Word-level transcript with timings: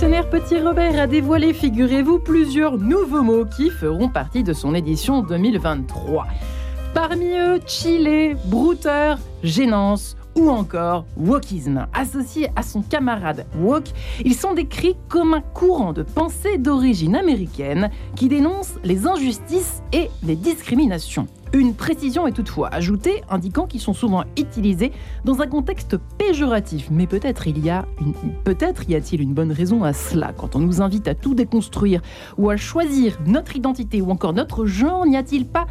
dictionnaire 0.00 0.30
Petit 0.30 0.58
Robert 0.58 0.98
a 0.98 1.06
dévoilé, 1.06 1.52
figurez-vous, 1.52 2.20
plusieurs 2.20 2.78
nouveaux 2.78 3.20
mots 3.20 3.44
qui 3.44 3.68
feront 3.68 4.08
partie 4.08 4.42
de 4.42 4.54
son 4.54 4.74
édition 4.74 5.20
2023. 5.20 6.26
Parmi 6.94 7.36
eux, 7.36 7.60
chiller, 7.66 8.34
brouteur, 8.46 9.18
gênance 9.42 10.16
ou 10.34 10.48
encore 10.48 11.04
wokisme. 11.18 11.86
Associés 11.92 12.48
à 12.56 12.62
son 12.62 12.80
camarade 12.80 13.44
woke, 13.58 13.90
ils 14.24 14.34
sont 14.34 14.54
décrits 14.54 14.96
comme 15.10 15.34
un 15.34 15.42
courant 15.42 15.92
de 15.92 16.02
pensée 16.02 16.56
d'origine 16.56 17.14
américaine 17.14 17.90
qui 18.16 18.30
dénonce 18.30 18.76
les 18.82 19.06
injustices 19.06 19.82
et 19.92 20.08
les 20.22 20.36
discriminations. 20.36 21.26
Une 21.52 21.74
précision 21.74 22.28
est 22.28 22.32
toutefois 22.32 22.68
ajoutée, 22.68 23.24
indiquant 23.28 23.66
qu'ils 23.66 23.80
sont 23.80 23.92
souvent 23.92 24.22
utilisés 24.38 24.92
dans 25.24 25.40
un 25.40 25.48
contexte 25.48 25.96
péjoratif. 26.16 26.88
Mais 26.92 27.08
peut-être 27.08 27.48
y 27.48 28.94
a-t-il 28.94 29.20
une 29.20 29.34
bonne 29.34 29.50
raison 29.50 29.82
à 29.82 29.92
cela. 29.92 30.32
Quand 30.32 30.54
on 30.54 30.60
nous 30.60 30.80
invite 30.80 31.08
à 31.08 31.16
tout 31.16 31.34
déconstruire 31.34 32.02
ou 32.38 32.50
à 32.50 32.56
choisir 32.56 33.18
notre 33.26 33.56
identité 33.56 34.00
ou 34.00 34.10
encore 34.10 34.32
notre 34.32 34.64
genre, 34.64 35.04
n'y 35.06 35.16
a-t-il 35.16 35.44
pas 35.44 35.66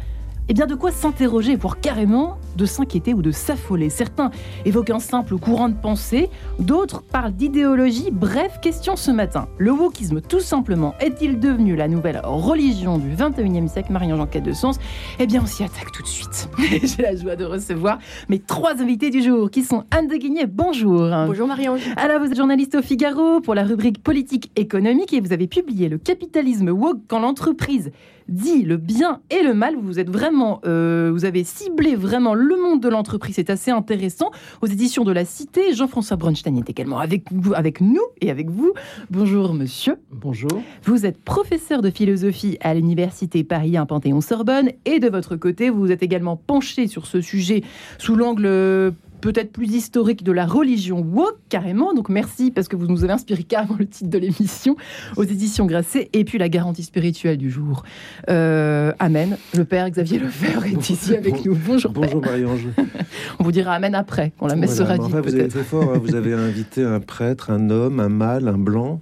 eh 0.50 0.52
bien, 0.52 0.66
de 0.66 0.74
quoi 0.74 0.90
s'interroger, 0.90 1.54
voire 1.54 1.78
carrément 1.78 2.36
de 2.56 2.64
s'inquiéter 2.66 3.14
ou 3.14 3.22
de 3.22 3.30
s'affoler? 3.30 3.88
Certains 3.88 4.32
évoquent 4.64 4.90
un 4.90 4.98
simple 4.98 5.38
courant 5.38 5.68
de 5.68 5.76
pensée, 5.76 6.28
d'autres 6.58 7.04
parlent 7.04 7.30
d'idéologie. 7.30 8.08
Bref, 8.10 8.58
question 8.60 8.96
ce 8.96 9.12
matin. 9.12 9.46
Le 9.58 9.70
wokisme, 9.70 10.20
tout 10.20 10.40
simplement, 10.40 10.96
est-il 10.98 11.38
devenu 11.38 11.76
la 11.76 11.86
nouvelle 11.86 12.20
religion 12.24 12.98
du 12.98 13.10
21e 13.10 13.68
siècle? 13.68 13.92
Marie-Ange 13.92 14.18
en 14.18 14.40
de 14.40 14.52
sens? 14.52 14.80
Eh 15.20 15.28
bien, 15.28 15.40
on 15.40 15.46
s'y 15.46 15.62
attaque 15.62 15.92
tout 15.92 16.02
de 16.02 16.08
suite. 16.08 16.48
J'ai 16.58 17.02
la 17.02 17.14
joie 17.14 17.36
de 17.36 17.44
recevoir 17.44 18.00
mes 18.28 18.40
trois 18.40 18.72
invités 18.82 19.10
du 19.10 19.22
jour, 19.22 19.52
qui 19.52 19.62
sont 19.62 19.84
Anne 19.92 20.08
de 20.08 20.16
Guigné. 20.16 20.46
Bonjour. 20.46 21.08
Bonjour 21.28 21.46
Marie-Ange. 21.46 21.82
Alors, 21.96 22.18
vous 22.18 22.26
êtes 22.26 22.36
journaliste 22.36 22.74
au 22.74 22.82
Figaro 22.82 23.40
pour 23.40 23.54
la 23.54 23.62
rubrique 23.62 24.02
politique 24.02 24.50
économique 24.56 25.12
et 25.12 25.20
vous 25.20 25.32
avez 25.32 25.46
publié 25.46 25.88
Le 25.88 25.98
capitalisme 25.98 26.70
woke 26.70 27.02
quand 27.06 27.20
l'entreprise 27.20 27.92
dit 28.30 28.62
le 28.62 28.76
bien 28.78 29.20
et 29.28 29.42
le 29.42 29.52
mal. 29.52 29.76
Vous 29.76 29.98
êtes 29.98 30.08
vraiment, 30.08 30.60
euh, 30.64 31.10
vous 31.12 31.24
avez 31.24 31.44
ciblé 31.44 31.96
vraiment 31.96 32.32
le 32.32 32.56
monde 32.56 32.80
de 32.80 32.88
l'entreprise. 32.88 33.34
C'est 33.34 33.50
assez 33.50 33.70
intéressant. 33.70 34.30
Aux 34.62 34.66
éditions 34.66 35.04
de 35.04 35.12
la 35.12 35.24
Cité, 35.24 35.74
Jean-François 35.74 36.16
Bronstein 36.16 36.56
est 36.56 36.70
également 36.70 36.98
avec 36.98 37.24
vous, 37.32 37.52
avec 37.54 37.80
nous 37.80 38.02
et 38.20 38.30
avec 38.30 38.48
vous. 38.48 38.72
Bonjour, 39.10 39.52
monsieur. 39.52 39.96
Bonjour. 40.10 40.62
Vous 40.84 41.04
êtes 41.04 41.18
professeur 41.22 41.82
de 41.82 41.90
philosophie 41.90 42.56
à 42.60 42.72
l'université 42.72 43.44
Paris 43.44 43.76
1 43.76 43.84
Panthéon-Sorbonne 43.86 44.70
et 44.84 45.00
de 45.00 45.08
votre 45.08 45.36
côté, 45.36 45.68
vous 45.68 45.80
vous 45.80 45.92
êtes 45.92 46.02
également 46.02 46.36
penché 46.36 46.86
sur 46.86 47.06
ce 47.06 47.20
sujet 47.20 47.62
sous 47.98 48.14
l'angle 48.14 48.94
peut-être 49.20 49.52
plus 49.52 49.72
historique 49.74 50.22
de 50.22 50.32
la 50.32 50.46
religion 50.46 51.00
woke, 51.00 51.38
carrément. 51.48 51.94
Donc 51.94 52.08
merci 52.08 52.50
parce 52.50 52.68
que 52.68 52.76
vous 52.76 52.86
nous 52.86 53.04
avez 53.04 53.12
inspiré 53.12 53.42
carrément 53.42 53.76
le 53.78 53.86
titre 53.86 54.10
de 54.10 54.18
l'émission 54.18 54.76
aux 55.16 55.24
éditions 55.24 55.66
Grasset. 55.66 56.08
Et 56.12 56.24
puis 56.24 56.38
la 56.38 56.48
garantie 56.48 56.82
spirituelle 56.82 57.36
du 57.36 57.50
jour. 57.50 57.84
Euh, 58.28 58.92
amen. 58.98 59.36
Le 59.56 59.64
père 59.64 59.88
Xavier 59.90 60.18
Lefebvre 60.18 60.66
est 60.66 60.90
ici 60.90 61.14
avec 61.14 61.44
nous. 61.44 61.54
Bonjour. 61.54 61.92
Bonjour 61.92 62.20
Marie-Ange. 62.20 62.68
On 63.38 63.44
vous 63.44 63.52
dira 63.52 63.74
amen 63.74 63.94
après, 63.94 64.32
quand 64.38 64.46
la 64.46 64.56
messe 64.56 64.76
sera 64.76 64.98
dite. 64.98 65.10
vous 65.10 65.16
avez 65.16 65.50
fait 65.50 65.62
fort. 65.62 65.92
Hein. 65.94 66.00
vous 66.02 66.14
avez 66.14 66.34
invité 66.34 66.82
un 66.82 67.00
prêtre, 67.00 67.50
un 67.50 67.70
homme, 67.70 68.00
un 68.00 68.08
mâle, 68.08 68.48
un 68.48 68.58
blanc. 68.58 69.00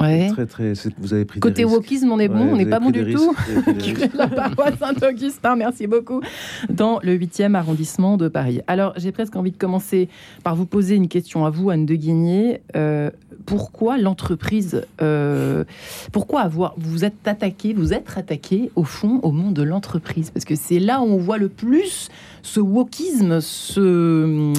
Ouais. 0.00 0.28
Très, 0.30 0.46
très, 0.46 0.72
vous 0.98 1.14
avez 1.14 1.24
pris 1.24 1.40
Côté 1.40 1.64
wokisme, 1.64 2.10
on 2.10 2.18
est 2.18 2.28
bon, 2.28 2.52
on 2.52 2.56
n'est 2.56 2.66
pas 2.66 2.80
bon 2.80 2.90
du 2.90 3.14
tout. 3.14 3.34
la 4.14 4.28
paroisse 4.28 4.78
Saint-Augustin, 4.78 5.56
merci 5.56 5.86
beaucoup. 5.86 6.20
Dans 6.68 7.00
le 7.02 7.16
8e 7.16 7.54
arrondissement 7.54 8.16
de 8.16 8.28
Paris. 8.28 8.60
Alors, 8.66 8.92
j'ai 8.96 9.12
presque 9.12 9.36
envie 9.36 9.52
commencer 9.58 10.08
par 10.42 10.56
vous 10.56 10.66
poser 10.66 10.94
une 10.96 11.08
question 11.08 11.44
à 11.44 11.50
vous, 11.50 11.70
Anne 11.70 11.86
de 11.86 11.94
Guigné. 11.94 12.60
Euh, 12.76 13.10
pourquoi 13.46 13.98
l'entreprise, 13.98 14.86
euh, 15.02 15.64
pourquoi 16.12 16.40
avoir, 16.40 16.74
vous 16.78 17.04
êtes 17.04 17.26
attaqué, 17.26 17.74
vous 17.74 17.92
êtes 17.92 18.16
attaqué 18.16 18.70
au 18.74 18.84
fond 18.84 19.20
au 19.22 19.32
monde 19.32 19.54
de 19.54 19.62
l'entreprise? 19.62 20.30
Parce 20.30 20.44
que 20.44 20.54
c'est 20.54 20.78
là 20.78 21.00
où 21.00 21.04
on 21.04 21.18
voit 21.18 21.38
le 21.38 21.48
plus 21.48 22.08
ce 22.42 22.60
wokisme 22.60 23.40
se, 23.40 24.52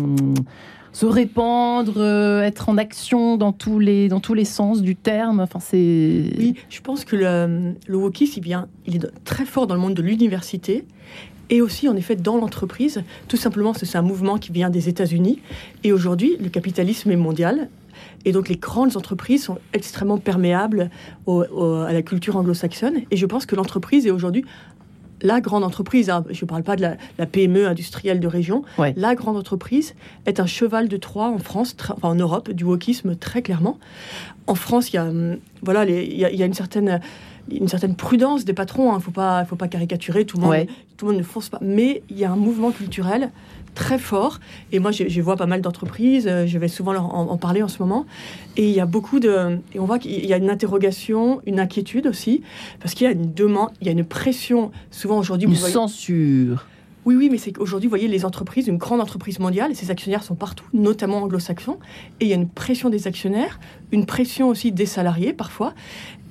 se 0.92 1.06
répandre, 1.06 1.94
euh, 1.98 2.42
être 2.42 2.70
en 2.70 2.78
action 2.78 3.38
dans 3.38 3.54
tous 3.54 3.80
les, 3.80 4.08
dans 4.08 4.20
tous 4.20 4.34
les 4.34 4.46
sens 4.46 4.82
du 4.82 4.96
terme. 4.96 5.40
Enfin. 5.40 5.60
Oui, 5.74 6.56
je 6.70 6.82
pense 6.82 7.06
que 7.06 7.16
le, 7.16 7.74
le 7.88 7.98
wokisme, 7.98 8.42
il 8.86 8.96
est 8.96 9.24
très 9.24 9.46
fort 9.46 9.68
dans 9.68 9.76
le 9.76 9.82
monde 9.82 9.96
de 9.96 10.04
l'université 10.04 10.86
et 11.50 11.62
aussi 11.62 11.88
en 11.88 11.96
effet 11.96 12.16
dans 12.16 12.38
l'entreprise. 12.38 13.04
Tout 13.28 13.38
simplement, 13.38 13.74
c'est 13.74 13.98
un 13.98 14.02
mouvement 14.02 14.38
qui 14.38 14.52
vient 14.52 14.70
des 14.70 14.90
États-Unis. 14.90 15.40
Et 15.84 15.92
aujourd'hui, 15.92 16.38
le 16.40 16.50
capitalisme 16.50 17.12
est 17.12 17.18
mondial. 17.18 17.70
Et 18.26 18.32
donc 18.32 18.50
les 18.50 18.58
grandes 18.58 18.98
entreprises 18.98 19.44
sont 19.44 19.60
extrêmement 19.74 20.18
perméables 20.18 20.90
à 21.28 21.94
la 21.94 22.02
culture 22.02 22.36
anglo-saxonne. 22.36 23.02
Et 23.12 23.18
je 23.18 23.26
pense 23.26 23.46
que 23.46 23.56
l'entreprise 23.56 24.06
est 24.06 24.12
aujourd'hui 24.12 24.44
la 25.22 25.42
grande 25.42 25.64
entreprise, 25.64 26.10
hein, 26.10 26.24
je 26.30 26.44
ne 26.44 26.48
parle 26.48 26.64
pas 26.64 26.76
de 26.76 26.82
la, 26.82 27.26
PME 27.26 27.68
industrielle 27.68 28.20
de 28.20 28.28
région, 28.28 28.64
la 28.78 29.16
grande 29.16 29.38
entreprise 29.38 29.96
est 30.26 30.40
un 30.40 30.46
cheval 30.46 30.88
de 30.88 30.98
Troie 30.98 31.30
en 31.30 31.40
France, 31.40 31.76
enfin 31.90 32.10
en 32.10 32.16
Europe, 32.16 32.52
du 32.52 32.64
wokisme 32.64 33.16
très 33.16 33.42
clairement. 33.42 33.80
En 34.48 34.56
France, 34.56 34.92
il 34.92 34.98
y 34.98 35.00
a, 35.00 35.06
hum, 35.06 35.38
voilà, 35.64 35.86
il 35.86 36.18
y 36.18 36.44
a 36.44 36.46
une 36.46 36.54
certaine 36.54 37.00
une 37.52 37.68
certaine 37.68 37.96
prudence 37.96 38.46
des 38.46 38.54
patrons. 38.54 38.92
Il 38.92 38.94
hein. 38.94 38.98
ne 38.98 39.02
faut 39.02 39.12
pas, 39.12 39.46
faut 39.46 39.56
pas 39.56 39.68
caricaturer. 39.68 40.26
Tout 40.26 40.38
le 40.38 40.44
monde, 40.44 40.68
tout 40.98 41.06
le 41.06 41.12
monde 41.12 41.22
ne 41.22 41.26
fonce 41.26 41.50
pas. 41.50 41.60
Mais 41.62 42.04
il 42.10 42.18
y 42.18 42.26
a 42.26 42.32
un 42.32 42.36
mouvement 42.36 42.72
culturel 42.72 43.32
très 43.76 44.00
fort. 44.00 44.40
Et 44.72 44.80
moi, 44.80 44.92
je, 44.92 45.22
vois 45.22 45.36
pas 45.36 45.46
mal 45.46 45.62
d'entreprises. 45.62 46.28
Euh, 46.28 46.48
je 46.48 46.58
vais 46.58 46.68
souvent 46.68 46.94
leur 46.94 47.14
en, 47.14 47.38
parler 47.38 47.62
en 47.62 47.68
ce 47.68 47.80
moment. 47.80 48.06
Et 48.58 48.70
il 48.70 48.76
y 48.76 48.80
a 48.80 48.86
beaucoup 48.86 49.20
de. 49.20 49.60
Et 49.74 49.80
on 49.80 49.86
voit 49.86 50.00
qu'il 50.00 50.26
y 50.26 50.34
a 50.34 50.38
une 50.38 50.50
interrogation, 50.50 51.42
une 51.46 51.60
inquiétude 51.60 52.08
aussi, 52.08 52.42
parce 52.80 52.94
qu'il 52.94 53.06
y 53.06 53.08
a 53.08 53.14
une 53.14 53.34
demande, 53.34 53.70
il 53.82 53.88
y 53.88 53.90
a 53.90 53.94
une 53.94 54.06
pression. 54.06 54.72
Souvent 54.90 55.20
aujourd'hui, 55.20 55.48
une 55.48 55.56
censure. 55.56 56.66
Oui, 57.06 57.16
oui, 57.16 57.30
mais 57.32 57.38
c'est 57.38 57.52
qu'aujourd'hui, 57.52 57.88
vous 57.88 57.92
voyez, 57.92 58.08
les 58.08 58.26
entreprises, 58.26 58.68
une 58.68 58.78
grande 58.78 59.00
entreprise 59.00 59.38
mondiale, 59.38 59.72
et 59.72 59.76
ses 59.76 59.92
actionnaires 59.92 60.24
sont 60.24 60.34
partout, 60.34 60.66
notamment 60.74 61.22
anglo-saxons, 61.22 61.78
et 62.20 62.26
il 62.26 62.28
y 62.28 62.34
a 62.34 62.36
une 62.36 62.50
pression 62.50 62.90
des 62.90 63.06
actionnaires, 63.06 63.60
une 63.92 64.08
pression 64.08 64.50
aussi 64.50 64.72
des 64.72 64.88
salariés 64.88 65.32
parfois, 65.32 65.76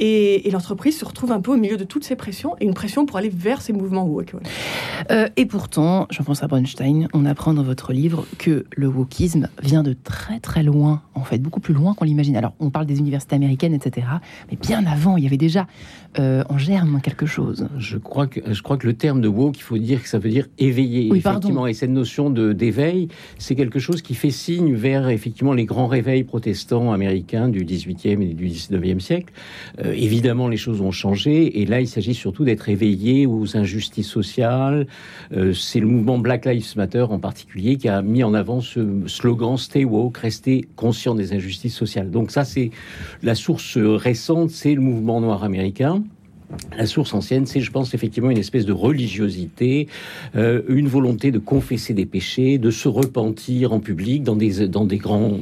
et, 0.01 0.51
l'entreprise 0.51 0.99
se 0.99 1.05
retrouve 1.05 1.33
un 1.33 1.41
peu 1.41 1.53
au 1.53 1.57
milieu 1.57 1.77
de 1.77 1.85
toutes 1.85 2.05
ces 2.05 2.17
pressions, 2.17 2.55
et 2.61 2.65
une 2.65 2.75
pression 2.75 3.07
pour 3.07 3.17
aller 3.17 3.29
vers 3.29 3.61
ces 3.61 3.73
mouvements 3.73 4.05
woke. 4.05 4.35
Euh, 5.11 5.29
et 5.37 5.47
pourtant, 5.47 6.07
Jean-François 6.11 6.47
Bronstein, 6.49 7.09
on 7.13 7.27
apprend 7.27 7.55
dans 7.55 7.63
votre 7.63 7.93
livre 7.93 8.27
que 8.39 8.65
le 8.77 8.87
wokisme 8.87 9.49
vient 9.63 9.83
de 9.83 9.93
très 9.93 10.39
très 10.41 10.63
loin, 10.63 11.03
en 11.15 11.25
fait, 11.25 11.39
beaucoup 11.39 11.61
plus 11.61 11.75
loin 11.75 11.95
qu'on 11.95 12.05
l'imagine. 12.05 12.37
Alors, 12.37 12.55
on 12.61 12.71
parle 12.71 12.87
des 12.87 12.99
universités 12.99 13.35
américaines, 13.35 13.75
etc., 13.75 14.07
mais 14.51 14.57
bien 14.57 14.85
avant, 14.87 15.17
il 15.17 15.25
y 15.25 15.27
avait 15.27 15.37
déjà 15.37 15.67
euh, 16.21 16.45
en 16.49 16.59
germe 16.59 17.01
quelque 17.03 17.27
chose. 17.27 17.67
Je 17.77 17.99
crois, 17.99 18.29
que, 18.29 18.41
je 18.53 18.63
crois 18.63 18.77
que 18.77 18.87
le 18.87 18.95
terme 18.95 19.21
de 19.21 19.29
woke, 19.29 19.59
il 19.59 19.63
faut 19.63 19.79
dire 19.79 20.03
que 20.03 20.09
ça 20.09 20.19
veut 20.19 20.31
dire 20.31 20.47
éveillé, 20.59 21.13
effectivement. 21.13 21.67
Et 21.67 21.75
cette 21.75 21.91
notion 21.91 22.31
de 22.31 22.53
d'éveil, 22.53 23.09
c'est 23.39 23.57
quelque 23.57 23.79
chose 23.79 24.01
qui 24.01 24.15
fait 24.15 24.31
signe 24.31 24.75
vers 24.75 25.09
effectivement 25.09 25.53
les 25.53 25.65
grands 25.65 25.89
réveils 25.89 26.25
protestants 26.25 26.93
américains 26.93 27.49
du 27.49 27.65
18e 27.65 28.23
et 28.23 28.35
du 28.35 28.49
19e 28.49 29.01
siècle. 29.01 29.33
Euh, 29.85 29.93
évidemment, 29.93 30.49
les 30.49 30.57
choses 30.57 30.81
ont 30.81 30.91
changé, 30.91 31.61
et 31.61 31.67
là, 31.67 31.81
il 31.81 31.89
s'agit 31.89 32.15
surtout 32.15 32.45
d'être 32.45 32.69
éveillé 32.69 33.27
aux 33.27 33.57
injustices 33.57 34.09
sociales. 34.09 34.87
Euh, 35.33 35.53
c'est 35.53 35.81
le 35.81 35.87
mouvement 35.87 36.19
Black 36.19 36.47
Lives 36.47 36.73
Matter 36.77 37.07
en 37.09 37.19
particulier 37.19 37.77
qui 37.77 37.89
a 37.89 38.03
mis 38.03 38.23
en 38.23 38.35
avant 38.35 38.61
ce 38.61 39.07
slogan 39.07 39.57
Stay 39.57 39.85
woke, 39.85 40.19
rester 40.19 40.67
conscient 40.77 41.15
des 41.15 41.33
injustices 41.33 41.77
sociales. 41.77 42.11
Donc 42.11 42.31
ça, 42.31 42.45
c'est 42.45 42.71
la 43.23 43.35
source 43.35 43.77
récente, 43.77 44.51
c'est 44.51 44.75
le 44.75 44.81
mouvement 44.81 45.21
noir 45.21 45.45
américain. 45.45 46.03
La 46.77 46.87
source 46.87 47.15
ancienne, 47.15 47.47
c'est, 47.47 47.61
je 47.61 47.71
pense, 47.71 47.95
effectivement 47.95 48.31
une 48.31 48.39
espèce 48.39 48.67
de 48.67 48.73
religiosité, 48.73 49.89
euh, 50.37 50.63
une 50.69 50.89
volonté 50.89 51.31
de 51.31 51.39
confesser 51.39 51.95
des 51.95 52.07
péchés, 52.07 52.59
de 52.59 52.71
se 52.71 52.89
repentir 52.89 53.73
en 53.73 53.81
public 53.81 54.23
dans 54.23 54.37
des, 54.37 54.69
dans 54.69 54.85
des 54.85 54.99
grandes 54.99 55.41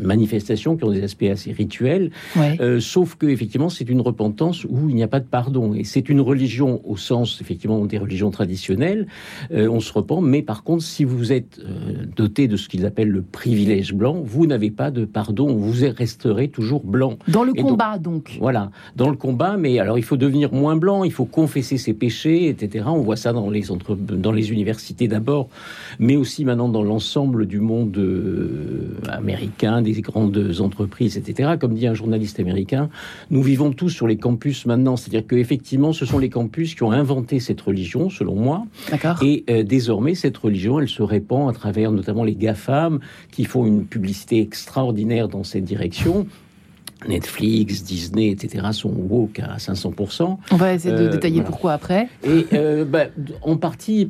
manifestations 0.00 0.76
qui 0.76 0.84
ont 0.84 0.90
des 0.90 1.02
aspects 1.02 1.28
assez 1.30 1.52
rituels. 1.52 2.10
Euh, 2.36 2.80
sauf 2.80 3.14
que, 3.14 3.26
effectivement, 3.26 3.68
c'est 3.68 3.88
une 3.88 4.00
repentance 4.00 4.64
où 4.64 4.88
il 4.88 4.94
n'y 4.94 5.02
a 5.02 5.08
pas 5.08 5.20
de 5.20 5.26
pardon. 5.26 5.74
Et 5.74 5.84
c'est 5.84 6.08
une 6.08 6.20
religion 6.20 6.80
au 6.84 6.96
sens, 6.96 7.40
effectivement, 7.40 7.84
des 7.86 7.98
religions 7.98 8.30
traditionnelles. 8.30 9.06
Euh, 9.52 9.68
on 9.68 9.80
se 9.80 9.92
repent, 9.92 10.20
mais 10.22 10.42
par 10.42 10.64
contre, 10.64 10.82
si 10.82 11.04
vous 11.04 11.32
êtes 11.32 11.60
doté 12.16 12.48
de 12.48 12.56
ce 12.56 12.68
qu'ils 12.68 12.86
appellent 12.86 13.08
le 13.08 13.22
privilège 13.22 13.94
blanc, 13.94 14.20
vous 14.24 14.46
n'avez 14.46 14.70
pas 14.70 14.90
de 14.90 15.04
pardon. 15.04 15.54
Vous 15.54 15.72
resterez 15.96 16.48
toujours 16.48 16.84
blanc. 16.84 17.18
Dans 17.28 17.44
le 17.44 17.52
combat, 17.52 17.98
donc. 17.98 18.38
Voilà, 18.40 18.70
dans 18.96 19.10
le 19.10 19.16
combat, 19.16 19.56
mais 19.56 19.78
alors 19.78 19.98
il 19.98 20.04
faut 20.04 20.16
devenir 20.16 20.39
moins 20.48 20.76
blanc, 20.76 21.04
il 21.04 21.12
faut 21.12 21.24
confesser 21.24 21.78
ses 21.78 21.94
péchés, 21.94 22.48
etc. 22.48 22.86
On 22.88 23.00
voit 23.00 23.16
ça 23.16 23.32
dans 23.32 23.50
les, 23.50 23.70
entre... 23.70 23.94
dans 23.94 24.32
les 24.32 24.50
universités 24.52 25.08
d'abord, 25.08 25.48
mais 25.98 26.16
aussi 26.16 26.44
maintenant 26.44 26.68
dans 26.68 26.82
l'ensemble 26.82 27.46
du 27.46 27.60
monde 27.60 27.96
euh, 27.98 28.94
américain, 29.08 29.82
des 29.82 30.00
grandes 30.00 30.60
entreprises, 30.60 31.16
etc. 31.16 31.52
Comme 31.60 31.74
dit 31.74 31.86
un 31.86 31.94
journaliste 31.94 32.40
américain, 32.40 32.88
nous 33.30 33.42
vivons 33.42 33.72
tous 33.72 33.90
sur 33.90 34.06
les 34.06 34.16
campus 34.16 34.66
maintenant. 34.66 34.96
C'est-à-dire 34.96 35.26
qu'effectivement, 35.26 35.92
ce 35.92 36.06
sont 36.06 36.18
les 36.18 36.30
campus 36.30 36.74
qui 36.74 36.82
ont 36.82 36.92
inventé 36.92 37.40
cette 37.40 37.60
religion, 37.60 38.10
selon 38.10 38.34
moi. 38.34 38.64
Et 39.22 39.44
euh, 39.50 39.62
désormais, 39.62 40.14
cette 40.14 40.36
religion, 40.36 40.80
elle 40.80 40.88
se 40.88 41.02
répand 41.02 41.48
à 41.48 41.52
travers 41.52 41.92
notamment 41.92 42.24
les 42.24 42.34
GAFAM, 42.34 43.00
qui 43.30 43.44
font 43.44 43.66
une 43.66 43.84
publicité 43.84 44.40
extraordinaire 44.40 45.28
dans 45.28 45.44
cette 45.44 45.64
direction 45.64 46.26
Netflix, 47.08 47.82
Disney, 47.82 48.30
etc. 48.30 48.68
sont 48.72 48.90
woke 48.90 49.40
à 49.40 49.56
500%. 49.56 50.36
On 50.50 50.56
va 50.56 50.74
essayer 50.74 50.94
de 50.94 51.02
euh, 51.02 51.10
détailler 51.10 51.42
pourquoi 51.42 51.72
après. 51.72 52.08
Et 52.24 52.46
euh, 52.52 52.84
bah, 52.84 53.06
en 53.42 53.56
partie, 53.56 54.08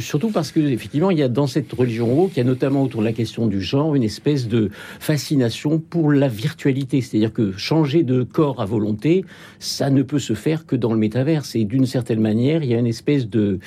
surtout 0.00 0.30
parce 0.30 0.50
que 0.50 0.60
effectivement, 0.60 1.10
il 1.10 1.18
y 1.18 1.22
a 1.22 1.28
dans 1.28 1.46
cette 1.46 1.72
religion 1.72 2.12
woke, 2.12 2.32
il 2.34 2.38
y 2.38 2.40
a 2.40 2.44
notamment 2.44 2.82
autour 2.82 3.00
de 3.00 3.06
la 3.06 3.12
question 3.12 3.46
du 3.46 3.60
genre 3.60 3.94
une 3.94 4.02
espèce 4.02 4.48
de 4.48 4.70
fascination 4.98 5.78
pour 5.78 6.12
la 6.12 6.28
virtualité. 6.28 7.00
C'est-à-dire 7.00 7.32
que 7.32 7.52
changer 7.52 8.02
de 8.02 8.22
corps 8.22 8.60
à 8.60 8.64
volonté, 8.64 9.24
ça 9.58 9.90
ne 9.90 10.02
peut 10.02 10.18
se 10.18 10.34
faire 10.34 10.66
que 10.66 10.76
dans 10.76 10.92
le 10.92 10.98
métaverse. 10.98 11.54
Et 11.54 11.64
d'une 11.64 11.86
certaine 11.86 12.20
manière, 12.20 12.62
il 12.62 12.70
y 12.70 12.74
a 12.74 12.78
une 12.78 12.86
espèce 12.86 13.28
de 13.28 13.58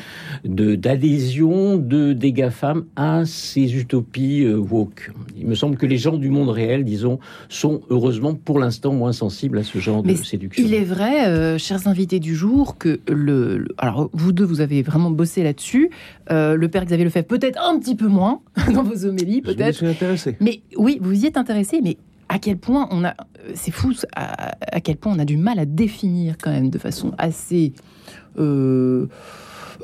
d'adhésion 0.43 1.77
de, 1.77 2.13
des 2.13 2.31
GAFAM 2.31 2.85
à 2.95 3.25
ces 3.25 3.75
utopies 3.75 4.43
euh, 4.43 4.57
woke. 4.57 5.11
Il 5.37 5.47
me 5.47 5.55
semble 5.55 5.77
que 5.77 5.85
les 5.85 5.97
gens 5.97 6.17
du 6.17 6.29
monde 6.29 6.49
réel, 6.49 6.83
disons, 6.83 7.19
sont 7.49 7.81
heureusement 7.89 8.35
pour 8.35 8.59
l'instant 8.65 8.93
moins 8.93 9.13
sensibles 9.13 9.57
à 9.59 9.63
ce 9.63 9.77
genre 9.77 10.03
de 10.03 10.13
séduction. 10.15 10.63
Il 10.65 10.73
est 10.73 10.83
vrai, 10.83 11.27
euh, 11.27 11.57
chers 11.57 11.87
invités 11.87 12.19
du 12.19 12.35
jour, 12.35 12.77
que 12.77 12.99
le, 13.07 13.67
alors 13.77 14.09
vous 14.13 14.31
deux, 14.31 14.43
vous 14.43 14.61
avez 14.61 14.81
vraiment 14.81 15.11
bossé 15.11 15.43
là-dessus. 15.43 15.89
Euh, 16.31 16.55
le 16.55 16.67
père 16.67 16.85
Xavier 16.85 17.03
le 17.03 17.09
fait 17.09 17.23
peut-être 17.23 17.59
un 17.61 17.79
petit 17.79 17.95
peu 17.95 18.07
moins 18.07 18.41
dans 18.73 18.83
vos 18.83 19.05
homélies, 19.05 19.41
peut-être. 19.41 19.79
Je 19.79 19.85
me 19.85 19.93
suis 19.93 20.03
intéressé. 20.03 20.37
Mais 20.39 20.61
oui, 20.77 20.97
vous 21.01 21.23
y 21.23 21.25
êtes 21.25 21.37
intéressé, 21.37 21.79
mais 21.83 21.97
à 22.29 22.39
quel 22.39 22.57
point 22.57 22.87
on 22.91 23.03
a, 23.05 23.15
c'est 23.53 23.71
fou, 23.71 23.93
à, 24.15 24.55
à, 24.75 24.81
quel 24.81 24.97
point 24.97 25.13
on 25.15 25.19
a 25.19 25.25
du 25.25 25.37
mal 25.37 25.59
à 25.59 25.65
définir 25.65 26.35
quand 26.41 26.51
même 26.51 26.69
de 26.69 26.79
façon 26.79 27.13
assez. 27.17 27.73
Euh, 28.37 29.05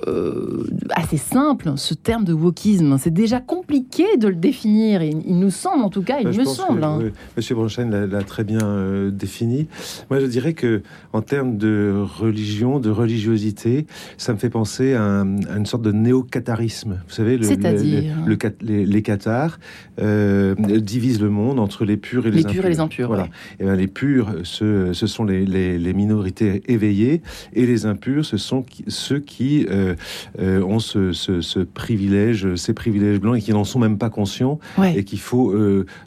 euh, 0.07 0.67
assez 0.91 1.17
simple, 1.17 1.73
ce 1.75 1.93
terme 1.93 2.23
de 2.23 2.33
wokisme. 2.33 2.97
C'est 2.97 3.13
déjà 3.13 3.39
compliqué 3.39 4.17
de 4.17 4.27
le 4.27 4.35
définir, 4.35 5.01
il 5.03 5.39
nous 5.39 5.49
semble 5.49 5.83
en 5.83 5.89
tout 5.89 6.01
cas, 6.01 6.19
il 6.19 6.27
me 6.27 6.45
semble. 6.45 6.83
Hein. 6.83 6.99
Monsieur 7.37 7.55
Bronstein 7.55 7.89
l'a 7.89 8.23
très 8.23 8.43
bien 8.43 8.63
euh, 8.63 9.11
défini. 9.11 9.67
Moi, 10.09 10.19
je 10.19 10.25
dirais 10.25 10.53
que 10.53 10.81
en 11.13 11.21
termes 11.21 11.57
de 11.57 11.93
religion, 12.19 12.79
de 12.79 12.89
religiosité, 12.89 13.85
ça 14.17 14.33
me 14.33 14.37
fait 14.37 14.49
penser 14.49 14.93
à, 14.93 15.23
une 15.23 15.65
sorte 15.65 15.83
de 15.83 15.91
néo-catharisme. 15.91 17.01
Vous 17.07 17.13
savez, 17.13 17.37
le, 17.37 17.47
le, 18.25 18.37
les, 18.61 18.85
les 18.85 19.01
cathares 19.01 19.59
euh, 20.01 20.55
divisent 20.79 21.21
le 21.21 21.29
monde 21.29 21.59
entre 21.59 21.85
les 21.85 21.97
purs 21.97 22.25
et 22.25 22.31
les, 22.31 22.43
les 22.43 22.43
purs 22.43 22.65
et 22.65 22.69
les 22.69 22.79
impurs. 22.79 23.07
Voilà. 23.07 23.27
Et 23.59 23.63
bien, 23.63 23.75
les 23.75 23.87
purs, 23.87 24.33
ce, 24.43 24.93
ce 24.93 25.07
sont 25.07 25.23
les, 25.23 25.45
les, 25.45 25.93
minorités 25.93 26.63
éveillées, 26.67 27.21
et 27.53 27.65
les 27.65 27.85
impurs, 27.85 28.25
ce 28.25 28.37
sont 28.37 28.65
ceux 28.87 29.19
qui 29.19 29.67
euh, 29.69 29.95
euh, 30.39 30.63
ont 30.63 30.79
ce, 30.79 31.63
privilège, 31.63 32.55
ces 32.55 32.73
privilèges 32.73 33.19
blancs 33.19 33.37
et 33.37 33.41
qui 33.41 33.51
n'en 33.51 33.63
sont 33.63 33.79
même 33.79 33.97
pas 33.97 34.09
conscients 34.09 34.59
et 34.83 35.03
qu'il 35.03 35.19
faut, 35.19 35.53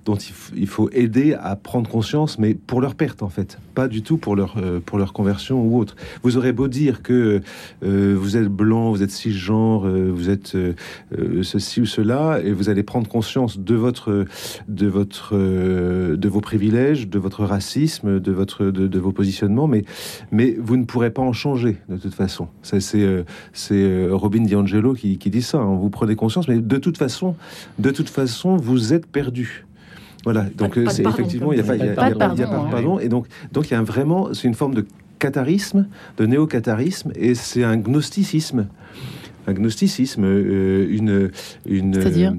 dont 0.04 0.16
il, 0.56 0.66
faut 0.66 0.90
aider 0.90 1.34
à 1.34 1.56
prendre 1.56 1.88
conscience, 1.88 2.38
mais 2.38 2.54
pour 2.54 2.80
leur 2.80 2.94
perte 2.94 3.22
en 3.22 3.28
fait, 3.28 3.58
pas 3.74 3.88
du 3.88 4.02
tout 4.02 4.16
pour 4.16 4.36
leur 4.36 4.56
pour 4.84 4.98
leur 4.98 5.12
conversion 5.12 5.62
ou 5.62 5.78
autre. 5.78 5.96
Vous 6.22 6.36
aurez 6.36 6.52
beau 6.52 6.68
dire 6.68 7.02
que 7.02 7.42
vous 7.82 8.36
êtes 8.36 8.48
blanc, 8.48 8.90
vous 8.90 9.02
êtes 9.02 9.10
cisgenre, 9.10 9.86
vous 9.88 10.30
êtes 10.30 10.56
ceci 11.42 11.80
ou 11.80 11.86
cela, 11.86 12.40
et 12.42 12.52
vous 12.52 12.68
allez 12.68 12.82
prendre 12.82 13.08
conscience 13.08 13.58
de 13.58 13.74
votre 13.84 14.24
de 14.68 14.86
votre 14.86 15.36
de 15.36 16.28
vos 16.28 16.40
privilèges, 16.40 17.08
de 17.08 17.18
votre 17.18 17.44
racisme, 17.44 18.20
de 18.20 18.32
votre 18.32 18.64
de, 18.64 18.98
vos 18.98 19.12
positionnements, 19.12 19.68
mais 19.68 19.84
mais 20.32 20.56
vous 20.58 20.76
ne 20.76 20.84
pourrez 20.84 21.10
pas 21.10 21.22
en 21.22 21.32
changer 21.32 21.76
de 21.88 21.96
toute 21.96 22.14
façon. 22.14 22.48
Ça 22.62 22.80
c'est 22.80 23.04
c'est 23.52 23.84
euh, 23.84 24.14
Robin 24.14 24.42
DiAngelo 24.42 24.94
qui, 24.94 25.18
qui 25.18 25.30
dit 25.30 25.42
ça. 25.42 25.58
Hein. 25.58 25.76
Vous 25.76 25.90
prenez 25.90 26.16
conscience, 26.16 26.48
mais 26.48 26.58
de 26.58 26.76
toute 26.78 26.98
façon, 26.98 27.36
de 27.78 27.90
toute 27.90 28.08
façon, 28.08 28.56
vous 28.56 28.92
êtes 28.92 29.06
perdu. 29.06 29.64
Voilà. 30.24 30.46
Donc 30.56 30.78
euh, 30.78 30.86
c'est 30.88 31.06
effectivement, 31.06 31.52
il 31.52 31.62
n'y 31.62 31.68
a 31.68 31.94
pas, 31.94 32.10
de 32.30 32.70
pardon. 32.70 32.98
Et 32.98 33.08
donc, 33.08 33.26
donc 33.52 33.70
il 33.70 33.74
y 33.74 33.76
a 33.76 33.82
vraiment, 33.82 34.32
c'est 34.32 34.48
une 34.48 34.54
forme 34.54 34.74
de 34.74 34.86
catharisme, 35.18 35.86
de 36.16 36.26
néo-catharisme, 36.26 37.12
et 37.14 37.34
c'est 37.34 37.64
un 37.64 37.76
gnosticisme, 37.76 38.66
un 39.46 39.52
gnosticisme, 39.52 40.24
euh, 40.24 40.86
une, 40.90 41.30
une, 41.66 41.94
c'est-à-dire, 41.94 42.34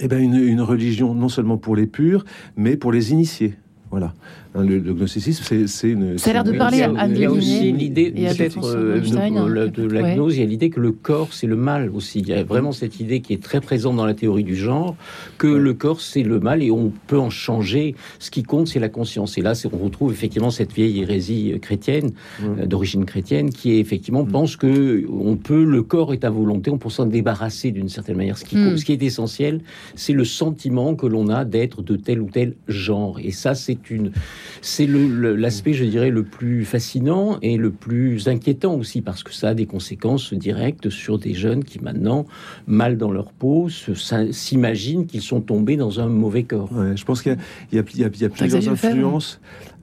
eh 0.00 0.08
ben 0.08 0.22
une, 0.22 0.36
une 0.36 0.60
religion 0.60 1.14
non 1.14 1.28
seulement 1.28 1.56
pour 1.56 1.76
les 1.76 1.86
purs, 1.86 2.24
mais 2.56 2.76
pour 2.76 2.92
les 2.92 3.12
initiés. 3.12 3.56
Voilà. 3.90 4.12
Hein, 4.56 4.62
le, 4.62 4.78
gnosticisme, 4.78 5.66
c'est 5.66 5.88
une. 5.88 6.16
Ça 6.16 6.30
a 6.30 6.32
l'air 6.32 6.44
de 6.44 6.52
parler 6.52 6.82
à 6.82 7.06
Il 7.08 7.18
y 7.18 7.24
a 7.24 7.30
aussi 7.30 7.72
l'idée, 7.72 8.12
peut-être, 8.12 8.64
euh, 8.64 9.00
de, 9.00 9.82
la 9.82 10.14
gnose, 10.14 10.36
il 10.36 10.40
y 10.40 10.42
a 10.44 10.46
l'idée 10.46 10.70
que 10.70 10.78
le 10.78 10.92
corps, 10.92 11.32
c'est 11.32 11.48
le 11.48 11.56
mal 11.56 11.90
aussi. 11.92 12.20
Il 12.20 12.28
y 12.28 12.34
a 12.34 12.44
vraiment 12.44 12.70
cette 12.70 13.00
idée 13.00 13.20
qui 13.20 13.32
est 13.32 13.42
très 13.42 13.60
présente 13.60 13.96
dans 13.96 14.06
la 14.06 14.14
théorie 14.14 14.44
du 14.44 14.54
genre, 14.54 14.94
que 15.38 15.48
le 15.48 15.74
corps, 15.74 16.00
c'est 16.00 16.22
le 16.22 16.38
mal 16.38 16.62
et 16.62 16.70
on 16.70 16.92
peut 17.08 17.18
en 17.18 17.30
changer. 17.30 17.96
Ce 18.20 18.30
qui 18.30 18.44
compte, 18.44 18.68
c'est 18.68 18.78
la 18.78 18.88
conscience. 18.88 19.36
Et 19.38 19.42
là, 19.42 19.54
on 19.72 19.76
retrouve 19.76 20.12
effectivement 20.12 20.50
cette 20.50 20.72
vieille 20.72 21.00
hérésie 21.00 21.58
chrétienne, 21.60 22.12
euh, 22.44 22.66
d'origine 22.66 23.04
chrétienne, 23.06 23.50
qui 23.50 23.72
est 23.72 23.80
effectivement 23.80 24.24
pense 24.24 24.56
que 24.56 25.04
on 25.10 25.34
peut, 25.34 25.64
le 25.64 25.82
corps 25.82 26.12
est 26.12 26.24
à 26.24 26.30
volonté, 26.30 26.70
on 26.70 26.78
peut 26.78 26.90
s'en 26.90 27.06
débarrasser 27.06 27.72
d'une 27.72 27.88
certaine 27.88 28.16
manière. 28.16 28.38
Ce 28.38 28.44
qui, 28.44 28.56
mm. 28.56 28.76
ce 28.76 28.84
qui 28.84 28.92
est 28.92 29.02
essentiel, 29.02 29.62
c'est 29.96 30.12
le 30.12 30.24
sentiment 30.24 30.94
que 30.94 31.06
l'on 31.06 31.28
a 31.28 31.44
d'être 31.44 31.82
de 31.82 31.96
tel 31.96 32.20
ou 32.20 32.30
tel 32.30 32.54
genre. 32.68 33.18
Et 33.18 33.32
ça, 33.32 33.56
c'est 33.56 33.90
une, 33.90 34.12
c'est 34.60 34.86
l'aspect, 34.86 35.72
je 35.72 35.84
dirais, 35.84 36.10
le 36.10 36.22
plus 36.22 36.64
fascinant 36.64 37.38
et 37.42 37.56
le 37.56 37.70
plus 37.70 38.28
inquiétant 38.28 38.74
aussi, 38.74 39.00
parce 39.00 39.22
que 39.22 39.32
ça 39.32 39.48
a 39.48 39.54
des 39.54 39.66
conséquences 39.66 40.32
directes 40.34 40.90
sur 40.90 41.18
des 41.18 41.34
jeunes 41.34 41.64
qui 41.64 41.80
maintenant, 41.80 42.26
mal 42.66 42.96
dans 42.96 43.10
leur 43.10 43.32
peau, 43.32 43.68
s'imaginent 43.68 45.06
qu'ils 45.06 45.22
sont 45.22 45.40
tombés 45.40 45.76
dans 45.76 46.00
un 46.00 46.06
mauvais 46.06 46.44
corps. 46.44 46.70
je 46.94 47.04
pense 47.04 47.22
qu'il 47.22 47.36
y, 47.72 47.78
a 47.78 47.82
plusieurs 47.82 48.68
influences. 48.68 49.40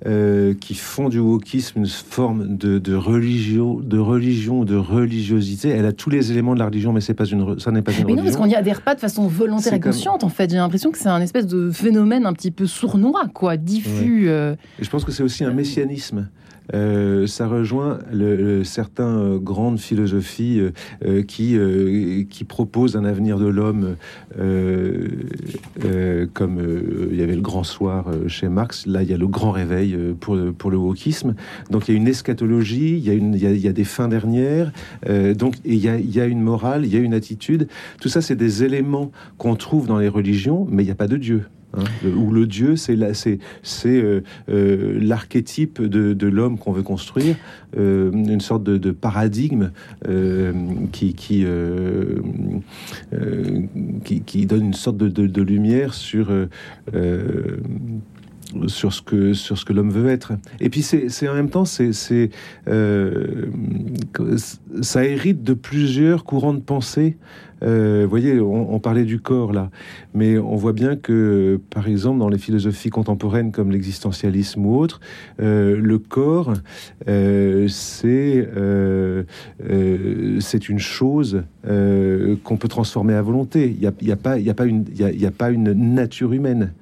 Euh, 0.08 0.56
qui 0.56 0.74
font 0.74 1.10
du 1.10 1.20
wokisme 1.20 1.82
une 1.82 1.86
forme 1.86 2.58
de, 2.58 2.96
religion, 2.96 3.76
de 3.76 4.00
religion, 4.00 4.66
de 4.66 4.76
religiosité. 4.76 5.70
Elle 5.70 5.86
a 5.86 5.92
tous 5.92 6.10
les 6.10 6.32
éléments 6.32 6.56
de 6.56 6.60
la 6.60 6.66
religion, 6.66 6.92
mais 6.92 7.02
c'est 7.02 7.14
pas 7.14 7.26
une, 7.26 7.60
ça 7.60 7.70
n'est 7.70 7.84
pas 7.84 7.92
une 7.92 8.08
mais 8.08 8.14
non, 8.16 8.24
parce 8.24 8.36
qu'on 8.36 8.48
n'y 8.48 8.56
adhère 8.56 8.82
pas 8.82 8.96
de 8.96 9.00
façon 9.00 9.28
volontaire 9.28 9.76
et 9.76 9.80
consciente. 9.80 10.24
En 10.24 10.30
fait, 10.30 10.50
j'ai 10.50 10.58
l'impression 10.58 10.90
que 10.90 10.98
c'est 10.98 11.08
un 11.08 11.22
espèce 11.22 11.46
de 11.46 11.70
phénomène 11.70 12.26
un 12.26 12.34
petit 12.34 12.50
peu 12.50 12.66
sournois, 12.66 13.28
quoi, 13.32 13.58
diffus. 13.58 14.28
Euh. 14.28 14.51
Je 14.80 14.90
pense 14.90 15.06
que 15.06 15.12
c'est 15.12 15.24
aussi 15.24 15.44
un 15.44 15.54
messianisme. 15.54 16.30
Euh, 16.74 17.28
ça 17.28 17.48
rejoint 17.48 18.00
le, 18.12 18.64
certains 18.64 19.18
euh, 19.18 19.40
grandes 19.40 19.80
philosophies 19.80 20.62
euh, 21.06 21.24
qui, 21.24 21.58
qui 22.30 22.44
proposent 22.44 22.96
un 22.96 23.04
avenir 23.04 23.40
de 23.40 23.48
l'homme 23.48 23.96
comme 26.34 27.08
il 27.12 27.18
y 27.18 27.22
avait 27.22 27.36
le 27.36 27.42
grand 27.42 27.64
soir 27.64 28.06
chez 28.28 28.48
Marx, 28.48 28.86
là 28.86 29.04
il 29.04 29.10
y 29.10 29.14
a 29.14 29.18
le 29.18 29.28
grand 29.28 29.52
réveil 29.52 29.98
pour, 30.20 30.38
pour 30.58 30.72
le 30.72 30.78
wokisme. 30.78 31.36
Donc 31.70 31.88
il 31.88 31.92
y 31.92 31.94
a 31.96 31.98
une 31.98 32.08
eschatologie, 32.08 32.98
il 32.98 33.06
y 33.06 33.10
a, 33.10 33.14
il 33.14 33.60
y 33.60 33.68
a, 33.68 33.74
des 33.74 33.84
fins 33.84 34.08
dernières, 34.08 34.72
donc 35.36 35.56
il 35.66 35.76
y, 35.76 35.90
a, 35.90 35.98
il 35.98 36.12
y 36.12 36.20
a 36.20 36.26
une 36.26 36.42
morale, 36.42 36.86
il 36.86 36.94
y 36.94 36.98
a 36.98 37.00
une 37.00 37.14
attitude. 37.14 37.68
Tout 38.00 38.10
ça, 38.10 38.22
c'est 38.22 38.36
des 38.36 38.64
éléments 38.64 39.12
qu'on 39.38 39.56
trouve 39.56 39.88
dans 39.88 39.98
les 39.98 40.08
religions, 40.08 40.68
mais 40.70 40.84
il 40.84 40.88
n'y 40.88 40.92
a 40.92 40.96
pas 40.96 41.08
de 41.08 41.18
Dieu. 41.18 41.44
Hein, 41.78 41.84
où 42.06 42.32
le 42.32 42.48
Dieu, 42.48 42.76
c'est 42.76 42.98
euh, 42.98 44.22
euh, 44.50 45.00
l'archétype 45.02 45.82
de, 45.82 46.28
l'homme 46.28 46.58
qu'on 46.58 46.74
veut 46.74 46.84
construire, 46.84 47.38
euh, 47.78 48.12
une 48.12 48.42
sorte 48.42 48.64
de, 48.64 48.92
paradigme 48.92 49.72
qui, 50.92 51.14
qui, 51.14 51.46
qui, 54.26 54.46
donne 54.46 54.66
une 54.66 54.74
sorte 54.74 54.98
de, 54.98 55.42
lumière 55.42 55.94
sur 55.94 56.32
sur 58.68 58.92
ce 58.92 59.02
que 59.02 59.32
sur 59.34 59.58
ce 59.58 59.64
que 59.64 59.72
l'homme 59.72 59.92
veut 59.92 60.10
être. 60.10 60.34
Et 60.60 60.70
puis 60.70 60.82
c'est 60.82 61.30
en 61.30 61.34
même 61.34 61.50
temps 61.50 61.66
c'est 61.66 61.92
ça 64.82 65.06
hérite 65.06 65.44
de 65.44 65.54
plusieurs 65.54 66.26
courants 66.26 66.54
de 66.54 66.60
pensée 66.60 67.18
euh, 67.18 67.51
vous 67.62 68.10
voyez, 68.10 68.40
on, 68.40 68.80
parlait 68.80 69.06
du 69.06 69.20
corps 69.20 69.54
là, 69.54 69.70
mais 70.14 70.38
on 70.38 70.56
voit 70.56 70.74
bien 70.74 70.96
que, 70.96 71.60
par 71.70 71.88
exemple, 71.88 72.20
dans 72.20 72.30
les 72.30 72.38
philosophies 72.38 72.90
contemporaines 72.90 73.52
comme 73.52 73.72
l'existentialisme 73.72 74.66
ou 74.66 74.78
autre, 74.78 75.00
euh, 75.42 75.78
le 75.78 76.00
corps, 76.00 76.54
euh, 77.08 77.68
c'est 77.68 78.48
c'est 80.40 80.70
une 80.70 80.80
chose 80.80 81.44
qu'on 81.64 82.58
peut 82.58 82.68
transformer 82.68 83.14
à 83.14 83.22
volonté. 83.22 83.68
Il 83.68 83.80
n'y 83.80 84.08
y 84.08 84.12
a, 84.12 84.16
pas, 84.16 84.34
a, 84.34 84.54
pas 84.54 84.66
une, 84.66 84.86
y 84.98 85.26
a 85.26 85.32
pas 85.32 85.52
une 85.52 85.72
nature 85.72 86.34
humaine. 86.34 86.74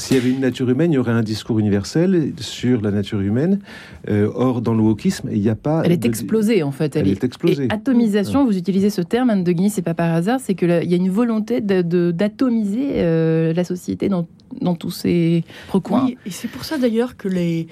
S'il 0.00 0.16
y 0.16 0.20
avait 0.20 0.30
une 0.30 0.40
nature 0.40 0.68
humaine, 0.70 0.92
il 0.92 0.94
y 0.94 0.98
aurait 0.98 1.12
un 1.12 1.22
discours 1.22 1.58
universel 1.58 2.32
sur 2.40 2.80
la 2.80 2.90
nature 2.90 3.20
humaine. 3.20 3.60
Euh, 4.08 4.30
or, 4.34 4.62
dans 4.62 4.72
le 4.72 4.80
wokisme, 4.80 5.28
il 5.30 5.42
n'y 5.42 5.50
a 5.50 5.54
pas. 5.54 5.82
Elle 5.84 5.92
est 5.92 6.06
explosée, 6.06 6.62
en 6.62 6.72
fait. 6.72 6.96
Elle, 6.96 7.06
est, 7.06 7.22
explosée. 7.22 7.66
Et 7.66 7.70
atomisation, 7.70 8.46
vous 8.46 8.56
utilisez 8.56 8.88
ce 8.88 9.02
terme, 9.02 9.28
Anne 9.28 9.44
de 9.44 9.52
Guigny, 9.52 9.68
c'est 9.68 9.82
pas 9.82 9.92
par 9.92 10.14
hasard, 10.14 10.40
c'est 10.40 10.54
qu'il 10.54 10.70
y 10.70 10.94
a 10.94 10.96
une 10.96 11.10
volonté 11.10 11.60
d'atomiser 11.60 12.92
euh, 12.94 13.52
la 13.52 13.62
société 13.62 14.08
dans, 14.08 14.26
dans 14.62 14.74
tous 14.74 14.90
ses 14.90 15.44
recoins. 15.70 16.06
Oui, 16.06 16.16
et 16.24 16.30
c'est 16.30 16.48
pour 16.48 16.64
ça 16.64 16.78
d'ailleurs 16.78 17.18
que 17.18 17.28
les 17.28 17.68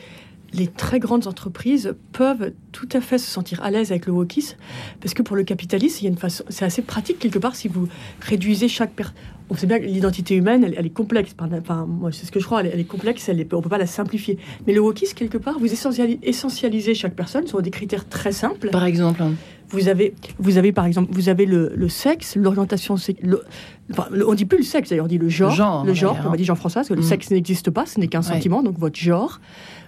les 0.54 0.66
très 0.66 0.98
grandes 0.98 1.26
entreprises 1.26 1.94
peuvent 2.12 2.52
tout 2.72 2.88
à 2.92 3.02
fait 3.02 3.18
se 3.18 3.30
sentir 3.30 3.62
à 3.62 3.70
l'aise 3.70 3.90
avec 3.90 4.06
le 4.06 4.12
wokisme, 4.12 4.56
parce 4.98 5.12
que 5.12 5.22
pour 5.22 5.36
le 5.36 5.44
capitaliste, 5.44 6.00
il 6.00 6.04
y 6.04 6.06
a 6.06 6.10
une 6.10 6.16
façon, 6.16 6.42
c'est 6.48 6.64
assez 6.64 6.80
pratique 6.80 7.18
quelque 7.18 7.38
part 7.38 7.54
si 7.54 7.68
vous 7.68 7.86
réduisez 8.22 8.66
chaque 8.66 8.92
personne. 8.92 9.14
On 9.50 9.56
sait 9.56 9.66
bien 9.66 9.78
que 9.78 9.84
l'identité 9.84 10.34
humaine, 10.34 10.64
elle, 10.76 10.86
est 10.86 10.90
complexe. 10.90 11.34
Enfin, 11.38 11.86
moi, 11.86 12.10
c'est 12.12 12.26
ce 12.26 12.32
que 12.32 12.40
je 12.40 12.44
crois, 12.44 12.62
elle, 12.62 12.78
est 12.78 12.84
complexe, 12.84 13.28
elle 13.28 13.40
est, 13.40 13.54
on 13.54 13.62
peut 13.62 13.68
pas 13.68 13.78
la 13.78 13.86
simplifier. 13.86 14.38
Mais 14.66 14.72
le 14.72 14.80
wokisme, 14.80 15.14
quelque 15.14 15.38
part, 15.38 15.58
vous 15.58 15.72
essentialisez 15.72 16.94
chaque 16.94 17.14
personne 17.14 17.46
sur 17.46 17.62
des 17.62 17.70
critères 17.70 18.08
très 18.08 18.32
simples. 18.32 18.70
Par 18.70 18.84
exemple 18.84 19.22
vous 19.70 19.88
avez, 19.88 20.14
vous 20.38 20.56
avez 20.56 20.72
par 20.72 20.86
exemple, 20.86 21.12
vous 21.12 21.28
avez 21.28 21.46
le, 21.46 21.88
sexe, 21.88 22.36
l'orientation, 22.36 22.96
le, 23.22 23.42
enfin, 23.90 24.08
on 24.26 24.34
dit 24.34 24.44
plus 24.44 24.58
le 24.58 24.64
sexe 24.64 24.90
d'ailleurs, 24.90 25.04
on 25.04 25.08
dit 25.08 25.18
le 25.18 25.28
genre, 25.28 25.84
le 25.84 25.94
genre, 25.94 26.16
on 26.24 26.34
dire 26.34 26.46
Jean-François, 26.46 26.80
parce 26.80 26.88
que 26.88 26.94
le 26.94 27.00
mm. 27.00 27.04
sexe 27.04 27.30
n'existe 27.30 27.70
pas, 27.70 27.86
ce 27.86 28.00
n'est 28.00 28.08
qu'un 28.08 28.22
sentiment, 28.22 28.62
donc 28.62 28.78
votre 28.78 28.98
genre, 28.98 29.40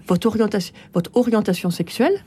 votre 0.06 0.26
orientation, 0.26 0.74
votre 0.94 1.10
orientation 1.14 1.70
sexuelle 1.70 2.24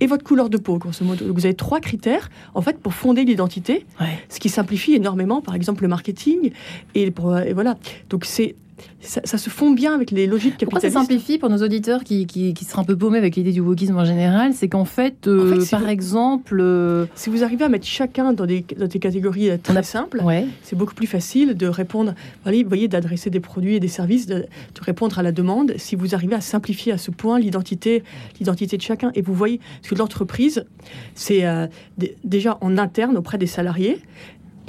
et 0.00 0.06
votre 0.06 0.24
couleur 0.24 0.48
de 0.48 0.56
peau, 0.56 0.78
grosso 0.78 1.04
modo. 1.04 1.32
vous 1.32 1.44
avez 1.44 1.54
trois 1.54 1.80
critères, 1.80 2.30
en 2.54 2.62
fait, 2.62 2.78
pour 2.78 2.94
fonder 2.94 3.24
l'identité, 3.24 3.86
ce 4.28 4.40
qui 4.40 4.48
simplifie 4.48 4.94
énormément, 4.94 5.42
par 5.42 5.54
exemple, 5.54 5.82
le 5.82 5.88
marketing. 5.88 6.52
Et, 6.94 7.02
et 7.02 7.52
voilà. 7.52 7.76
Donc, 8.08 8.24
c'est 8.24 8.54
ça, 9.00 9.38
se 9.38 9.50
fond 9.50 9.70
bien 9.70 9.94
avec 9.94 10.10
les 10.10 10.26
logiques 10.26 10.56
capitalistes. 10.58 10.70
Pourquoi 10.70 10.90
ça 10.90 11.00
simplifie 11.00 11.38
pour 11.38 11.48
nos 11.48 11.62
auditeurs 11.62 12.04
qui, 12.04 12.26
qui, 12.26 12.64
seraient 12.64 12.82
un 12.82 12.84
peu 12.84 12.96
paumés 12.96 13.18
avec 13.18 13.36
l'idée 13.36 13.52
du 13.52 13.60
wokisme 13.60 13.96
en 13.96 14.04
général 14.04 14.52
C'est 14.52 14.68
qu'en 14.68 14.84
fait, 14.84 15.26
euh, 15.26 15.64
par 15.70 15.88
exemple... 15.88 16.58
Euh, 16.60 17.06
si 17.14 17.30
vous 17.30 17.42
arrivez 17.42 17.64
à 17.64 17.68
mettre 17.68 17.86
chacun 17.86 18.32
dans 18.32 18.46
des, 18.46 18.64
dans 18.76 18.86
des 18.86 18.98
catégories 18.98 19.50
euh, 19.50 19.56
très 19.62 19.82
simples, 19.82 20.22
c'est 20.62 20.76
beaucoup 20.76 20.94
plus 20.94 21.06
facile 21.06 21.54
de 21.54 21.66
répondre, 21.66 22.14
vous 22.44 22.52
voyez, 22.66 22.88
d'adresser 22.88 23.30
des 23.30 23.40
produits 23.40 23.76
et 23.76 23.80
des 23.80 23.88
services, 23.88 24.26
de, 24.26 24.46
répondre 24.80 25.18
à 25.18 25.22
la 25.22 25.32
demande, 25.32 25.74
si 25.76 25.96
vous 25.96 26.14
arrivez 26.14 26.34
à 26.34 26.40
simplifier 26.40 26.92
à 26.92 26.98
ce 26.98 27.10
point 27.10 27.38
l'identité 27.38 28.02
l'identité 28.38 28.76
de 28.76 28.82
chacun. 28.82 29.10
Et 29.14 29.22
vous 29.22 29.34
voyez, 29.34 29.60
parce 29.80 29.90
que 29.90 29.94
l'entreprise, 29.94 30.64
c'est 31.14 31.44
déjà 32.24 32.58
en 32.60 32.78
interne 32.78 33.16
auprès 33.16 33.38
des 33.38 33.46
salariés, 33.46 33.98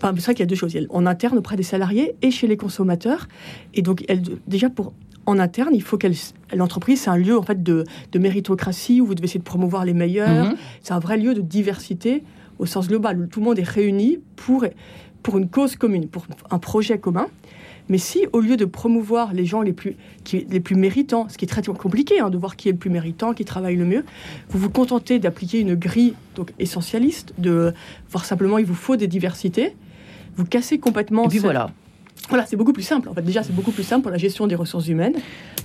Enfin, 0.02 0.14
c'est 0.16 0.24
vrai 0.24 0.34
qu'il 0.34 0.42
y 0.42 0.44
a 0.44 0.48
deux 0.48 0.56
choses. 0.56 0.76
En 0.90 1.06
interne, 1.06 1.38
auprès 1.38 1.56
des 1.56 1.64
salariés 1.64 2.16
et 2.24 2.32
chez 2.32 2.48
les 2.48 2.58
consommateurs. 2.58 3.28
Et 3.76 3.84
donc, 3.84 4.04
elle, 4.08 4.24
déjà, 4.48 4.70
pour 4.70 4.94
en 5.28 5.38
interne, 5.38 5.76
il 5.76 5.84
faut 5.84 5.98
qu'elle 5.98 6.16
l'entreprise, 6.56 7.02
c'est 7.02 7.12
un 7.12 7.18
lieu 7.18 7.38
en 7.38 7.44
fait 7.44 7.62
de, 7.62 7.86
méritocratie 8.16 9.00
où 9.00 9.06
vous 9.06 9.14
devez 9.14 9.26
essayer 9.26 9.40
de 9.40 9.46
promouvoir 9.46 9.86
les 9.86 9.94
meilleurs. 9.94 10.46
Mhm. 10.46 10.56
C'est 10.82 10.94
un 10.94 11.00
vrai 11.00 11.18
lieu 11.18 11.36
de 11.36 11.42
diversité 11.42 12.24
au 12.58 12.66
sens 12.66 12.88
global 12.88 13.20
où 13.20 13.28
tout 13.28 13.40
le 13.40 13.46
monde 13.46 13.60
est 13.60 13.68
réuni 13.68 14.20
pour 14.36 14.66
pour 15.22 15.38
une 15.38 15.48
cause 15.48 15.76
commune, 15.76 16.08
pour 16.08 16.26
un 16.50 16.58
projet 16.58 16.98
commun. 16.98 17.28
Mais 17.90 18.00
si, 18.00 18.26
au 18.34 18.40
lieu 18.40 18.58
de 18.58 18.66
promouvoir 18.66 19.34
les 19.34 19.46
gens 19.46 19.62
les 19.62 19.74
plus, 19.74 19.96
qui, 20.24 20.48
les 20.50 20.60
plus 20.60 20.76
méritants, 20.76 21.28
ce 21.30 21.38
qui 21.38 21.46
est 21.46 21.48
très 21.48 21.62
compliqué 21.62 22.20
hein, 22.20 22.32
de 22.32 22.38
voir 22.40 22.56
qui 22.56 22.70
est 22.70 22.72
le 22.72 22.78
plus 22.78 22.90
méritant, 22.90 23.34
qui 23.34 23.46
travaille 23.46 23.76
le 23.76 23.86
mieux, 23.86 24.04
vous 24.50 24.58
vous 24.58 24.70
contentez 24.72 25.20
d'appliquer 25.20 25.60
une 25.60 25.76
grille 25.76 26.16
donc 26.36 26.54
essentialiste, 26.58 27.34
de 27.38 27.74
voir 28.10 28.26
simplement 28.26 28.58
il 28.58 28.66
vous 28.66 28.74
faut 28.74 28.96
des 28.96 29.08
diversités, 29.08 29.76
vous 30.36 30.46
cassez 30.46 30.80
complètement. 30.80 31.26
Et 31.26 31.30
puis 31.30 31.40
voilà. 31.40 31.70
Voilà, 32.30 32.46
c'est 32.46 32.56
beaucoup 32.56 32.72
plus 32.72 32.84
simple. 32.84 33.10
En 33.10 33.14
fait, 33.14 33.24
déjà, 33.24 33.44
c'est 33.44 33.54
beaucoup 33.54 33.72
plus 33.72 33.84
simple 33.84 34.04
pour 34.04 34.12
la 34.12 34.18
gestion 34.18 34.48
des 34.48 34.56
ressources 34.56 34.88
humaines. 34.88 35.16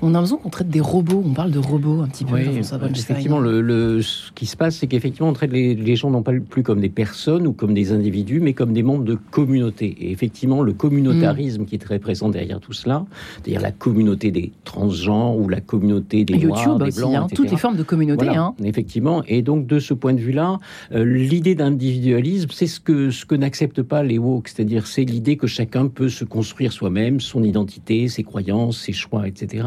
On 0.02 0.08
a 0.08 0.12
l'impression 0.12 0.36
qu'on 0.36 0.50
traite 0.50 0.68
des 0.68 0.80
robots. 0.80 1.22
On 1.24 1.32
parle 1.32 1.52
de 1.52 1.58
robots 1.58 2.00
un 2.00 2.08
petit 2.08 2.24
peu. 2.24 2.34
Oui, 2.34 2.42
effectivement, 2.42 3.38
le, 3.38 4.02
ce 4.02 4.32
qui 4.32 4.46
se 4.46 4.56
passe, 4.56 4.76
c'est 4.76 4.86
qu'effectivement, 4.86 5.28
on 5.28 5.32
traite 5.32 5.52
les, 5.52 5.96
gens 5.96 6.10
non 6.10 6.22
pas 6.22 6.32
plus 6.32 6.62
comme 6.62 6.80
des 6.80 6.88
personnes 6.88 7.46
ou 7.46 7.52
comme 7.52 7.72
des 7.72 7.92
individus, 7.92 8.40
mais 8.40 8.52
comme 8.52 8.72
des 8.72 8.82
membres 8.82 9.04
de 9.04 9.14
communautés. 9.14 9.96
Et 10.00 10.10
effectivement, 10.10 10.62
le 10.62 10.72
communautarisme 10.72 11.62
mm. 11.62 11.66
qui 11.66 11.76
est 11.76 11.78
très 11.78 11.98
présent 11.98 12.28
derrière 12.28 12.60
tout 12.60 12.72
cela, 12.72 13.06
c'est-à-dire 13.34 13.60
la 13.60 13.72
communauté 13.72 14.30
des 14.30 14.52
transgenres 14.64 15.38
ou 15.38 15.48
la 15.48 15.60
communauté 15.60 16.24
des 16.24 16.34
YouTube 16.34 16.48
noirs, 16.48 16.78
des 16.78 16.90
blancs, 16.90 17.14
hein, 17.14 17.26
toutes 17.32 17.50
les 17.50 17.56
formes 17.56 17.76
de 17.76 17.82
communauté. 17.84 18.28
Hein. 18.28 18.54
Effectivement. 18.64 19.22
Et 19.28 19.42
donc, 19.42 19.66
de 19.66 19.78
ce 19.78 19.94
point 19.94 20.14
de 20.14 20.20
vue-là, 20.20 20.58
euh, 20.92 21.04
l'idée 21.04 21.54
d'individualisme, 21.54 22.48
c'est 22.52 22.66
ce 22.66 22.80
que 22.80 23.10
ce 23.10 23.24
que 23.24 23.34
n'acceptent 23.34 23.82
pas 23.82 24.02
les 24.02 24.18
woke, 24.18 24.48
c'est-à-dire 24.48 24.86
c'est 24.86 25.04
l'idée 25.04 25.36
que 25.36 25.46
chacun 25.46 25.86
peut 25.86 26.08
se 26.08 26.24
construire 26.37 26.71
soi-même 26.71 27.19
son 27.19 27.43
identité, 27.43 28.09
ses 28.09 28.23
croyances, 28.23 28.78
ses 28.78 28.93
choix, 28.93 29.26
etc. 29.26 29.66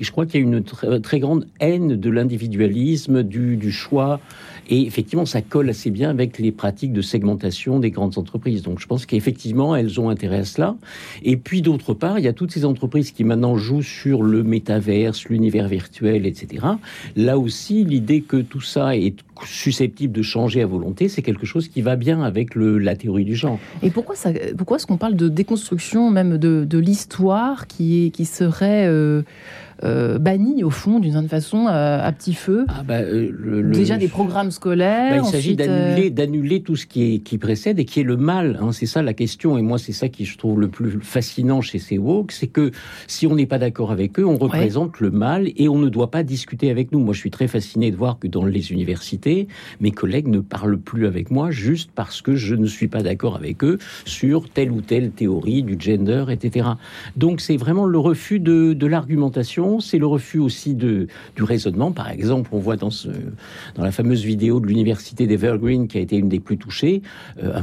Et 0.00 0.04
je 0.04 0.10
crois 0.10 0.24
qu'il 0.24 0.40
y 0.40 0.44
a 0.44 0.46
une 0.46 0.62
très, 1.02 1.20
grande 1.20 1.46
haine 1.60 1.94
de 1.94 2.08
l'individualisme, 2.08 3.22
du, 3.22 3.58
du 3.58 3.70
choix. 3.70 4.18
Et 4.68 4.86
effectivement, 4.86 5.26
ça 5.26 5.42
colle 5.42 5.70
assez 5.70 5.90
bien 5.90 6.10
avec 6.10 6.38
les 6.38 6.52
pratiques 6.52 6.92
de 6.92 7.02
segmentation 7.02 7.78
des 7.78 7.90
grandes 7.90 8.18
entreprises. 8.18 8.62
Donc 8.62 8.80
je 8.80 8.86
pense 8.86 9.06
qu'effectivement, 9.06 9.76
elles 9.76 10.00
ont 10.00 10.08
intérêt 10.08 10.38
à 10.38 10.44
cela. 10.44 10.76
Et 11.22 11.36
puis 11.36 11.62
d'autre 11.62 11.94
part, 11.94 12.18
il 12.18 12.24
y 12.24 12.28
a 12.28 12.32
toutes 12.32 12.52
ces 12.52 12.64
entreprises 12.64 13.12
qui 13.12 13.24
maintenant 13.24 13.56
jouent 13.56 13.82
sur 13.82 14.22
le 14.22 14.42
métaverse, 14.42 15.26
l'univers 15.26 15.68
virtuel, 15.68 16.26
etc. 16.26 16.66
Là 17.14 17.38
aussi, 17.38 17.84
l'idée 17.84 18.22
que 18.22 18.38
tout 18.38 18.60
ça 18.60 18.96
est 18.96 19.16
susceptible 19.44 20.12
de 20.12 20.22
changer 20.22 20.62
à 20.62 20.66
volonté, 20.66 21.08
c'est 21.08 21.22
quelque 21.22 21.46
chose 21.46 21.68
qui 21.68 21.82
va 21.82 21.96
bien 21.96 22.22
avec 22.22 22.54
la 22.54 22.96
théorie 22.96 23.24
du 23.24 23.36
genre. 23.36 23.58
Et 23.82 23.90
pourquoi, 23.90 24.14
pourquoi 24.56 24.78
est-ce 24.78 24.86
qu'on 24.86 24.96
parle 24.96 25.16
de 25.16 25.28
déconstruction 25.28 26.10
même 26.10 26.38
de, 26.38 26.78
l'histoire 26.78 27.66
qui, 27.66 28.10
qui 28.12 28.24
serait... 28.24 28.86
Euh, 28.86 29.22
euh, 29.84 30.18
banni 30.18 30.64
au 30.64 30.70
fond 30.70 31.00
d'une 31.00 31.12
certaine 31.12 31.28
façon 31.28 31.66
euh, 31.66 32.00
à 32.02 32.10
petit 32.12 32.34
feu. 32.34 32.64
Ah 32.68 32.82
bah, 32.82 33.00
euh, 33.00 33.70
Déjà 33.72 33.98
des 33.98 34.08
programmes 34.08 34.50
scolaires. 34.50 35.20
Bah, 35.20 35.22
il 35.26 35.30
s'agit 35.30 35.54
d'annuler, 35.54 36.10
d'annuler 36.10 36.62
tout 36.62 36.76
ce 36.76 36.86
qui, 36.86 37.14
est, 37.14 37.18
qui 37.18 37.36
précède 37.36 37.78
et 37.78 37.84
qui 37.84 38.00
est 38.00 38.04
le 38.04 38.16
mal. 38.16 38.58
Hein. 38.60 38.72
c'est 38.72 38.86
ça 38.86 39.02
la 39.02 39.12
question. 39.12 39.58
Et 39.58 39.62
moi, 39.62 39.78
c'est 39.78 39.92
ça 39.92 40.08
qui 40.08 40.24
je 40.24 40.38
trouve 40.38 40.60
le 40.60 40.68
plus 40.68 40.98
fascinant 41.02 41.60
chez 41.60 41.78
ces 41.78 41.98
woke, 41.98 42.32
c'est 42.32 42.46
que 42.46 42.70
si 43.06 43.26
on 43.26 43.34
n'est 43.34 43.46
pas 43.46 43.58
d'accord 43.58 43.92
avec 43.92 44.18
eux, 44.18 44.24
on 44.24 44.36
représente 44.36 45.00
le 45.00 45.10
mal 45.10 45.50
et 45.56 45.68
on 45.68 45.78
ne 45.78 45.88
doit 45.88 46.10
pas 46.10 46.22
discuter 46.22 46.70
avec 46.70 46.92
nous. 46.92 47.00
Moi, 47.00 47.12
je 47.12 47.20
suis 47.20 47.30
très 47.30 47.48
fasciné 47.48 47.90
de 47.90 47.96
voir 47.96 48.18
que 48.18 48.28
dans 48.28 48.44
les 48.44 48.72
universités, 48.72 49.48
mes 49.80 49.90
collègues 49.90 50.28
ne 50.28 50.40
parlent 50.40 50.78
plus 50.78 51.06
avec 51.06 51.30
moi 51.30 51.50
juste 51.50 51.90
parce 51.94 52.22
que 52.22 52.34
je 52.34 52.54
ne 52.54 52.66
suis 52.66 52.88
pas 52.88 53.02
d'accord 53.02 53.36
avec 53.36 53.62
eux 53.62 53.78
sur 54.04 54.48
telle 54.48 54.70
ou 54.70 54.80
telle 54.80 55.10
théorie 55.10 55.62
du 55.62 55.76
gender, 55.78 56.24
etc. 56.30 56.68
Donc, 57.16 57.40
c'est 57.40 57.56
vraiment 57.56 57.84
le 57.84 57.98
refus 57.98 58.40
de, 58.40 58.72
de 58.72 58.86
l'argumentation 58.86 59.65
c'est 59.80 59.98
le 59.98 60.06
refus 60.06 60.38
aussi 60.38 60.74
de, 60.74 61.06
du 61.34 61.42
raisonnement. 61.42 61.92
Par 61.92 62.10
exemple, 62.10 62.50
on 62.52 62.58
voit 62.58 62.76
dans, 62.76 62.90
ce, 62.90 63.08
dans 63.74 63.84
la 63.84 63.92
fameuse 63.92 64.24
vidéo 64.24 64.60
de 64.60 64.66
l'université 64.66 65.26
d'Evergreen, 65.26 65.88
qui 65.88 65.98
a 65.98 66.00
été 66.00 66.16
une 66.16 66.28
des 66.28 66.40
plus 66.40 66.58
touchées, 66.58 67.02
euh, 67.42 67.60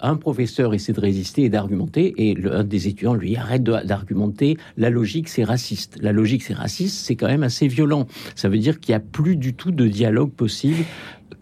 un, 0.00 0.16
professeur 0.16 0.74
essaie 0.74 0.92
de 0.92 1.00
résister 1.00 1.44
et 1.44 1.48
d'argumenter, 1.48 2.14
et 2.16 2.34
le, 2.34 2.54
un 2.54 2.64
des 2.64 2.88
étudiants 2.88 3.14
lui 3.14 3.36
arrête 3.36 3.62
d'argumenter. 3.62 4.56
La 4.76 4.90
logique, 4.90 5.28
c'est 5.28 5.44
raciste. 5.44 5.98
La 6.00 6.12
logique, 6.12 6.42
c'est 6.42 6.54
raciste, 6.54 7.04
c'est 7.04 7.16
quand 7.16 7.28
même 7.28 7.42
assez 7.42 7.68
violent. 7.68 8.06
Ça 8.34 8.48
veut 8.48 8.58
dire 8.58 8.80
qu'il 8.80 8.92
n'y 8.92 8.96
a 8.96 9.00
plus 9.00 9.36
du 9.36 9.54
tout 9.54 9.70
de 9.70 9.86
dialogue 9.86 10.30
possible 10.30 10.84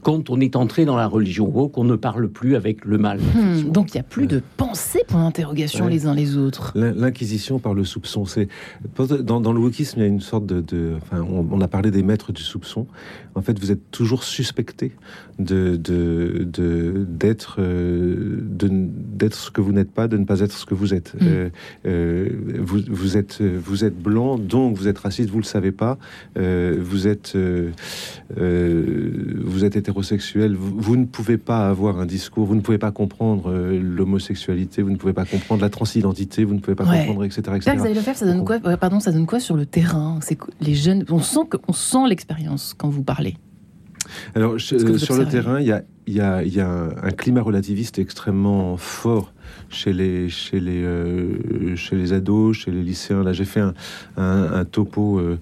quand 0.02 0.30
on 0.30 0.40
est 0.40 0.57
entré 0.57 0.85
dans 0.85 0.97
la 0.97 1.07
religion 1.07 1.49
woke, 1.49 1.76
on 1.78 1.85
ne 1.85 1.97
parle 1.97 2.28
plus 2.28 2.57
avec 2.57 2.85
le 2.85 2.99
mal. 2.99 3.19
Hmm, 3.19 3.71
donc 3.71 3.92
il 3.92 3.97
n'y 3.97 4.00
a 4.00 4.04
plus 4.04 4.26
de 4.26 4.42
pensée 4.57 5.02
pour 5.07 5.19
l'interrogation 5.19 5.87
les 5.87 6.07
uns 6.07 6.14
les 6.14 6.37
autres. 6.37 6.73
L'inquisition 6.75 7.59
par 7.59 7.75
le 7.75 7.85
soupçon, 7.85 8.25
c'est 8.25 8.49
dans, 9.23 9.40
dans, 9.40 9.52
le 9.52 9.61
wokisme, 9.61 9.99
il 9.99 10.02
y 10.02 10.04
a 10.04 10.09
une 10.09 10.21
sorte 10.21 10.47
de, 10.47 10.97
enfin, 10.97 11.23
on, 11.23 11.61
a 11.61 11.69
parlé 11.69 11.90
des 11.90 12.02
maîtres 12.02 12.33
du 12.33 12.42
soupçon. 12.42 12.87
En 13.35 13.42
fait, 13.42 13.59
vous 13.59 13.71
êtes 13.71 13.90
toujours 13.90 14.25
suspecté 14.25 14.92
de 15.38 15.76
d'être 15.76 17.61
de, 17.61 18.69
d'être 18.71 19.35
ce 19.35 19.50
que 19.50 19.61
vous 19.61 19.73
n'êtes 19.73 19.90
pas, 19.92 20.09
de 20.09 20.16
ne 20.16 20.25
pas 20.25 20.40
être 20.40 20.52
ce 20.52 20.66
que 20.66 20.75
vous 20.75 20.95
êtes. 20.95 21.14
Hmm. 21.14 21.26
Euh, 21.26 21.49
euh, 21.87 22.28
vous, 22.59 22.80
vous 22.88 23.16
êtes 23.16 23.40
vous 23.42 23.85
êtes 23.85 24.00
blanc, 24.00 24.38
donc 24.38 24.76
vous 24.76 24.88
êtes 24.88 24.99
raciste, 24.99 25.30
vous 25.30 25.38
le 25.38 25.45
savez 25.45 25.73
pas. 25.73 25.99
Euh, 26.38 26.76
vous 26.80 27.07
êtes 27.07 27.37
vous 28.37 29.64
êtes 29.64 29.76
hétérosexuel, 29.90 30.54
vous, 30.56 30.97
ne 30.97 31.04
pouvez 31.04 31.37
pas 31.37 31.68
avoir 31.68 31.99
un 31.99 32.06
discours, 32.06 32.47
vous 32.47 32.54
ne 32.54 32.61
pouvez 32.61 32.78
pas 32.78 32.92
comprendre 32.92 33.50
euh, 33.50 33.78
l'homosexualité, 33.80 34.82
vous 34.82 34.90
ne 34.90 34.97
pouvez 34.97 35.12
pas 35.12 35.25
comprendre 35.25 35.62
la 35.62 35.70
transidentité, 35.70 36.44
vous 36.44 36.54
ne 36.54 36.61
pouvez 36.61 36.76
pas 36.76 36.85
comprendre, 36.85 37.25
etc. 37.25 37.42
etc. 37.56 37.76
Vous 37.76 37.85
allez 37.85 37.94
le 37.94 38.00
faire, 38.00 38.16
ça 38.16 38.26
donne 38.26 38.44
quoi 38.44 38.61
Pardon, 38.76 39.00
ça 39.00 39.12
donne 39.12 39.26
quoi 39.26 39.40
sur 39.40 39.56
le 39.56 39.66
terrain? 39.66 40.18
C'est 40.23 40.38
les 40.61 40.75
jeunes, 40.75 41.04
on 41.11 41.20
sent 41.20 41.40
que, 41.50 41.56
on 41.68 41.73
sent 41.73 42.06
l'expérience 42.09 42.75
quand 42.76 42.88
vous 42.88 43.02
parlez. 43.02 43.37
Alors 44.34 44.60
sur 44.60 44.78
le 44.78 45.26
terrain, 45.26 45.60
il 45.60 45.66
y 45.66 45.72
a, 45.72 45.82
y 46.06 46.20
a, 46.20 46.42
y 46.42 46.60
a 46.60 46.68
un, 47.02 47.10
climat 47.10 47.42
relativiste 47.42 47.98
extrêmement 47.98 48.76
fort 48.76 49.32
chez 49.68 49.92
les, 49.92 50.28
chez 50.28 50.60
les, 50.60 50.82
euh, 50.82 51.76
chez 51.76 51.96
les 51.96 52.12
ados, 52.12 52.56
chez 52.56 52.70
les 52.70 52.82
lycéens. 52.82 53.22
Là, 53.22 53.32
j'ai 53.32 53.44
fait 53.44 53.60
un, 53.60 53.74
un, 54.16 54.64
topo 54.64 55.18
euh, 55.18 55.38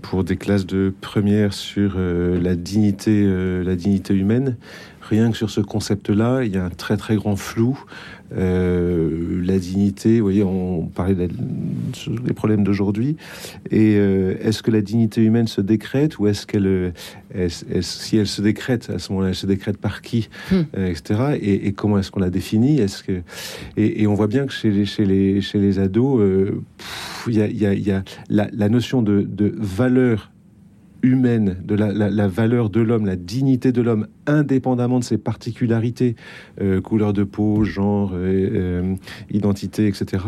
pour 0.00 0.24
des 0.24 0.36
classes 0.36 0.66
de 0.66 0.92
première 1.00 1.52
sur 1.52 1.94
euh, 1.96 2.40
la 2.40 2.54
dignité, 2.54 3.26
la 3.64 3.76
dignité 3.76 4.14
humaine. 4.14 4.56
Rien 5.00 5.30
que 5.30 5.36
sur 5.36 5.50
ce 5.50 5.60
concept-là, 5.60 6.44
il 6.44 6.54
y 6.54 6.58
a 6.58 6.64
un 6.64 6.70
très 6.70 6.96
très 6.96 7.16
grand 7.16 7.36
flou. 7.36 7.78
Euh, 8.36 9.42
la 9.44 9.58
dignité, 9.58 10.18
vous 10.18 10.26
voyez, 10.26 10.42
on 10.42 10.86
parlait 10.86 11.14
des 11.14 12.32
problèmes 12.34 12.64
d'aujourd'hui. 12.64 13.16
Et 13.70 13.96
euh, 13.96 14.36
est-ce 14.42 14.62
que 14.62 14.70
la 14.70 14.80
dignité 14.80 15.22
humaine 15.22 15.46
se 15.46 15.60
décrète 15.60 16.18
ou 16.18 16.26
est-ce 16.26 16.46
qu'elle, 16.46 16.92
si 17.80 18.16
elle 18.16 18.26
se 18.26 18.42
décrète, 18.42 18.90
à 18.90 18.98
ce 18.98 19.12
moment-là, 19.12 19.30
elle 19.30 19.34
se 19.34 19.46
décrète 19.46 19.78
par 19.78 20.02
qui, 20.02 20.28
hmm. 20.50 20.60
euh, 20.76 20.90
etc. 20.90 21.38
Et, 21.40 21.72
comment 21.72 21.98
est-ce 21.98 22.10
qu'on 22.10 22.20
la 22.20 22.30
définit? 22.30 22.78
Est-ce 22.78 23.02
que 23.02 23.22
et, 23.76 24.06
on 24.06 24.14
voit 24.14 24.26
bien 24.26 24.46
que 24.46 24.52
chez 24.52 24.70
les 24.70 24.84
chez 24.84 25.04
les 25.04 25.40
chez 25.40 25.58
les 25.58 25.78
ados, 25.78 26.22
il 27.26 27.34
y 27.34 27.42
a, 27.42 27.74
y 27.74 27.90
a 27.90 28.02
la, 28.28 28.48
la, 28.52 28.68
notion 28.68 29.02
de, 29.02 29.22
de 29.22 29.52
valeur 29.56 30.30
humaine, 31.02 31.56
de 31.64 31.74
la, 31.74 32.28
valeur 32.28 32.70
de 32.70 32.80
l'homme, 32.80 33.06
la 33.06 33.16
dignité 33.16 33.72
de 33.72 33.82
l'homme, 33.82 34.06
indépendamment 34.26 34.98
de 34.98 35.04
ses 35.04 35.18
particularités, 35.18 36.16
euh, 36.60 36.80
couleur 36.80 37.12
de 37.12 37.24
peau, 37.24 37.64
genre, 37.64 38.12
euh, 38.14 38.94
identité, 39.30 39.86
etc., 39.86 40.24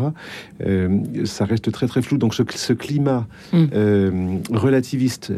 ça 1.25 1.45
reste 1.45 1.71
très 1.71 1.87
très 1.87 2.01
flou. 2.01 2.17
Donc 2.17 2.33
ce, 2.33 2.73
climat 2.73 3.27
mm. 3.53 4.41
relativiste 4.51 5.31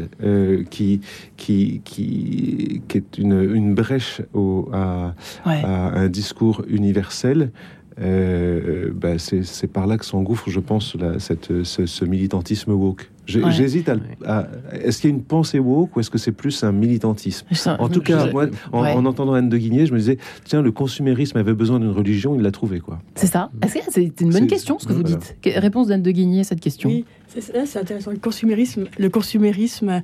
qui, 0.70 1.00
qui, 1.36 1.80
qui, 1.84 2.82
qui, 2.88 2.98
est 2.98 3.18
une, 3.18 3.74
brèche 3.74 4.22
au, 4.34 4.68
à, 4.72 5.14
un 5.44 6.08
discours 6.08 6.64
universel, 6.68 7.38
euh, 7.38 7.77
bah, 7.98 9.18
c'est 9.18 9.72
par 9.72 9.86
là 9.86 9.98
que 9.98 10.04
s'engouffre, 10.04 10.50
je 10.50 10.60
pense, 10.60 10.96
cette, 11.18 11.64
ce, 11.64 12.04
militantisme 12.04 12.72
woke. 12.72 13.10
J'hésite 13.26 13.90
à, 14.24 14.48
Est-ce 14.72 15.00
qu'il 15.00 15.10
y 15.10 15.12
a 15.12 15.16
une 15.16 15.22
pensée 15.22 15.58
woke 15.58 15.96
ou 15.96 16.00
est-ce 16.00 16.10
que 16.10 16.18
c'est 16.18 16.32
plus 16.32 16.64
un 16.64 16.72
militantisme? 16.72 17.46
En 17.78 17.88
tout 17.88 18.00
cas, 18.00 18.30
moi, 18.30 18.46
en, 18.72 19.04
entendant 19.04 19.34
Anne 19.34 19.48
de 19.48 19.56
Guigné, 19.56 19.86
je 19.86 19.92
me 19.92 19.98
disais 19.98 20.18
tiens, 20.44 20.62
le 20.62 20.72
consumérisme 20.72 21.36
avait 21.38 21.54
besoin 21.54 21.80
d'une 21.80 21.90
religion, 21.90 22.34
il 22.36 22.42
l'a 22.42 22.52
trouvé, 22.52 22.80
quoi. 22.80 23.00
C'est 23.14 23.26
ça. 23.26 23.50
C'est 23.88 24.20
une 24.20 24.30
bonne 24.30 24.46
question, 24.46 24.78
ce 24.78 24.86
que 24.86 24.92
vous 24.92 25.02
dites? 25.02 25.36
Réponse 25.44 25.88
d'Anne 25.88 26.02
de 26.02 26.10
Guigné 26.10 26.40
à 26.40 26.44
cette 26.44 26.60
question. 26.60 26.88
Oui, 26.88 27.04
c'est 27.28 27.78
intéressant. 27.78 28.10
Le 28.10 28.18
consumérisme, 28.18 28.84
le 28.98 29.08
consumérisme 29.10 30.02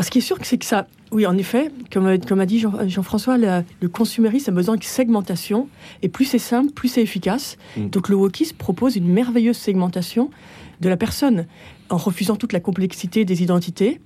ce 0.00 0.10
qui 0.10 0.18
est 0.18 0.22
sûr, 0.22 0.38
c'est 0.42 0.58
que 0.58 0.64
ça, 0.64 0.86
oui, 1.10 1.26
en 1.26 1.36
effet, 1.36 1.70
comme, 1.92 2.18
comme 2.20 2.40
a 2.40 2.46
dit 2.46 2.58
Jean-François, 2.58 3.36
le, 3.36 3.88
consumérisme 3.88 4.50
a 4.50 4.54
besoin 4.54 4.76
de 4.76 4.84
segmentation, 4.84 5.68
et 6.00 6.08
plus 6.08 6.24
c'est 6.24 6.38
simple, 6.38 6.72
plus 6.72 6.88
c'est 6.88 7.02
efficace. 7.02 7.58
Mm. 7.76 7.88
Donc 7.88 8.08
le 8.08 8.16
wokisme 8.16 8.56
propose 8.56 8.96
une 8.96 9.08
merveilleuse 9.08 9.56
segmentation 9.56 10.30
de 10.80 10.88
la 10.88 10.96
personne, 10.96 11.46
en 11.90 11.98
refusant 11.98 12.36
toute 12.36 12.52
la 12.52 12.60
complexité 12.60 13.24
des 13.24 13.42
identités. 13.42 14.00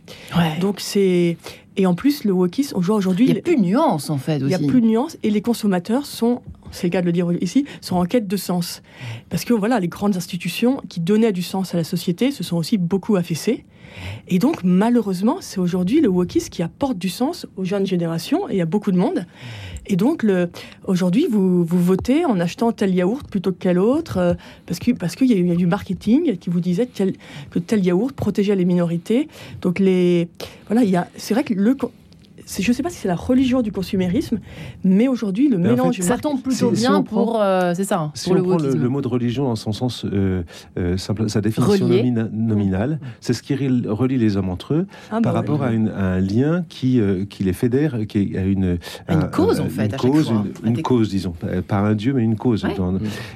Donc 0.60 0.80
c'est 0.80 1.36
et 1.78 1.86
en 1.86 1.94
plus 1.94 2.24
le 2.24 2.32
wokisme, 2.32 2.76
aujourd'hui, 2.76 3.26
il 3.26 3.32
n'y 3.32 3.38
a 3.38 3.42
plus 3.42 3.56
de 3.56 3.60
nuance 3.60 4.10
en 4.10 4.18
fait. 4.18 4.38
Il 4.38 4.46
n'y 4.46 4.54
a 4.54 4.58
plus 4.58 4.80
de 4.80 4.86
nuance 4.86 5.18
et 5.22 5.30
les 5.30 5.42
consommateurs 5.42 6.06
sont, 6.06 6.42
c'est 6.70 6.86
le 6.86 6.90
cas 6.90 7.02
de 7.02 7.06
le 7.06 7.12
dire 7.12 7.30
ici, 7.40 7.66
sont 7.80 7.96
en 7.96 8.06
quête 8.06 8.26
de 8.26 8.36
sens, 8.36 8.82
parce 9.28 9.44
que 9.44 9.52
voilà, 9.52 9.78
les 9.78 9.88
grandes 9.88 10.16
institutions 10.16 10.80
qui 10.88 11.00
donnaient 11.00 11.32
du 11.32 11.42
sens 11.42 11.74
à 11.74 11.76
la 11.76 11.84
société 11.84 12.30
se 12.30 12.42
sont 12.42 12.56
aussi 12.56 12.78
beaucoup 12.78 13.16
affaissées. 13.16 13.64
Et 14.28 14.38
donc, 14.38 14.64
malheureusement, 14.64 15.38
c'est 15.40 15.60
aujourd'hui 15.60 16.00
le 16.00 16.08
wokisme 16.08 16.48
qui 16.48 16.62
apporte 16.62 16.98
du 16.98 17.08
sens 17.08 17.46
aux 17.56 17.64
jeunes 17.64 17.86
générations, 17.86 18.48
et 18.48 18.60
a 18.60 18.66
beaucoup 18.66 18.92
de 18.92 18.98
monde. 18.98 19.24
Et 19.86 19.96
donc, 19.96 20.26
aujourd'hui, 20.84 21.26
vous, 21.30 21.64
votez 21.64 22.24
en 22.24 22.40
achetant 22.40 22.72
tel 22.72 22.94
yaourt 22.94 23.28
plutôt 23.28 23.52
que 23.52 23.58
tel 23.58 23.78
autre, 23.78 24.18
euh, 24.18 24.34
parce 24.66 25.14
qu'il 25.14 25.28
y, 25.28 25.50
a 25.50 25.54
du 25.54 25.66
marketing 25.66 26.36
qui 26.38 26.50
vous 26.50 26.60
disait 26.60 26.88
que 27.50 27.58
tel 27.58 27.84
yaourt 27.84 28.14
protégeait 28.14 28.56
les 28.56 28.64
minorités. 28.64 29.28
Donc, 29.62 29.78
les, 29.78 30.28
voilà, 30.68 31.06
c'est 31.16 31.34
vrai 31.34 31.44
que 31.44 31.54
le, 31.54 31.76
je 32.46 32.68
ne 32.68 32.74
sais 32.74 32.82
pas 32.82 32.90
si 32.90 32.98
c'est 32.98 33.08
la 33.08 33.16
religion 33.16 33.62
du 33.62 33.72
consumérisme, 33.72 34.38
mais 34.84 35.08
aujourd'hui, 35.08 35.48
le 35.48 35.58
mélange. 35.58 36.00
ça 36.00 36.16
tombe 36.18 36.40
plutôt 36.40 36.70
bien 36.70 37.02
pour. 37.02 37.40
Euh, 37.40 37.72
c'est 37.74 37.84
ça. 37.84 38.10
Si 38.14 38.30
on 38.30 38.42
prend 38.42 38.58
le, 38.58 38.88
mot 38.88 39.00
de 39.00 39.08
religion 39.08 39.44
dans 39.44 39.56
son 39.56 39.72
sens 39.72 40.04
euh, 40.04 40.42
euh, 40.78 40.96
simple, 40.96 41.28
sa 41.28 41.40
définition 41.40 41.88
nominale, 42.32 43.00
c'est 43.20 43.32
ce 43.32 43.42
qui 43.42 43.54
relie 43.54 44.18
les 44.18 44.36
hommes 44.36 44.48
entre 44.48 44.74
eux 44.74 44.86
ah, 45.10 45.20
par 45.20 45.32
bah 45.32 45.32
rapport 45.32 45.62
à, 45.62 45.68
un 45.68 46.20
lien 46.20 46.64
qui, 46.68 47.00
qui 47.28 47.44
les 47.44 47.52
fédère, 47.52 48.06
qui 48.06 48.36
a 48.36 48.44
une. 48.44 48.78
Une 49.08 49.30
cause, 49.30 49.60
en 49.60 49.68
fait. 49.68 49.86
Une, 49.86 49.96
cause, 49.96 50.32
une, 50.64 50.82
cause, 50.82 51.08
disons. 51.08 51.34
Pas 51.66 51.78
un 51.78 51.94
dieu, 51.94 52.12
mais 52.12 52.22
une 52.22 52.36
cause. 52.36 52.66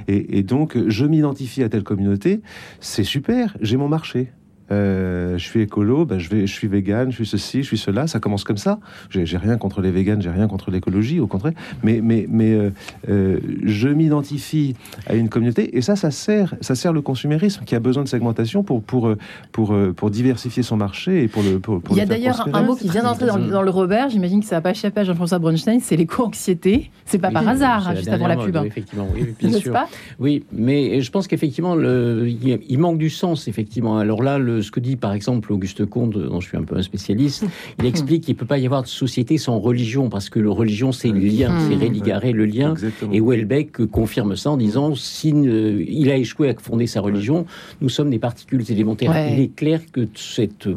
et, 0.07 0.39
et 0.39 0.43
donc, 0.43 0.77
je 0.87 1.05
m'identifie 1.05 1.63
à 1.63 1.69
telle 1.69 1.83
communauté, 1.83 2.41
c'est 2.79 3.03
super, 3.03 3.55
j'ai 3.61 3.77
mon 3.77 3.87
marché. 3.87 4.31
Euh, 4.71 5.37
je 5.37 5.43
suis 5.43 5.61
écolo, 5.61 6.05
ben 6.05 6.17
je, 6.17 6.29
vais, 6.29 6.47
je 6.47 6.53
suis 6.53 6.67
vegan, 6.67 7.11
je 7.11 7.15
suis 7.15 7.25
ceci, 7.25 7.61
je 7.61 7.67
suis 7.67 7.77
cela. 7.77 8.07
Ça 8.07 8.19
commence 8.19 8.43
comme 8.43 8.57
ça. 8.57 8.79
J'ai 9.09 9.37
rien 9.37 9.57
contre 9.57 9.81
les 9.81 9.91
véganes, 9.91 10.21
j'ai 10.21 10.29
rien 10.29 10.47
contre 10.47 10.71
l'écologie, 10.71 11.19
au 11.19 11.27
contraire. 11.27 11.53
Mais, 11.83 11.99
mais, 12.01 12.25
mais 12.29 12.53
euh, 12.53 12.71
euh, 13.09 13.39
je 13.63 13.89
m'identifie 13.89 14.75
à 15.07 15.15
une 15.15 15.29
communauté 15.29 15.77
et 15.77 15.81
ça, 15.81 15.95
ça 15.95 16.11
sert, 16.11 16.55
ça 16.61 16.75
sert 16.75 16.93
le 16.93 17.01
consumérisme 17.01 17.65
qui 17.65 17.75
a 17.75 17.79
besoin 17.79 18.03
de 18.03 18.07
segmentation 18.07 18.63
pour, 18.63 18.81
pour, 18.81 19.13
pour, 19.51 19.75
pour 19.95 20.09
diversifier 20.09 20.63
son 20.63 20.77
marché 20.77 21.23
et 21.23 21.27
pour 21.27 21.43
le. 21.43 21.59
Pour, 21.59 21.81
Il 21.91 21.97
y 21.97 22.01
a 22.01 22.05
d'ailleurs 22.05 22.47
un 22.53 22.63
mot 22.63 22.75
qui 22.75 22.89
vient 22.89 23.03
d'entrer 23.03 23.27
dans, 23.27 23.61
le 23.61 23.69
Robert. 23.69 24.09
J'imagine 24.09 24.39
que 24.39 24.45
ça 24.45 24.55
va 24.55 24.61
pas 24.61 24.71
échapper 24.71 25.01
à 25.01 25.03
Jean-François 25.03 25.39
Bronstein. 25.39 25.79
C'est 25.81 25.97
l'éco-anxiété. 25.97 26.91
C'est 27.05 27.19
pas 27.19 27.31
par 27.31 27.47
hasard, 27.47 27.95
juste 27.95 28.07
avant 28.07 28.27
la 28.27 28.37
pub. 28.37 28.55
Hein. 28.55 28.63
effectivement, 28.65 29.07
oui, 29.13 29.33
bien 29.39 29.51
sûr. 29.59 29.73
Pas? 29.73 29.87
Oui, 30.19 30.45
mais 30.51 31.01
je 31.01 31.11
pense 31.11 31.27
qu'effectivement, 31.27 31.75
il 31.77 32.79
manque 32.79 32.97
du 32.97 33.09
sens, 33.09 33.47
effectivement. 33.47 33.97
Alors 33.97 34.23
là, 34.23 34.37
le 34.37 34.60
ce 34.61 34.71
que 34.71 34.79
dit 34.79 34.95
par 34.95 35.13
exemple 35.13 35.51
Auguste 35.51 35.85
Comte, 35.85 36.17
dont 36.17 36.39
je 36.39 36.47
suis 36.47 36.57
un 36.57 36.63
peu 36.63 36.77
un 36.77 36.81
spécialiste, 36.81 37.45
il 37.79 37.85
explique 37.85 38.23
qu'il 38.23 38.35
ne 38.35 38.39
peut 38.39 38.45
pas 38.45 38.57
y 38.57 38.65
avoir 38.65 38.83
de 38.83 38.87
société 38.87 39.37
sans 39.37 39.59
religion, 39.59 40.09
parce 40.09 40.29
que 40.29 40.39
la 40.39 40.51
religion, 40.51 40.91
c'est 40.91 41.09
le 41.09 41.19
lien, 41.19 41.57
c'est 41.67 41.75
religarer 41.75 42.31
le 42.31 42.45
lien. 42.45 42.73
Et 43.11 43.19
Welbeck 43.19 43.85
confirme 43.87 44.35
ça 44.35 44.51
en 44.51 44.57
disant 44.57 44.95
s'il 44.95 45.85
il 45.87 46.09
a 46.09 46.17
échoué 46.17 46.49
à 46.49 46.53
fonder 46.53 46.87
sa 46.87 47.01
religion, 47.01 47.45
nous 47.81 47.89
sommes 47.89 48.09
des 48.09 48.19
particules 48.19 48.63
élémentaires. 48.69 49.13
Il 49.31 49.39
est 49.39 49.55
clair 49.55 49.81
que 49.91 50.07
cette, 50.15 50.67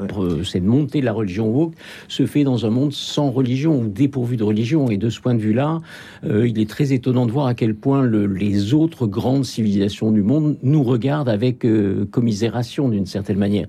cette 0.45 0.65
montée 0.65 1.01
de 1.01 1.05
la 1.05 1.13
religion 1.13 1.49
woke 1.49 1.75
se 2.09 2.27
fait 2.27 2.45
dans 2.45 2.67
un 2.67 2.71
monde 2.71 2.93
sans 2.93 3.31
religion 3.31 3.81
ou 3.81 3.89
dépourvu 3.89 4.37
de 4.37 4.45
religion. 4.45 4.91
Et 4.91 4.97
de 4.97 5.11
ce 5.11 5.21
point 5.21 5.35
de 5.35 5.41
vue-là, 5.41 5.81
euh, 6.25 6.49
il 6.49 6.59
est 6.59 6.69
très 6.69 6.93
étonnant 6.93 7.27
de 7.27 7.33
voir 7.33 7.47
à 7.47 7.55
quel 7.55 7.75
point 7.75 8.03
le, 8.03 8.27
les 8.27 8.75
autres 8.75 9.07
grandes 9.07 9.45
civilisations 9.45 10.11
du 10.11 10.23
monde 10.23 10.57
nous 10.63 10.83
regardent 10.83 11.29
avec 11.29 11.65
euh, 11.65 12.07
commisération 12.11 12.89
d'une 12.89 13.07
certaine 13.07 13.39
manière. 13.39 13.67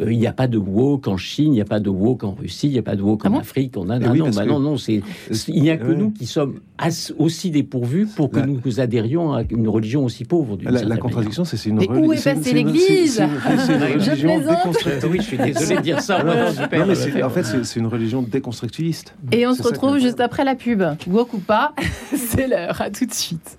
Euh, 0.00 0.12
il 0.12 0.18
n'y 0.18 0.26
a 0.26 0.32
pas 0.32 0.46
de 0.46 0.58
woke 0.58 1.08
en 1.08 1.16
Chine, 1.16 1.52
il 1.52 1.56
n'y 1.56 1.60
a 1.60 1.66
pas 1.66 1.80
de 1.80 1.90
woke 1.90 2.24
en 2.24 2.32
Russie, 2.32 2.68
il 2.68 2.72
n'y 2.72 2.78
a 2.78 2.82
pas 2.82 2.96
de 2.96 3.02
woke 3.02 3.22
ah 3.24 3.30
en 3.30 3.38
Afrique, 3.38 3.76
en 3.76 3.88
Inde. 3.90 4.10
Eh 4.14 4.18
non, 4.18 4.30
bah 4.30 4.44
non, 4.44 4.60
non, 4.60 4.76
c'est, 4.76 5.02
il 5.48 5.62
n'y 5.62 5.70
a 5.70 5.76
que 5.76 5.92
nous 5.92 6.10
qui 6.10 6.26
sommes 6.26 6.60
aussi 7.18 7.50
dépourvus 7.50 8.06
pour 8.06 8.30
que 8.30 8.40
nous 8.40 8.80
adhérions 8.80 9.32
à 9.32 9.42
une 9.50 9.68
religion 9.68 10.04
aussi 10.04 10.24
pauvre. 10.24 10.58
La, 10.62 10.82
la 10.82 10.96
contradiction, 10.96 11.44
c'est 11.44 11.56
c'est 11.56 11.70
une 11.70 11.78
religion. 11.78 12.06
où 12.06 12.12
est 12.12 12.22
passée 12.22 12.52
l'Église? 12.52 13.22
Je 13.22 15.06
Oui, 15.06 15.18
je 15.18 15.24
suis 15.24 15.38
désolé 15.38 15.76
de 15.76 15.82
dire 15.82 16.00
ça. 16.00 16.22
Non, 16.22 16.34
mais 16.70 17.22
en 17.22 17.30
fait, 17.30 17.44
c'est 17.44 17.80
une 17.80 17.86
religion 17.86 18.22
déconstructiviste. 18.22 19.14
Et 19.32 19.46
on 19.46 19.54
se 19.54 19.62
retrouve 19.62 19.98
juste 19.98 20.20
après 20.20 20.44
la 20.44 20.54
pub. 20.54 20.82
Woke 21.08 21.34
ou 21.34 21.38
pas, 21.38 21.72
c'est 22.14 22.48
l'heure. 22.48 22.80
À 22.80 22.90
tout 22.90 23.06
de 23.06 23.12
suite. 23.12 23.58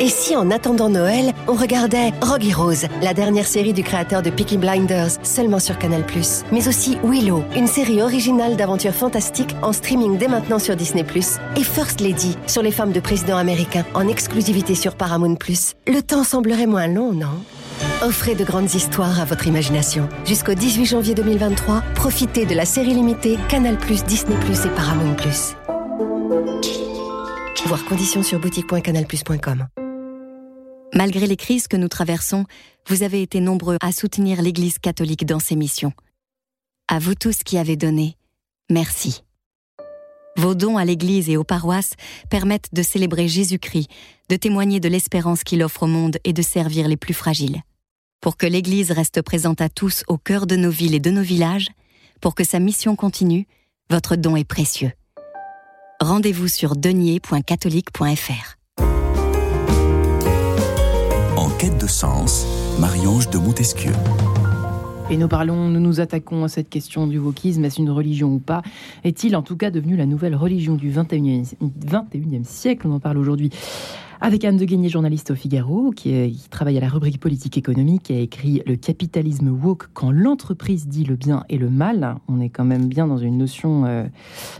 et 0.00 0.08
si 0.08 0.34
en 0.34 0.50
attendant 0.50 0.88
Noël, 0.88 1.34
on 1.46 1.52
regardait 1.52 2.12
Rogue 2.22 2.50
Rose, 2.54 2.86
la 3.02 3.12
dernière 3.12 3.46
série 3.46 3.74
du 3.74 3.82
créateur 3.82 4.22
de 4.22 4.30
Peaky 4.30 4.56
Blinders, 4.56 5.10
seulement 5.22 5.58
sur 5.58 5.76
Canal+, 5.76 6.04
mais 6.50 6.68
aussi 6.68 6.96
Willow, 7.04 7.44
une 7.54 7.66
série 7.66 8.00
originale 8.00 8.56
d'aventures 8.56 8.94
fantastiques 8.94 9.54
en 9.60 9.74
streaming 9.74 10.16
dès 10.16 10.28
maintenant 10.28 10.58
sur 10.58 10.74
Disney+, 10.74 11.04
et 11.56 11.62
First 11.62 12.00
Lady, 12.00 12.38
sur 12.46 12.62
les 12.62 12.70
femmes 12.70 12.92
de 12.92 13.00
présidents 13.00 13.36
américains, 13.36 13.84
en 13.92 14.08
exclusivité 14.08 14.74
sur 14.74 14.94
Paramount+. 14.94 15.36
Le 15.86 16.00
temps 16.00 16.24
semblerait 16.24 16.66
moins 16.66 16.86
long, 16.86 17.12
non? 17.12 17.44
Offrez 18.02 18.34
de 18.34 18.44
grandes 18.44 18.72
histoires 18.72 19.20
à 19.20 19.26
votre 19.26 19.46
imagination. 19.46 20.08
Jusqu'au 20.24 20.54
18 20.54 20.86
janvier 20.86 21.14
2023, 21.14 21.82
profitez 21.94 22.46
de 22.46 22.54
la 22.54 22.64
série 22.64 22.94
limitée 22.94 23.38
Canal+, 23.50 23.76
Disney+, 23.76 24.36
et 24.64 24.68
Paramount+. 24.70 25.16
Voir 27.70 27.84
conditions 27.84 28.22
sur 28.22 28.40
boutique.canalplus.com. 28.40 29.68
Malgré 30.92 31.26
les 31.28 31.36
crises 31.36 31.68
que 31.68 31.76
nous 31.76 31.88
traversons, 31.88 32.44
vous 32.88 33.04
avez 33.04 33.22
été 33.22 33.38
nombreux 33.40 33.76
à 33.80 33.92
soutenir 33.92 34.42
l'Église 34.42 34.80
catholique 34.80 35.24
dans 35.24 35.38
ses 35.38 35.54
missions. 35.54 35.92
À 36.88 36.98
vous 36.98 37.14
tous 37.14 37.44
qui 37.44 37.58
avez 37.58 37.76
donné, 37.76 38.16
merci. 38.70 39.22
Vos 40.36 40.56
dons 40.56 40.76
à 40.76 40.84
l'Église 40.84 41.30
et 41.30 41.36
aux 41.36 41.44
paroisses 41.44 41.92
permettent 42.28 42.74
de 42.74 42.82
célébrer 42.82 43.28
Jésus-Christ, 43.28 43.88
de 44.28 44.36
témoigner 44.36 44.80
de 44.80 44.88
l'espérance 44.88 45.44
qu'il 45.44 45.62
offre 45.62 45.84
au 45.84 45.88
monde 45.88 46.18
et 46.24 46.32
de 46.32 46.42
servir 46.42 46.88
les 46.88 46.96
plus 46.96 47.14
fragiles. 47.14 47.62
Pour 48.20 48.36
que 48.36 48.46
l'Église 48.46 48.90
reste 48.90 49.22
présente 49.22 49.60
à 49.60 49.68
tous 49.68 50.02
au 50.08 50.18
cœur 50.18 50.46
de 50.46 50.56
nos 50.56 50.70
villes 50.70 50.94
et 50.94 51.00
de 51.00 51.10
nos 51.10 51.22
villages, 51.22 51.68
pour 52.20 52.34
que 52.34 52.44
sa 52.44 52.58
mission 52.58 52.96
continue, 52.96 53.46
votre 53.88 54.16
don 54.16 54.34
est 54.34 54.44
précieux. 54.44 54.92
Rendez-vous 56.02 56.48
sur 56.48 56.76
denier.catholique.fr. 56.76 58.56
quête 61.60 61.76
de 61.76 61.86
sens, 61.86 62.46
Marie-Ange 62.78 63.28
de 63.28 63.36
Montesquieu. 63.36 63.92
Et 65.10 65.18
nous 65.18 65.28
parlons, 65.28 65.68
nous 65.68 65.78
nous 65.78 66.00
attaquons 66.00 66.44
à 66.44 66.48
cette 66.48 66.70
question 66.70 67.06
du 67.06 67.18
wokisme. 67.18 67.62
Est-ce 67.66 67.82
une 67.82 67.90
religion 67.90 68.32
ou 68.32 68.38
pas? 68.38 68.62
Est-il 69.04 69.36
en 69.36 69.42
tout 69.42 69.58
cas 69.58 69.70
devenu 69.70 69.94
la 69.94 70.06
nouvelle 70.06 70.34
religion 70.34 70.76
du 70.76 70.90
21e, 70.90 71.52
21e 71.60 72.44
siècle? 72.44 72.86
On 72.86 72.94
en 72.94 72.98
parle 72.98 73.18
aujourd'hui 73.18 73.50
avec 74.22 74.44
Anne 74.44 74.58
de 74.58 74.64
Guigné, 74.66 74.90
journaliste 74.90 75.30
au 75.30 75.34
Figaro, 75.34 75.92
qui, 75.92 76.38
travaille 76.50 76.76
à 76.76 76.80
la 76.80 76.88
rubrique 76.88 77.18
politique 77.18 77.56
économique, 77.56 78.04
qui 78.04 78.12
a 78.12 78.18
écrit 78.18 78.62
Le 78.66 78.76
capitalisme 78.76 79.48
woke 79.48 79.88
quand 79.94 80.10
l'entreprise 80.10 80.88
dit 80.88 81.04
le 81.04 81.16
bien 81.16 81.44
et 81.48 81.56
le 81.56 81.70
mal. 81.70 82.16
On 82.28 82.38
est 82.40 82.50
quand 82.50 82.64
même 82.64 82.86
bien 82.86 83.06
dans 83.06 83.16
une 83.16 83.38
notion 83.38 83.86
euh, 83.86 84.04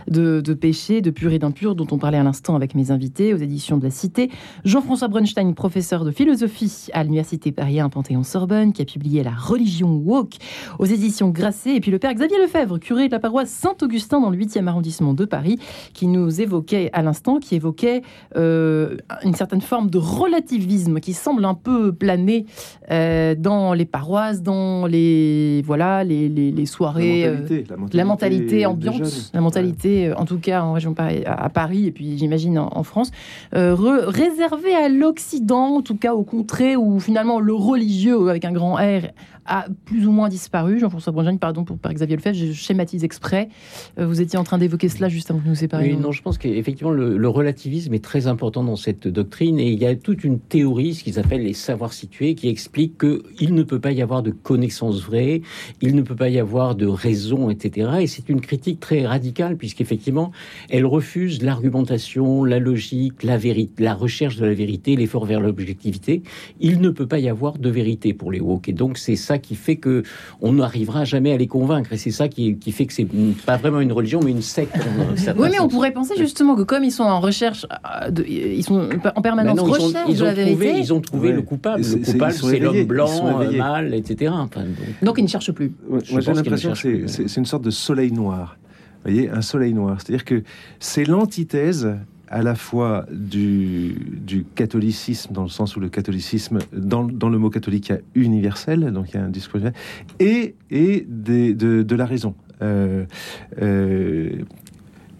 de, 0.07 0.53
péché, 0.53 1.01
de 1.01 1.11
pur 1.11 1.31
et 1.31 1.37
d'impur, 1.37 1.75
dont 1.75 1.85
on 1.91 1.99
parlait 1.99 2.17
à 2.17 2.23
l'instant 2.23 2.55
avec 2.55 2.73
mes 2.73 2.89
invités 2.89 3.35
aux 3.35 3.37
éditions 3.37 3.77
de 3.77 3.83
la 3.83 3.91
Cité. 3.91 4.31
Jean-François 4.65 5.09
Brunstein, 5.09 5.53
professeur 5.53 6.05
de 6.05 6.11
philosophie 6.11 6.87
à 6.93 7.03
l'Université 7.03 7.51
Paris 7.51 7.79
1 7.79 7.89
Panthéon-Sorbonne, 7.89 8.73
qui 8.73 8.81
a 8.81 8.85
publié 8.85 9.21
La 9.21 9.31
religion 9.31 9.93
woke 9.93 10.37
aux 10.79 10.85
éditions 10.85 11.29
Grasset. 11.29 11.75
Et 11.75 11.79
puis 11.81 11.91
le 11.91 11.99
père 11.99 12.13
Xavier 12.15 12.37
Lefebvre, 12.41 12.79
curé 12.79 13.07
de 13.07 13.11
la 13.11 13.19
paroisse 13.19 13.51
Saint-Augustin 13.51 14.21
dans 14.21 14.31
le 14.31 14.37
8e 14.37 14.65
arrondissement 14.65 15.13
de 15.13 15.25
Paris, 15.25 15.59
qui 15.93 16.07
nous 16.07 16.41
évoquait 16.41 16.89
à 16.93 17.03
l'instant, 17.03 17.39
qui 17.39 17.53
évoquait 17.53 18.01
euh, 18.35 18.97
une 19.23 19.35
certaine 19.35 19.50
forme 19.59 19.89
de 19.89 19.97
relativisme 19.97 21.01
qui 21.01 21.13
semble 21.13 21.43
un 21.43 21.53
peu 21.53 21.91
planer 21.91 22.45
euh, 22.89 23.35
dans 23.35 23.73
les 23.73 23.85
paroisses, 23.85 24.41
dans 24.41 24.85
les 24.85 25.61
voilà 25.65 26.05
les, 26.05 26.29
les, 26.29 26.65
soirées, 26.65 27.23
la 27.23 27.31
mentalité, 27.31 27.65
euh, 27.71 27.87
la 27.93 28.05
mentalité, 28.05 28.65
ambiante, 28.65 29.31
la 29.33 29.41
mentalité, 29.41 30.07
euh, 30.07 30.15
en 30.15 30.25
tout 30.25 30.39
cas 30.39 30.61
en 30.61 30.73
région 30.73 30.95
à 31.25 31.49
Paris 31.49 31.87
et 31.87 31.91
puis 31.91 32.17
j'imagine 32.17 32.59
en, 32.59 32.83
France, 32.83 33.11
réservée 33.51 34.75
à 34.75 34.87
l'Occident, 34.87 35.75
en 35.75 35.81
tout 35.81 35.97
cas 35.97 36.13
au 36.13 36.23
contrée 36.23 36.75
où 36.75 36.99
finalement 36.99 37.39
le 37.39 37.53
religieux 37.53 38.29
avec 38.29 38.45
un 38.45 38.51
grand 38.51 38.75
R 38.75 39.11
a 39.45 39.67
plus 39.85 40.07
ou 40.07 40.11
moins 40.11 40.29
disparu. 40.29 40.79
Jean-François 40.79 41.11
Brunjagne, 41.11 41.39
pardon 41.39 41.63
pour 41.63 41.77
par 41.77 41.93
Xavier 41.93 42.15
Lefebvre, 42.15 42.37
je 42.37 42.51
schématise 42.51 43.03
exprès. 43.03 43.49
vous 43.97 44.21
étiez 44.21 44.37
en 44.37 44.43
train 44.43 44.57
d'évoquer 44.57 44.89
cela 44.89 45.09
juste 45.09 45.31
avant 45.31 45.39
que 45.39 45.47
nous 45.47 45.55
séparions. 45.55 45.95
Oui, 45.95 46.01
non, 46.01 46.11
je 46.11 46.21
pense 46.21 46.37
qu'effectivement 46.37 46.91
le 46.91 47.27
relativisme 47.27 47.93
est 47.93 48.03
très 48.03 48.27
important 48.27 48.63
dans 48.63 48.75
cette 48.75 49.07
doctrine 49.07 49.59
et 49.59 49.71
il 49.71 49.79
y 49.79 49.85
a 49.85 49.95
toute 49.95 50.23
une 50.23 50.39
théorie, 50.39 50.93
ce 50.93 51.03
qu'ils 51.03 51.19
appellent 51.19 51.43
les 51.43 51.53
savoirs 51.53 51.93
situés, 51.93 52.35
qui 52.35 52.49
explique 52.49 52.99
qu'il 52.99 53.53
ne 53.53 53.63
peut 53.63 53.79
pas 53.79 53.91
y 53.91 54.01
avoir 54.01 54.23
de 54.23 54.31
connaissances 54.31 55.01
vraies, 55.01 55.41
il 55.81 55.95
ne 55.95 56.01
peut 56.01 56.15
pas 56.15 56.29
y 56.29 56.39
avoir 56.39 56.75
de 56.75 56.85
raison, 56.87 57.49
etc. 57.49 57.91
Et 58.01 58.07
c'est 58.07 58.29
une 58.29 58.41
critique 58.41 58.79
très 58.79 59.05
radicale, 59.05 59.57
puisqu'effectivement, 59.57 60.31
elle 60.69 60.85
refuse 60.85 61.41
l'argumentation, 61.41 62.43
la 62.43 62.59
logique, 62.59 63.23
la 63.23 63.37
vérité, 63.37 63.83
la 63.83 63.93
recherche 63.93 64.37
de 64.37 64.45
la 64.45 64.53
vérité, 64.53 64.95
l'effort 64.95 65.25
vers 65.25 65.39
l'objectivité. 65.39 66.23
Il 66.59 66.81
ne 66.81 66.89
peut 66.89 67.07
pas 67.07 67.19
y 67.19 67.29
avoir 67.29 67.57
de 67.57 67.69
vérité 67.69 68.13
pour 68.13 68.31
les 68.31 68.39
woke. 68.39 68.69
Et 68.69 68.73
donc, 68.73 68.97
c'est 68.97 69.15
ça 69.15 69.30
qui 69.37 69.55
fait 69.55 69.75
que 69.75 70.03
on 70.41 70.53
n'arrivera 70.53 71.05
jamais 71.05 71.31
à 71.31 71.37
les 71.37 71.47
convaincre. 71.47 71.93
Et 71.93 71.97
c'est 71.97 72.11
ça 72.11 72.27
qui, 72.27 72.57
qui, 72.57 72.71
fait 72.71 72.85
que 72.85 72.93
c'est 72.93 73.07
pas 73.45 73.57
vraiment 73.57 73.79
une 73.79 73.91
religion, 73.91 74.19
mais 74.23 74.31
une 74.31 74.41
secte. 74.41 74.75
oui, 75.37 75.49
mais 75.51 75.59
on 75.59 75.67
pourrait 75.67 75.91
penser 75.91 76.15
justement 76.17 76.55
que 76.55 76.63
comme 76.63 76.83
ils 76.83 76.91
sont 76.91 77.03
en 77.03 77.19
recherche, 77.19 77.65
euh, 78.03 78.09
de, 78.09 78.23
ils 78.23 78.63
sont 78.63 78.89
en 79.15 79.21
permanence 79.21 79.59
ils 79.59 79.63
ont, 79.63 79.93
ils 80.07 80.23
ont 80.23 80.33
trouvé, 80.33 80.79
Ils 80.79 80.93
ont 80.93 81.01
trouvé 81.01 81.31
le 81.31 81.41
coupable. 81.41 81.83
Le 81.83 82.05
coupable, 82.05 82.33
c'est 82.33 82.59
l'homme 82.59 82.83
blanc, 82.83 83.41
euh, 83.41 83.57
mâle, 83.57 83.93
etc. 83.93 84.33
donc, 85.01 85.15
ils 85.17 85.23
ne 85.23 85.29
cherchent 85.29 85.51
plus. 85.51 85.71
moi, 85.89 85.99
j'ai 86.19 86.33
l'impression 86.33 86.73
que 86.73 87.07
c'est 87.07 87.37
une 87.37 87.45
sorte 87.45 87.63
de 87.63 87.71
soleil 87.71 88.11
noir. 88.11 88.57
Vous 89.03 89.11
voyez, 89.11 89.29
un 89.29 89.41
soleil 89.41 89.73
noir. 89.73 89.97
C'est-à-dire 89.99 90.25
que 90.25 90.43
c'est 90.79 91.05
l'antithèse 91.05 91.95
à 92.31 92.41
la 92.41 92.55
fois 92.55 93.05
du, 93.11 94.45
catholicisme, 94.55 95.33
dans 95.33 95.43
le 95.43 95.49
sens 95.49 95.75
où 95.75 95.81
le 95.81 95.89
catholicisme, 95.89 96.59
dans, 96.71 97.03
le 97.03 97.37
mot 97.37 97.49
catholique, 97.49 97.89
il 97.89 97.91
y 97.91 97.95
a 97.95 98.01
universel, 98.15 98.91
donc 98.93 99.09
il 99.09 99.15
y 99.15 99.19
a 99.19 99.23
un 99.23 99.29
discours, 99.29 99.59
et, 100.19 100.55
et 100.71 101.05
de, 101.07 101.95
la 101.95 102.05
raison. 102.05 102.33
Euh, 102.61 103.05
euh, 103.61 104.43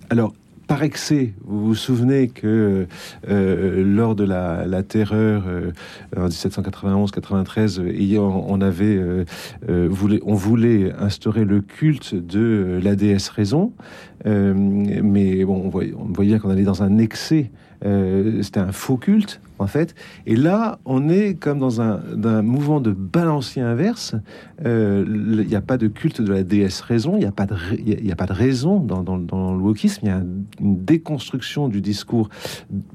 alors, 0.09 0.33
par 0.71 0.83
excès. 0.83 1.33
Vous 1.43 1.65
vous 1.65 1.75
souvenez 1.75 2.29
que 2.29 2.87
euh, 3.27 3.83
lors 3.83 4.15
de 4.15 4.23
la, 4.23 4.83
terreur 4.83 5.43
euh, 5.45 5.73
en 6.15 6.29
1791-93, 6.29 7.81
on 8.17 8.61
euh, 9.67 9.89
voulait, 9.89 10.93
instaurer 10.97 11.43
le 11.43 11.59
culte 11.59 12.15
de 12.15 12.79
la 12.81 12.95
déesse 12.95 13.27
raison, 13.27 13.73
mais 14.23 15.43
bon, 15.43 15.61
on 15.65 15.67
voyait, 15.67 15.93
voyait 15.93 16.39
qu'on 16.39 16.51
allait 16.51 16.63
dans 16.63 16.83
un 16.83 16.99
excès 16.99 17.51
euh, 17.83 18.41
c'était 18.43 18.59
un 18.59 18.71
faux 18.71 18.97
culte, 18.97 19.41
en 19.57 19.67
fait. 19.67 19.95
Et 20.27 20.35
là, 20.35 20.79
on 20.85 21.09
est 21.09 21.33
comme 21.33 21.59
dans 21.59 21.81
un, 21.81 21.99
mouvement 22.41 22.79
de 22.79 22.91
balancier 22.91 23.61
inverse. 23.61 24.15
Euh, 24.65 25.03
il 25.07 25.47
n'y 25.47 25.55
a 25.55 25.61
pas 25.61 25.77
de 25.77 25.87
culte 25.87 26.21
de 26.21 26.31
la 26.31 26.43
déesse 26.43 26.81
raison, 26.81 27.15
il 27.15 27.19
n'y 27.19 27.25
a, 27.25 27.31
pas 27.31 27.47
de, 27.47 28.33
raison 28.33 28.79
dans, 28.79 29.03
dans, 29.03 29.53
le 29.53 29.61
wokisme, 29.61 30.01
il 30.03 30.09
y 30.09 30.11
a 30.11 30.21
une 30.59 30.83
déconstruction 30.83 31.69
du 31.69 31.81
discours 31.81 32.29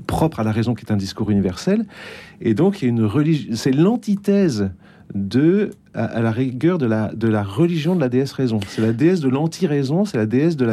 propre 0.07 0.40
à 0.40 0.44
la 0.44 0.53
raison 0.53 0.75
qui 0.75 0.85
est 0.85 0.92
un 0.92 0.96
discours 0.96 1.31
universel. 1.31 1.85
Et 2.40 2.55
donc, 2.55 2.81
il 2.81 2.85
y 2.85 2.87
a 2.87 2.90
une 2.90 3.05
religion, 3.05 3.57
c'est 3.57 3.72
l'antithèse 3.72 4.70
de 5.14 5.70
à, 5.94 6.20
la 6.20 6.31
rigueur 6.31 6.79
de 6.79 6.87
la, 6.87 7.42
religion 7.42 7.96
de 7.96 8.01
la 8.01 8.09
déesse 8.09 8.33
raison. 8.33 8.61
C'est 8.68 8.83
la 8.83 8.92
déesse 8.92 9.20
de 9.20 9.29
l'anti-raison, 9.29 10.05
c'est 10.05 10.18
la 10.18 10.27
déesse 10.27 10.57
de 10.57 10.66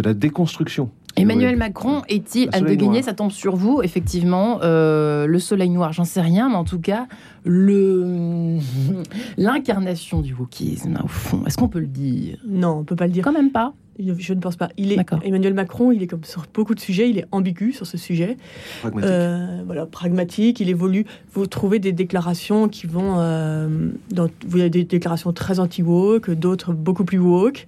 la 0.00 0.14
déconstruction. 0.14 0.90
Emmanuel 1.16 1.56
Macron 1.56 2.02
est-il, 2.08 2.50
Anne 2.52 2.64
de 2.64 2.74
Guigné, 2.74 3.02
ça 3.02 3.14
tombe 3.14 3.30
sur 3.30 3.56
vous, 3.56 3.80
effectivement, 3.82 4.60
euh, 4.62 5.26
le 5.26 5.38
soleil 5.38 5.70
noir, 5.70 5.92
j'en 5.92 6.04
sais 6.04 6.20
rien, 6.20 6.48
mais 6.48 6.56
en 6.56 6.64
tout 6.64 6.80
cas, 6.80 7.06
le 7.44 8.58
l'incarnation 9.36 10.20
du 10.20 10.34
wokisme, 10.34 10.98
au 11.02 11.08
fond, 11.08 11.42
est-ce 11.46 11.56
qu'on 11.56 11.68
peut 11.68 11.80
le 11.80 11.86
dire? 11.86 12.38
Non, 12.46 12.78
on 12.78 12.84
peut 12.84 12.96
pas 12.96 13.06
le 13.06 13.12
dire. 13.12 13.24
Quand 13.24 13.32
même 13.32 13.50
pas. 13.50 13.72
Je 13.98 14.34
ne 14.34 14.40
pense 14.40 14.56
pas. 14.56 14.68
Il 14.76 14.92
est 14.92 14.98
Emmanuel 15.24 15.54
Macron, 15.54 15.90
il 15.90 16.02
est 16.02 16.06
comme 16.06 16.24
sur 16.24 16.44
beaucoup 16.52 16.74
de 16.74 16.80
sujets, 16.80 17.08
il 17.08 17.18
est 17.18 17.24
ambigu 17.32 17.72
sur 17.72 17.86
ce 17.86 17.96
sujet. 17.96 18.36
Pragmatique. 18.80 19.10
Euh, 19.10 19.62
voilà, 19.64 19.86
pragmatique. 19.86 20.60
Il 20.60 20.68
évolue. 20.68 21.06
Vous 21.32 21.46
trouvez 21.46 21.78
des 21.78 21.92
déclarations 21.92 22.68
qui 22.68 22.86
vont, 22.86 23.14
euh, 23.18 23.88
dans, 24.10 24.28
vous 24.46 24.60
avez 24.60 24.70
des 24.70 24.84
déclarations 24.84 25.32
très 25.32 25.60
anti-woke, 25.60 26.30
d'autres 26.32 26.74
beaucoup 26.74 27.04
plus 27.04 27.18
woke. 27.18 27.66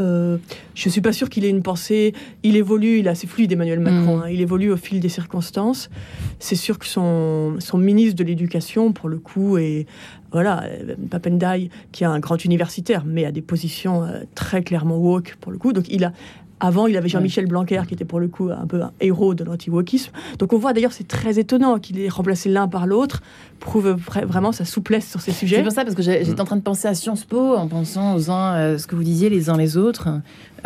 Euh, 0.00 0.38
je 0.74 0.88
suis 0.88 1.00
pas 1.00 1.12
sûr 1.12 1.28
qu'il 1.28 1.44
ait 1.44 1.50
une 1.50 1.62
pensée. 1.62 2.14
Il 2.42 2.56
évolue, 2.56 2.98
il 2.98 3.06
est 3.06 3.10
assez 3.10 3.26
fluide, 3.26 3.52
Emmanuel 3.52 3.80
Macron. 3.80 4.16
Mm. 4.16 4.22
Hein. 4.22 4.28
il 4.30 4.40
évolue 4.40 4.70
au 4.70 4.76
fil 4.76 5.00
des 5.00 5.08
circonstances. 5.08 5.90
C'est 6.38 6.56
sûr 6.56 6.78
que 6.78 6.86
son, 6.86 7.56
son 7.60 7.78
ministre 7.78 8.16
de 8.16 8.24
l'Éducation, 8.24 8.92
pour 8.92 9.08
le 9.08 9.18
coup, 9.18 9.56
est 9.58 9.86
voilà, 10.32 10.64
euh, 10.64 10.96
Papendai, 11.10 11.70
qui 11.92 12.02
est 12.02 12.08
un 12.08 12.18
grand 12.18 12.44
universitaire, 12.44 13.04
mais 13.06 13.24
a 13.24 13.30
des 13.30 13.40
positions 13.40 14.02
euh, 14.02 14.24
très 14.34 14.62
clairement 14.62 14.96
woke 14.96 15.36
pour 15.40 15.52
le 15.52 15.58
coup. 15.58 15.72
Donc 15.72 15.84
il 15.88 16.04
a 16.04 16.12
avant, 16.60 16.86
il 16.86 16.96
avait 16.96 17.08
Jean-Michel 17.08 17.46
Blanquer, 17.46 17.82
qui 17.86 17.94
était 17.94 18.04
pour 18.04 18.20
le 18.20 18.28
coup 18.28 18.50
un 18.50 18.66
peu 18.66 18.82
un 18.82 18.92
héros 19.00 19.34
de 19.34 19.44
l'anti-wokisme. 19.44 20.12
Donc 20.38 20.52
on 20.52 20.58
voit 20.58 20.72
d'ailleurs, 20.72 20.92
c'est 20.92 21.08
très 21.08 21.38
étonnant 21.38 21.78
qu'il 21.78 21.98
ait 22.00 22.08
remplacé 22.08 22.48
l'un 22.48 22.68
par 22.68 22.86
l'autre, 22.86 23.22
prouve 23.60 23.96
vraiment 24.26 24.52
sa 24.52 24.64
souplesse 24.64 25.08
sur 25.08 25.20
ces 25.20 25.32
sujets. 25.32 25.56
C'est 25.56 25.62
pour 25.62 25.72
ça, 25.72 25.84
parce 25.84 25.96
que 25.96 26.02
j'étais 26.02 26.32
mm. 26.32 26.40
en 26.40 26.44
train 26.44 26.56
de 26.56 26.62
penser 26.62 26.88
à 26.88 26.94
Sciences 26.94 27.24
Po, 27.24 27.56
en 27.56 27.66
pensant 27.66 28.14
aux 28.14 28.30
uns, 28.30 28.54
euh, 28.56 28.78
ce 28.78 28.86
que 28.86 28.94
vous 28.94 29.04
disiez 29.04 29.30
les 29.30 29.50
uns 29.50 29.56
les 29.56 29.76
autres. 29.76 30.08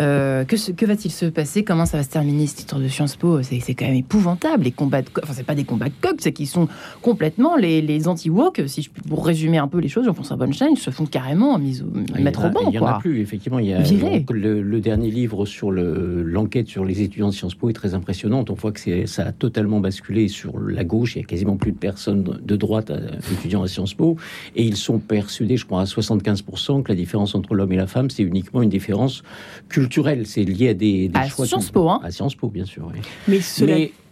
Euh, 0.01 0.45
que, 0.45 0.73
que 0.73 0.87
va-t-il 0.87 1.11
se 1.11 1.27
passer? 1.27 1.65
Comment 1.65 1.87
ça 1.87 1.97
va 1.97 2.03
se 2.03 2.09
terminer 2.09 2.47
ce 2.47 2.57
titre 2.57 2.79
de 2.79 2.89
Sciences 2.89 3.17
Po? 3.17 3.43
C'est 3.43 3.75
quand 3.75 3.87
même 3.87 3.95
épouvantable. 3.95 4.65
Les 4.65 4.71
combats 4.71 5.03
de 5.03 5.09
enfin, 5.23 5.33
c'est 5.35 5.47
pas 5.47 5.55
des 5.55 5.65
combats 5.65 5.89
de 5.89 5.95
coq, 6.01 6.17
c'est 6.19 6.33
qu'ils 6.33 6.47
sont 6.47 6.69
complètement 7.03 7.57
les, 7.57 7.83
les 7.83 8.07
anti-woke. 8.07 8.63
Si 8.67 8.83
je 8.83 8.91
pour 8.91 9.27
résumer 9.27 9.59
un 9.59 9.69
peu 9.69 9.79
les 9.79 9.89
choses, 9.89 10.05
Jean-François 10.05 10.37
ils 10.71 10.79
se 10.79 10.91
font 10.91 11.07
carrément 11.07 11.59
mise 11.59 11.83
au, 11.83 12.21
mettre 12.21 12.47
au 12.47 12.51
banc. 12.51 12.61
Il 12.67 12.71
n'y 12.71 12.79
en 12.79 12.87
a 12.87 12.99
plus, 12.99 13.21
effectivement. 13.21 13.59
Il 13.59 13.67
y 13.67 13.75
a 13.75 13.81
le, 13.81 14.81
dernier 14.81 15.11
livre 15.11 15.45
sur 15.47 15.73
l'enquête 15.73 16.69
sur 16.69 16.85
les 16.85 17.03
étudiants 17.03 17.29
de 17.29 17.35
Sciences 17.35 17.57
Po 17.57 17.69
est 17.69 17.73
très 17.73 17.95
impressionnant. 17.95 18.45
On 18.49 18.55
voit 18.55 18.73
que 18.73 19.07
ça 19.07 19.27
a 19.27 19.33
totalement 19.33 19.81
basculé 19.81 20.29
sur 20.29 20.59
la 20.61 20.85
gauche. 20.85 21.17
Il 21.17 21.21
y 21.21 21.23
a 21.23 21.27
quasiment 21.27 21.57
plus 21.57 21.73
de 21.73 21.79
personnes 21.79 22.23
de 22.23 22.57
droite 22.57 22.91
euh, 22.91 23.11
étudiants 23.33 23.63
à 23.63 23.69
Sciences 23.69 23.95
Po. 23.95 24.17
Et 24.55 24.65
ils 24.65 24.77
sont 24.77 24.99
persuadés, 24.99 25.57
je 25.57 25.67
crois, 25.67 25.81
à 25.81 25.85
75% 25.85 26.83
que 26.83 26.93
la 26.93 26.95
différence 26.95 27.35
entre 27.35 27.55
l'homme 27.55 27.73
et 27.73 27.77
la 27.77 27.87
femme, 27.87 28.11
c'est 28.11 28.23
uniquement 28.23 28.63
une 28.63 28.71
différence 28.71 29.23
culturelle 29.69 29.88
c'est 30.25 30.45
lié 30.45 30.71
à 30.71 30.75
des, 30.75 31.11
à 31.15 31.29
Sciences 31.29 31.71
Po, 31.71 31.89
hein 31.89 32.01
À 32.03 32.11
Sciences 32.11 32.35
Po, 32.35 32.49
bien 32.49 32.65
sûr. 32.65 32.91
Mais 33.27 33.41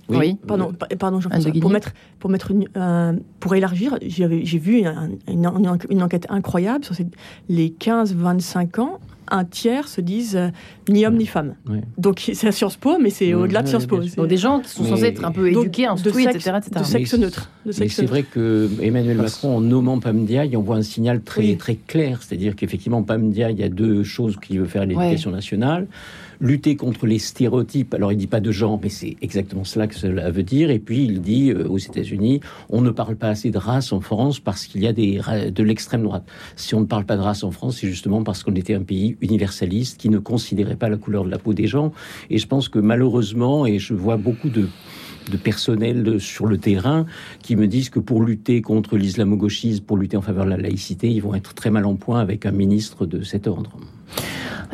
oui. 0.09 0.37
Pardon, 0.47 0.73
pardon 0.99 1.21
Jean 1.21 1.31
pour 1.61 1.71
mettre, 1.71 1.93
pour, 2.19 2.31
mettre 2.31 2.53
une, 2.53 2.69
pour 3.41 3.55
élargir, 3.55 3.99
j'ai 4.03 4.59
vu 4.59 4.79
une, 4.79 5.19
une, 5.91 6.03
enquête 6.03 6.27
incroyable 6.29 6.85
sur 6.85 6.95
les 7.49 7.71
15-25 7.71 8.81
ans 8.81 9.01
un 9.31 9.45
tiers 9.45 9.89
se 9.89 10.01
disent 10.01 10.37
euh, 10.37 10.49
ni 10.89 11.07
homme 11.07 11.17
ni 11.17 11.27
femme. 11.27 11.55
Donc 11.99 12.31
c'est 12.35 12.47
à 12.47 12.53
Sciences 12.53 12.77
Po, 12.77 12.99
mais 12.99 13.11
c'est 13.11 13.35
au-delà 13.35 13.63
de 13.63 13.69
Sciences 13.69 13.87
Po. 13.87 13.99
Donc 13.99 14.29
des 14.29 14.37
gens 14.37 14.61
qui 14.61 14.71
sont 14.71 14.85
censés 14.85 15.07
être 15.07 15.25
un 15.25 15.33
peu 15.33 15.51
éduqués, 15.51 15.87
instruits, 15.87 16.25
etc., 16.25 16.59
De 16.71 16.85
sexe 16.85 17.15
neutre. 17.15 17.51
mais 17.65 17.89
c'est 17.89 18.07
vrai 18.07 18.23
que 18.23 18.69
Emmanuel 18.81 19.19
Macron, 19.19 19.57
en 19.57 19.61
nommant 19.61 19.99
Pamdia, 19.99 20.45
on 20.55 20.63
voit 20.63 20.77
un 20.77 20.83
signal 20.83 21.23
très, 21.23 21.57
très 21.57 21.77
clair. 21.77 22.23
C'est-à-dire 22.23 22.57
qu'effectivement, 22.57 23.03
Pamdia, 23.03 23.51
il 23.51 23.59
y 23.59 23.63
a 23.63 23.69
deux 23.69 24.03
choses 24.03 24.37
qu'il 24.41 24.61
veut 24.61 24.67
faire 24.67 24.83
à 24.83 24.87
l'éducation 24.87 25.31
nationale 25.31 25.87
lutter 26.41 26.77
contre 26.77 27.07
les 27.07 27.19
stéréotypes. 27.19 27.95
Alors 27.95 28.13
il 28.13 28.17
dit 28.17 28.27
pas 28.27 28.41
de 28.41 28.51
genre, 28.51 28.79
mais 28.83 28.89
c'est 28.89 29.17
exactement 29.23 29.65
cela 29.65 29.87
que 29.87 29.95
cela 29.95 30.31
veut 30.31 30.43
dire. 30.43 30.71
Et 30.71 30.79
puis 30.79 31.05
il 31.05 31.21
dit 31.21 31.51
euh, 31.51 31.69
aux 31.69 31.79
États-Unis, 31.79 32.41
on 32.69 32.81
ne 32.81 32.91
parle 32.91 33.17
pas 33.17 33.29
assez 33.29 33.51
de 33.51 33.59
race 33.59 33.93
en 33.93 34.01
France 34.01 34.41
parce 34.41 34.67
qu'il 34.67 34.83
y 34.83 34.87
a 34.87 34.93
des, 34.93 35.21
de 35.51 35.63
l'extrême 35.63 36.03
droite. 36.03 36.25
Si 36.57 36.75
on 36.75 36.81
ne 36.81 36.87
parle 36.87 37.05
pas 37.05 37.17
de 37.17 37.23
race 37.23 37.45
en 37.45 37.51
France, 37.51 37.79
c'est 37.81 37.89
justement 37.89 38.23
parce 38.23 38.43
qu'on 38.43 38.55
était 38.55 38.75
un 38.75 38.83
pays 38.83 39.17
universaliste 39.21 39.99
qui 39.99 40.09
ne 40.09 40.19
considérait 40.19 40.77
pas 40.77 40.89
la 40.89 40.97
couleur 40.97 41.25
de 41.25 41.31
la 41.31 41.39
peau 41.39 41.55
des 41.55 41.67
gens. 41.67 41.93
Et 42.31 42.39
je 42.39 42.47
pense 42.47 42.69
que 42.69 42.79
malheureusement, 42.79 43.67
et 43.67 43.79
je 43.79 43.95
vois 43.95 44.17
beaucoup 44.17 44.49
de 44.49 44.69
de 45.31 45.37
personnel 45.37 46.21
sur 46.21 46.47
le 46.47 46.59
terrain 46.59 47.07
qui 47.43 47.57
me 47.57 47.67
disent 47.67 47.91
que 47.91 48.01
pour 48.01 48.23
lutter 48.23 48.63
contre 48.63 48.97
l'islamo-gauchisme, 48.97 49.85
pour 49.85 49.97
lutter 49.97 50.17
en 50.17 50.23
faveur 50.23 50.45
de 50.45 50.51
la 50.51 50.57
laïcité, 50.57 51.09
ils 51.09 51.21
vont 51.21 51.35
être 51.35 51.55
très 51.55 51.71
mal 51.71 51.85
en 51.87 51.95
point 51.95 52.21
avec 52.21 52.47
un 52.47 52.53
ministre 52.53 53.07
de 53.07 53.23
cet 53.23 53.47
ordre. 53.47 53.77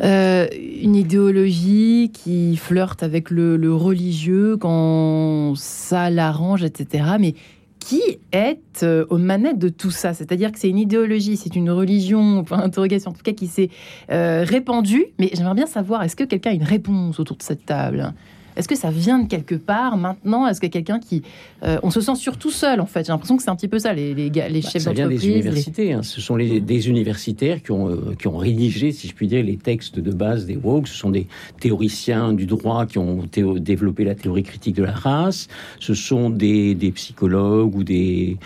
Euh, 0.01 0.47
une 0.81 0.95
idéologie 0.95 2.11
qui 2.13 2.57
flirte 2.57 3.03
avec 3.03 3.29
le, 3.29 3.73
religieux 3.73 4.57
quand 4.57 5.53
ça 5.55 6.09
l'arrange, 6.09 6.63
etc. 6.63 7.05
Mais 7.19 7.35
qui 7.79 8.01
est 8.31 8.83
euh, 8.83 9.05
aux 9.09 9.17
manettes 9.17 9.59
de 9.59 9.69
tout 9.69 9.91
ça? 9.91 10.13
C'est-à-dire 10.13 10.51
que 10.51 10.59
c'est 10.59 10.69
une 10.69 10.77
idéologie, 10.77 11.37
c'est 11.37 11.55
une 11.55 11.69
religion, 11.69 12.43
point 12.43 12.59
interrogation 12.59 13.11
en 13.11 13.13
tout 13.13 13.23
cas, 13.23 13.33
qui 13.33 13.47
s'est 13.47 13.69
euh, 14.11 14.43
répandue. 14.47 15.05
Mais 15.19 15.29
j'aimerais 15.33 15.55
bien 15.55 15.67
savoir, 15.67 16.03
est-ce 16.03 16.15
que 16.15 16.23
quelqu'un 16.23 16.51
a 16.51 16.53
une 16.53 16.63
réponse 16.63 17.19
autour 17.19 17.37
de 17.37 17.43
cette 17.43 17.65
table? 17.65 18.13
Est-ce 18.55 18.67
que 18.67 18.75
ça 18.75 18.91
vient 18.91 19.19
de 19.19 19.27
quelque 19.27 19.55
part 19.55 19.97
maintenant? 19.97 20.47
Est-ce 20.47 20.61
que 20.61 20.67
quelqu'un 20.67 20.99
qui... 20.99 21.23
Euh, 21.63 21.79
on 21.83 21.89
se 21.89 22.01
sent 22.01 22.15
surtout 22.15 22.51
seul, 22.51 22.79
en 22.81 22.85
fait? 22.85 23.05
J'ai 23.05 23.11
l'impression 23.11 23.37
que 23.37 23.43
c'est 23.43 23.49
un 23.49 23.55
petit 23.55 23.67
peu 23.67 23.79
ça, 23.79 23.93
les, 23.93 24.13
les, 24.13 24.29
les 24.29 24.29
bah, 24.29 24.41
chefs 24.49 24.85
d'entreprise. 24.85 24.85
Ça 24.85 24.93
vient 24.93 25.07
des 25.07 25.27
universités. 25.27 25.93
Hein. 25.93 26.03
Ce 26.03 26.21
sont 26.21 26.35
les, 26.35 26.59
des 26.61 26.89
universitaires 26.89 27.61
qui 27.61 27.71
ont, 27.71 27.89
euh, 27.89 28.15
qui 28.17 28.27
ont 28.27 28.37
rédigé, 28.37 28.91
si 28.91 29.07
je 29.07 29.13
puis 29.13 29.27
dire, 29.27 29.43
les 29.43 29.57
textes 29.57 29.99
de 29.99 30.11
base 30.11 30.45
des 30.45 30.57
woke. 30.57 30.87
Ce 30.87 30.95
sont 30.95 31.09
des 31.09 31.27
théoriciens 31.59 32.33
du 32.33 32.45
droit 32.45 32.85
qui 32.85 32.97
ont 32.97 33.23
développé 33.57 34.03
la 34.03 34.15
théorie 34.15 34.43
critique 34.43 34.75
de 34.75 34.83
la 34.83 34.93
race. 34.93 35.47
Ce 35.79 35.93
sont 35.93 36.29
des, 36.29 36.75
des 36.75 36.91
psychologues 36.91 37.75
ou 37.75 37.83
des, 37.83 38.37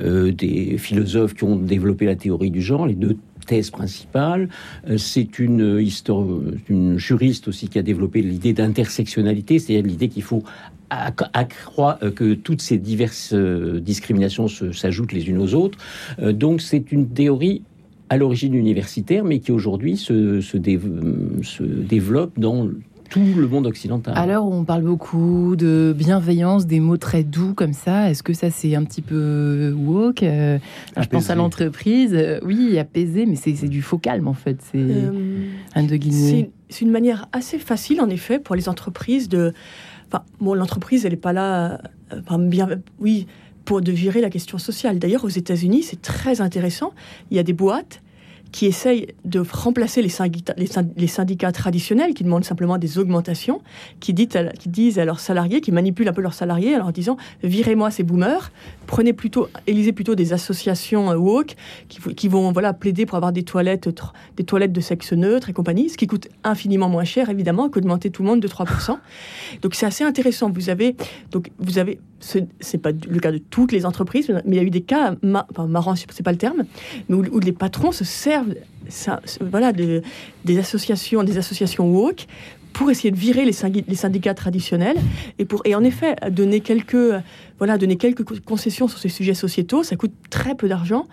euh, 0.00 0.32
des 0.32 0.78
philosophes 0.78 1.34
qui 1.34 1.44
ont 1.44 1.56
développé 1.56 2.06
la 2.06 2.16
théorie 2.16 2.50
du 2.50 2.62
genre. 2.62 2.86
Les 2.86 2.94
deux 2.94 3.16
thèse 3.44 3.70
principale. 3.70 4.48
Euh, 4.88 4.98
c'est 4.98 5.38
une, 5.38 5.84
une 6.68 6.98
juriste 6.98 7.48
aussi 7.48 7.68
qui 7.68 7.78
a 7.78 7.82
développé 7.82 8.22
l'idée 8.22 8.52
d'intersectionnalité, 8.52 9.58
c'est-à-dire 9.58 9.86
l'idée 9.86 10.08
qu'il 10.08 10.22
faut 10.22 10.42
accroître 10.90 12.04
euh, 12.04 12.10
que 12.10 12.34
toutes 12.34 12.62
ces 12.62 12.78
diverses 12.78 13.32
euh, 13.32 13.80
discriminations 13.80 14.48
s'ajoutent 14.48 15.12
les 15.12 15.28
unes 15.28 15.38
aux 15.38 15.54
autres. 15.54 15.78
Donc 16.20 16.60
c'est 16.60 16.92
une 16.92 17.08
théorie 17.08 17.62
à 18.10 18.16
l'origine 18.16 18.54
universitaire, 18.54 19.24
mais 19.24 19.38
qui 19.40 19.50
aujourd'hui 19.50 19.96
se, 19.96 20.40
se, 20.40 20.56
développe 20.56 22.38
dans 22.38 22.68
tout 23.08 23.20
le 23.36 23.48
monde 23.48 23.66
occidental. 23.66 24.14
Alors, 24.16 24.50
on 24.50 24.64
parle 24.64 24.82
beaucoup 24.82 25.56
de 25.56 25.94
bienveillance, 25.96 26.66
des 26.66 26.80
mots 26.80 26.96
très 26.96 27.24
doux 27.24 27.54
comme 27.54 27.72
ça. 27.72 28.10
Est-ce 28.10 28.22
que 28.22 28.32
ça, 28.32 28.50
c'est 28.50 28.74
un 28.74 28.84
petit 28.84 29.02
peu 29.02 29.74
woke 29.76 30.22
euh, 30.22 30.58
Je 30.96 31.06
pense 31.08 31.30
à 31.30 31.34
l'entreprise. 31.34 32.14
Euh, 32.14 32.40
oui, 32.42 32.78
apaisé, 32.78 33.26
mais 33.26 33.36
c'est 33.36 33.68
du 33.68 33.82
faux 33.82 33.98
calme, 33.98 34.28
en 34.28 34.34
fait. 34.34 34.58
C'est 34.60 34.78
euh, 34.78 35.48
un 35.74 35.84
de 35.84 35.98
C'est 36.68 36.80
une 36.80 36.90
manière 36.90 37.28
assez 37.32 37.58
facile, 37.58 38.00
en 38.00 38.08
effet, 38.08 38.38
pour 38.38 38.54
les 38.54 38.68
entreprises 38.68 39.28
de... 39.28 39.52
Enfin, 40.08 40.24
bon, 40.40 40.54
l'entreprise, 40.54 41.04
elle 41.04 41.12
n'est 41.12 41.18
pas 41.18 41.32
là... 41.32 41.80
bien, 42.38 42.68
oui, 43.00 43.26
pour 43.64 43.80
de 43.80 43.92
virer 43.92 44.20
la 44.20 44.30
question 44.30 44.58
sociale. 44.58 44.98
D'ailleurs, 44.98 45.24
aux 45.24 45.28
États-Unis, 45.28 45.82
c'est 45.82 46.02
très 46.02 46.40
intéressant. 46.40 46.92
Il 47.30 47.36
y 47.36 47.40
a 47.40 47.42
des 47.42 47.52
boîtes 47.52 48.02
qui 48.54 48.66
essayent 48.66 49.08
de 49.24 49.40
remplacer 49.40 50.00
les 50.00 50.08
syndicats, 51.08 51.50
traditionnels 51.50 52.14
qui 52.14 52.22
demandent 52.22 52.44
simplement 52.44 52.78
des 52.78 52.98
augmentations, 52.98 53.60
qui, 53.98 54.14
dit 54.14 54.28
qui, 54.28 54.68
disent 54.68 55.00
à 55.00 55.04
leurs 55.04 55.18
salariés, 55.18 55.60
qui 55.60 55.72
manipulent 55.72 56.06
un 56.06 56.12
peu 56.12 56.22
leurs 56.22 56.34
salariés 56.34 56.76
en 56.76 56.78
leur 56.78 56.92
disant 56.92 57.16
virez-moi 57.42 57.90
ces 57.90 58.04
boomers, 58.04 58.52
prenez 58.86 59.12
plutôt, 59.12 59.48
élisez 59.66 59.90
plutôt 59.90 60.14
des 60.14 60.32
associations 60.32 61.10
euh, 61.10 61.16
woke 61.16 61.56
qui, 61.88 62.28
vont 62.28 62.52
voilà 62.52 62.72
plaider 62.72 63.06
pour 63.06 63.16
avoir 63.16 63.32
des 63.32 63.42
toilettes, 63.42 63.88
des 64.36 64.44
toilettes 64.44 64.72
de 64.72 64.80
sexe 64.80 65.12
neutre 65.14 65.50
et 65.50 65.52
compagnie, 65.52 65.88
ce 65.88 65.96
qui 65.96 66.06
coûte 66.06 66.28
infiniment 66.44 66.88
moins 66.88 67.02
cher 67.02 67.30
évidemment 67.30 67.68
qu'augmenter 67.68 68.10
tout 68.10 68.22
le 68.22 68.28
monde 68.28 68.40
de 68.40 68.46
3%. 68.46 68.96
donc 69.62 69.74
c'est 69.74 69.86
assez 69.86 70.04
intéressant. 70.04 70.48
Vous 70.48 70.70
avez 70.70 70.94
donc 71.32 71.50
vous 71.58 71.78
avez 71.78 71.98
c'est 72.60 72.78
pas 72.78 72.90
le 72.92 73.20
cas 73.20 73.32
de 73.32 73.38
toutes 73.38 73.72
les 73.72 73.86
entreprises, 73.86 74.28
mais 74.44 74.56
il 74.56 74.58
y 74.58 74.58
a 74.58 74.62
eu 74.62 74.70
des 74.70 74.80
cas 74.80 75.14
enfin, 75.22 75.66
marrants, 75.66 75.94
c'est 75.94 76.22
pas 76.22 76.32
le 76.32 76.38
terme, 76.38 76.64
mais 77.08 77.16
où, 77.16 77.40
les 77.40 77.52
patrons 77.52 77.92
se 77.92 78.04
servent 78.04 78.43
ça, 78.88 79.20
voilà, 79.40 79.72
des 79.72 80.58
associations, 80.58 81.22
des 81.22 81.38
associations 81.38 81.90
woke 81.90 82.26
pour 82.74 82.90
essayer 82.90 83.10
de 83.10 83.16
virer 83.16 83.44
les, 83.46 83.52
syndicats 83.52 84.34
traditionnels 84.34 84.96
et 85.38 85.46
pour 85.46 85.62
et 85.64 85.74
en 85.74 85.84
effet 85.84 86.16
donner 86.30 86.60
quelques 86.60 87.14
voilà 87.58 87.78
donner 87.78 87.96
quelques 87.96 88.40
concessions 88.40 88.88
sur 88.88 88.98
ces 88.98 89.08
sujets 89.08 89.34
sociétaux. 89.34 89.82
Ça 89.82 89.96
coûte 89.96 90.12
très 90.28 90.54
peu 90.54 90.68
d'argent 90.68 91.06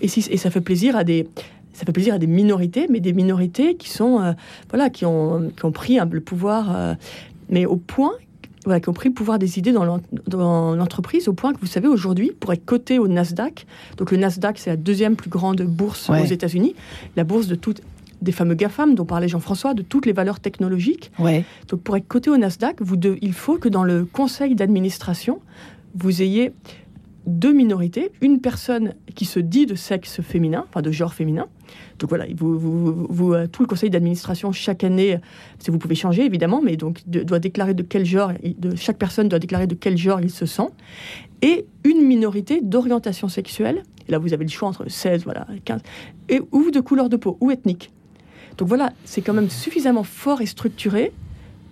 et, 0.00 0.08
si, 0.08 0.26
et 0.30 0.38
ça 0.38 0.50
fait 0.50 0.62
plaisir 0.62 0.96
à 0.96 1.04
des 1.04 1.28
ça 1.74 1.84
fait 1.84 1.92
plaisir 1.92 2.14
à 2.14 2.18
des 2.18 2.26
minorités 2.26 2.86
mais 2.88 3.00
des 3.00 3.12
minorités 3.12 3.74
qui 3.74 3.90
sont 3.90 4.22
euh, 4.22 4.32
voilà 4.70 4.88
qui 4.88 5.04
ont, 5.04 5.50
qui 5.54 5.64
ont 5.64 5.72
pris 5.72 5.98
le 5.98 6.20
pouvoir 6.20 6.74
euh, 6.74 6.94
mais 7.50 7.66
au 7.66 7.76
point 7.76 8.12
voilà, 8.68 8.80
qui 8.80 8.88
ont 8.90 8.92
pris 8.92 9.08
le 9.08 9.14
pouvoir 9.14 9.38
des 9.38 9.58
idées 9.58 9.72
dans 9.72 9.98
l'entreprise, 10.74 11.26
au 11.26 11.32
point 11.32 11.54
que 11.54 11.60
vous 11.60 11.66
savez, 11.66 11.88
aujourd'hui, 11.88 12.32
pour 12.38 12.52
être 12.52 12.64
coté 12.64 12.98
au 12.98 13.08
Nasdaq, 13.08 13.66
donc 13.96 14.10
le 14.10 14.18
Nasdaq, 14.18 14.58
c'est 14.58 14.68
la 14.68 14.76
deuxième 14.76 15.16
plus 15.16 15.30
grande 15.30 15.62
bourse 15.62 16.10
aux 16.10 16.24
États-Unis, 16.24 16.74
la 17.16 17.24
bourse 17.24 17.46
de 17.46 17.54
toutes 17.54 17.80
des 18.20 18.32
fameux 18.32 18.54
GAFAM 18.54 18.94
dont 18.94 19.06
parlait 19.06 19.28
Jean-François, 19.28 19.74
de 19.74 19.82
toutes 19.82 20.04
les 20.04 20.12
valeurs 20.12 20.40
technologiques. 20.40 21.10
Ouais. 21.18 21.44
Donc 21.68 21.80
pour 21.80 21.96
être 21.96 22.06
coté 22.06 22.30
au 22.30 22.36
Nasdaq, 22.36 22.76
vous 22.80 22.96
il 23.22 23.32
faut 23.32 23.56
que 23.56 23.68
dans 23.68 23.84
le 23.84 24.04
conseil 24.04 24.54
d'administration, 24.54 25.40
vous 25.94 26.20
ayez 26.20 26.52
deux 27.26 27.52
minorités, 27.52 28.10
une 28.20 28.40
personne 28.40 28.94
qui 29.14 29.24
se 29.24 29.38
dit 29.38 29.66
de 29.66 29.74
sexe 29.74 30.20
féminin, 30.22 30.64
enfin 30.68 30.82
de 30.82 30.90
genre 30.90 31.12
féminin. 31.12 31.46
Donc 31.98 32.08
voilà, 32.08 32.26
vous, 32.36 33.34
euh, 33.34 33.46
tout 33.46 33.62
le 33.62 33.68
conseil 33.68 33.90
d'administration 33.90 34.52
chaque 34.52 34.84
année, 34.84 35.18
vous 35.66 35.78
pouvez 35.78 35.94
changer 35.94 36.24
évidemment, 36.24 36.62
mais 36.62 36.76
donc 36.76 37.02
doit 37.06 37.38
déclarer 37.38 37.74
de 37.74 37.82
quel 37.82 38.04
genre, 38.04 38.32
de, 38.42 38.76
chaque 38.76 38.98
personne 38.98 39.28
doit 39.28 39.38
déclarer 39.38 39.66
de 39.66 39.74
quel 39.74 39.96
genre 39.98 40.20
il 40.20 40.30
se 40.30 40.46
sent, 40.46 40.68
et 41.42 41.66
une 41.84 42.02
minorité 42.02 42.60
d'orientation 42.62 43.28
sexuelle. 43.28 43.82
Et 44.08 44.12
là, 44.12 44.18
vous 44.18 44.32
avez 44.32 44.44
le 44.44 44.50
choix 44.50 44.68
entre 44.68 44.88
16, 44.88 45.24
voilà, 45.24 45.46
15, 45.64 45.82
et 46.28 46.40
ou 46.52 46.70
de 46.70 46.80
couleur 46.80 47.08
de 47.08 47.16
peau 47.16 47.36
ou 47.40 47.50
ethnique. 47.50 47.92
Donc 48.56 48.68
voilà, 48.68 48.92
c'est 49.04 49.20
quand 49.20 49.34
même 49.34 49.50
suffisamment 49.50 50.02
fort 50.02 50.40
et 50.40 50.46
structuré 50.46 51.12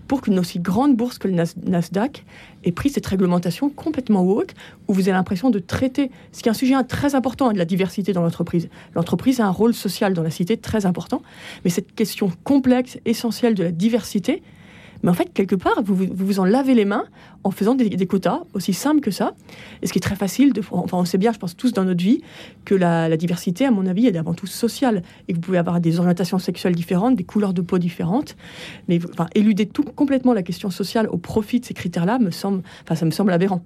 pour 0.08 0.20
qu'une 0.20 0.38
aussi 0.38 0.58
grande 0.58 0.96
bourse 0.96 1.18
que 1.18 1.28
le 1.28 1.34
Nasdaq 1.66 2.24
ait 2.64 2.72
pris 2.72 2.90
cette 2.90 3.06
réglementation 3.06 3.68
complètement 3.68 4.22
woke, 4.22 4.52
où 4.88 4.92
vous 4.92 5.02
avez 5.02 5.12
l'impression 5.12 5.50
de 5.50 5.58
traiter, 5.58 6.10
ce 6.32 6.42
qui 6.42 6.48
est 6.48 6.50
un 6.50 6.54
sujet 6.54 6.74
très 6.84 7.14
important, 7.14 7.52
de 7.52 7.58
la 7.58 7.64
diversité 7.64 8.12
dans 8.12 8.22
l'entreprise. 8.22 8.68
L'entreprise 8.94 9.40
a 9.40 9.46
un 9.46 9.50
rôle 9.50 9.74
social 9.74 10.14
dans 10.14 10.22
la 10.22 10.30
cité 10.30 10.56
très 10.56 10.86
important, 10.86 11.22
mais 11.64 11.70
cette 11.70 11.94
question 11.94 12.30
complexe, 12.44 12.98
essentielle 13.04 13.54
de 13.54 13.64
la 13.64 13.72
diversité, 13.72 14.42
mais 15.02 15.10
en 15.10 15.14
fait, 15.14 15.32
quelque 15.32 15.54
part, 15.54 15.82
vous 15.82 15.94
vous, 15.94 16.40
en 16.40 16.44
lavez 16.44 16.74
les 16.74 16.84
mains 16.84 17.04
en 17.44 17.50
faisant 17.50 17.74
des, 17.74 18.06
quotas, 18.06 18.40
aussi 18.54 18.72
simples 18.72 19.00
que 19.00 19.10
ça. 19.10 19.34
Et 19.82 19.86
ce 19.86 19.92
qui 19.92 19.98
est 19.98 20.02
très 20.02 20.16
facile, 20.16 20.52
de, 20.52 20.62
enfin, 20.70 20.98
on 20.98 21.04
sait 21.04 21.18
bien, 21.18 21.32
je 21.32 21.38
pense 21.38 21.56
tous 21.56 21.72
dans 21.72 21.84
notre 21.84 22.02
vie, 22.02 22.22
que 22.64 22.74
la, 22.74 23.16
diversité, 23.16 23.66
à 23.66 23.70
mon 23.70 23.86
avis, 23.86 24.06
est 24.06 24.16
avant 24.16 24.34
tout 24.34 24.46
sociale. 24.46 25.02
Et 25.28 25.32
que 25.32 25.36
vous 25.36 25.42
pouvez 25.42 25.58
avoir 25.58 25.80
des 25.80 25.98
orientations 25.98 26.38
sexuelles 26.38 26.74
différentes, 26.74 27.16
des 27.16 27.24
couleurs 27.24 27.54
de 27.54 27.62
peau 27.62 27.78
différentes. 27.78 28.36
Mais 28.88 28.98
enfin, 29.12 29.28
éluder 29.34 29.66
tout, 29.66 29.84
complètement 29.84 30.32
la 30.32 30.42
question 30.42 30.70
sociale 30.70 31.08
au 31.08 31.18
profit 31.18 31.60
de 31.60 31.64
ces 31.64 31.74
critères-là, 31.74 32.18
me 32.18 32.30
semble, 32.30 32.62
enfin, 32.82 32.94
ça 32.94 33.06
me 33.06 33.10
semble 33.10 33.32
aberrant. 33.32 33.62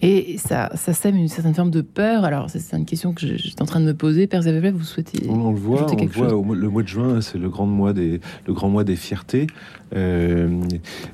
Et 0.00 0.38
ça, 0.38 0.70
ça 0.76 0.92
sème 0.92 1.16
une 1.16 1.28
certaine 1.28 1.54
forme 1.54 1.70
de 1.70 1.80
peur. 1.80 2.24
Alors, 2.24 2.48
c'est 2.48 2.76
une 2.76 2.84
question 2.84 3.12
que 3.12 3.26
j'étais 3.36 3.62
en 3.62 3.66
train 3.66 3.80
de 3.80 3.84
me 3.84 3.94
poser. 3.94 4.26
Père 4.26 4.42
Zévé, 4.42 4.70
vous 4.70 4.84
souhaitez. 4.84 5.28
On, 5.28 5.50
le 5.50 5.58
voit, 5.58 5.86
on 5.92 5.96
le 5.96 6.06
voit 6.06 6.56
le 6.56 6.68
mois 6.68 6.82
de 6.82 6.88
juin, 6.88 7.20
c'est 7.20 7.38
le 7.38 7.48
grand 7.48 7.66
mois 7.66 7.92
des, 7.92 8.20
le 8.46 8.52
grand 8.52 8.68
mois 8.68 8.84
des 8.84 8.96
fiertés 8.96 9.48
euh, 9.94 10.62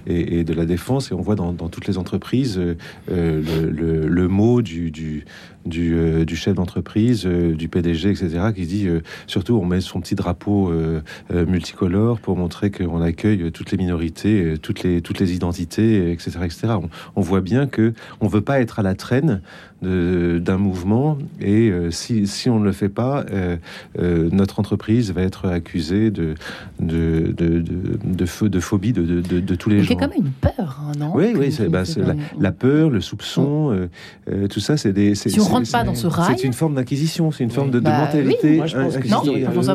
et, 0.06 0.44
de 0.44 0.52
la 0.52 0.64
défense. 0.64 1.10
Et 1.10 1.14
on 1.14 1.20
voit 1.20 1.34
dans, 1.36 1.52
toutes 1.54 1.86
les 1.86 1.98
entreprises 1.98 2.58
euh, 2.58 2.74
le, 3.08 4.08
le, 4.08 4.28
mot 4.28 4.62
du, 4.62 5.24
euh, 5.76 6.24
chef 6.34 6.54
d'entreprise, 6.54 7.26
du 7.26 7.68
PDG, 7.68 8.10
etc., 8.10 8.52
qui 8.54 8.66
dit 8.66 8.88
surtout 9.26 9.54
on 9.54 9.64
met 9.64 9.80
son 9.80 10.00
petit 10.00 10.14
drapeau 10.14 10.72
multicolore 11.32 12.18
pour 12.18 12.36
montrer 12.36 12.70
qu'on 12.70 13.00
accueille 13.00 13.52
toutes 13.52 13.70
les 13.70 13.78
minorités, 13.78 14.54
toutes 14.60 14.82
les, 14.82 15.00
toutes 15.00 15.20
les 15.20 15.34
identités, 15.34 16.10
etc. 16.12 16.38
etc. 16.44 16.68
On, 16.82 16.88
on 17.16 17.20
voit 17.20 17.40
bien 17.40 17.66
que 17.66 17.92
on 18.20 18.26
veut 18.26 18.40
pas 18.40 18.60
être 18.60 18.78
à 18.80 18.82
la 18.82 18.94
traîne 18.94 19.40
d'un 19.84 20.58
mouvement. 20.58 21.18
Et 21.40 21.70
euh, 21.70 21.90
si, 21.90 22.26
si, 22.26 22.48
on 22.50 22.60
ne 22.60 22.64
le 22.64 22.72
fait 22.72 22.88
pas, 22.88 23.24
euh, 23.30 23.56
euh, 23.98 24.28
notre 24.32 24.60
entreprise 24.60 25.12
va 25.12 25.22
être 25.22 25.48
accusée 25.48 26.10
de, 26.10 26.34
de, 26.80 27.34
de, 27.36 27.60
de, 27.60 28.48
de 28.48 28.60
phobie 28.60 28.92
de, 28.92 29.20
de, 29.20 29.54
tous 29.54 29.70
les 29.70 29.80
gens. 29.80 29.84
Il 29.84 29.94
y 29.94 29.96
a 29.96 30.00
quand 30.00 30.14
même 30.14 30.26
une 30.26 30.32
peur, 30.32 30.80
hein, 30.82 30.92
non 30.98 31.12
Oui, 31.14 31.34
oui, 31.36 31.52
c'est 31.52 31.68
bah, 31.68 31.82
la, 32.38 32.52
peur, 32.52 32.90
le 32.90 33.00
soupçon, 33.00 33.88
tout 34.50 34.60
ça, 34.60 34.76
c'est 34.76 34.92
des. 34.92 35.14
Si 35.14 35.40
on 35.40 35.44
rentre 35.44 35.70
pas 35.70 35.84
dans 35.84 35.94
ce 35.94 36.06
rail. 36.06 36.34
C'est 36.36 36.46
une 36.46 36.52
forme 36.52 36.74
d'inquisition, 36.74 37.30
c'est 37.30 37.44
une 37.44 37.50
forme 37.50 37.70
de, 37.70 37.80
bah, 37.80 38.06
mentalité. 38.06 38.56
Moi, 38.56 38.66
je 38.66 38.76
pense 38.76 38.96
que 38.96 39.04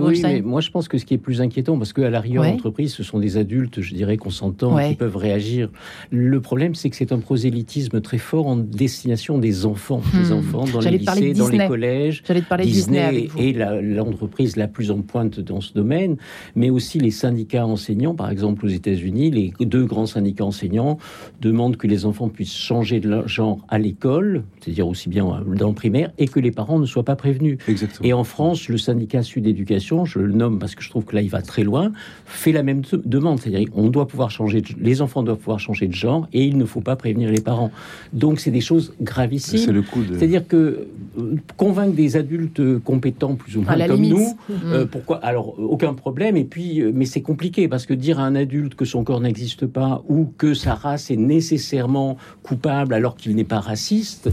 oui, 0.03 0.41
moi, 0.41 0.61
je 0.61 0.69
pense 0.71 0.87
que 0.87 0.97
ce 0.97 1.05
qui 1.05 1.13
est 1.13 1.19
plus 1.19 1.41
inquiétant, 1.41 1.77
parce 1.77 1.93
qu'à 1.93 2.09
l'arrière 2.09 2.41
ouais. 2.41 2.51
l'entreprise, 2.51 2.93
ce 2.93 3.03
sont 3.03 3.19
des 3.19 3.37
adultes, 3.37 3.81
je 3.81 3.93
dirais, 3.93 4.17
consentants, 4.17 4.77
qui 4.87 4.95
peuvent 4.95 5.17
réagir. 5.17 5.69
Le 6.11 6.39
problème, 6.41 6.75
c'est 6.75 6.89
que 6.89 6.95
c'est 6.95 7.11
un 7.11 7.19
prosélytisme 7.19 8.01
très 8.01 8.17
fort 8.17 8.47
en 8.47 8.55
destination 8.55 9.37
des 9.37 9.65
enfants 9.65 9.98
hmm. 9.99 10.33
enfants 10.33 10.65
dans 10.71 10.79
les 10.79 10.97
lycées, 10.97 11.33
dans 11.33 11.49
les 11.49 11.67
collèges. 11.67 12.23
J'allais 12.27 12.41
te 12.41 12.47
parler 12.47 12.65
Disney, 12.65 13.12
Disney 13.12 13.49
est 13.49 13.81
l'entreprise 13.81 14.55
la, 14.55 14.67
plus 14.67 14.91
en 14.91 15.01
pointe 15.01 15.39
dans 15.39 15.62
ce 15.62 15.73
domaine, 15.73 16.17
mais 16.55 16.69
aussi 16.69 16.99
les 16.99 17.12
syndicats 17.12 17.65
enseignants, 17.65 18.15
par 18.15 18.29
exemple 18.29 18.65
aux 18.65 18.69
États-Unis, 18.69 19.31
les 19.31 19.53
deux 19.65 19.85
grands 19.85 20.05
syndicats 20.05 20.45
enseignants 20.45 20.97
demandent 21.41 21.77
que 21.77 21.88
les 21.88 22.05
enfants 22.05 22.29
puissent 22.29 22.55
changer 22.55 22.99
de 22.99 23.27
genre 23.27 23.59
à 23.67 23.79
l'école, 23.79 24.43
c'est-à-dire 24.69 24.88
aussi 24.88 25.10
bien 25.10 25.43
dans 25.55 25.69
le 25.69 25.73
primaire, 25.73 26.12
et 26.17 26.27
que 26.27 26.39
les 26.39 26.51
parents 26.51 26.79
ne 26.79 26.86
soient 26.86 27.03
pas 27.03 27.15
prévenus. 27.15 27.58
Exactement. 27.67 28.08
Et 28.08 28.13
en 28.13 28.23
France, 28.23 28.67
le 28.69 28.77
syndicat 28.77 29.23
Sud 29.23 29.47
Éducation, 29.47 30.05
je 30.05 30.19
le 30.19 30.34
nomme 30.34 30.60
parce 30.60 30.75
que 30.75 30.84
je 30.84 30.89
trouve 30.89 31.05
que 31.05 31.15
là 31.15 31.21
il 31.21 31.29
va 31.29 31.41
très 31.41 31.63
loin, 31.63 31.91
fait 32.25 32.51
la 32.51 32.63
même 32.63 32.82
demande, 33.05 33.39
c'est-à-dire 33.39 33.67
on 33.73 33.89
doit 33.89 34.08
pouvoir 34.08 34.32
changer, 34.32 34.62
les 34.79 35.01
enfants 35.01 35.23
doivent 35.23 35.38
pouvoir 35.38 35.60
changer 35.60 35.88
de 35.88 35.93
genre 35.93 36.27
et 36.34 36.45
il 36.45 36.58
ne 36.58 36.65
faut 36.65 36.82
pas 36.82 36.95
prévenir 36.95 37.32
les 37.32 37.41
parents. 37.41 37.71
Donc 38.13 38.39
c'est 38.39 38.51
des 38.51 38.62
choses 38.62 38.93
gravissimes. 39.01 39.60
C'est 39.60 39.71
le 39.71 39.82
coup 39.82 39.99
c'est-à-dire 40.08 40.47
que 40.47 40.88
euh, 41.17 41.36
convaincre 41.58 41.95
des 41.95 42.17
adultes 42.17 42.79
compétents, 42.79 43.36
plus 43.36 43.58
ou 43.58 43.62
moins 43.62 43.88
comme 43.88 44.01
nous, 44.01 44.38
euh, 44.65 44.86
pourquoi? 44.86 45.17
Alors, 45.17 45.60
aucun 45.60 45.93
problème. 45.93 46.38
Et 46.38 46.43
puis, 46.43 46.82
euh, 46.82 46.91
mais 46.93 47.05
c'est 47.05 47.21
compliqué 47.21 47.67
parce 47.67 47.86
que 47.86 47.93
dire 47.93 48.19
à 48.19 48.23
un 48.23 48.36
adulte 48.36 48.75
que 48.75 48.86
son 48.86 49.03
corps 49.03 49.21
n'existe 49.21 49.65
pas 49.65 50.03
ou 50.08 50.32
que 50.38 50.53
sa 50.53 50.75
race 50.75 51.12
est 51.12 51.17
nécessairement 51.17 52.17
coupable 52.43 52.93
alors 52.93 53.15
qu'il 53.15 53.36
n'est 53.36 53.43
pas 53.43 53.60
raciste, 53.60 54.29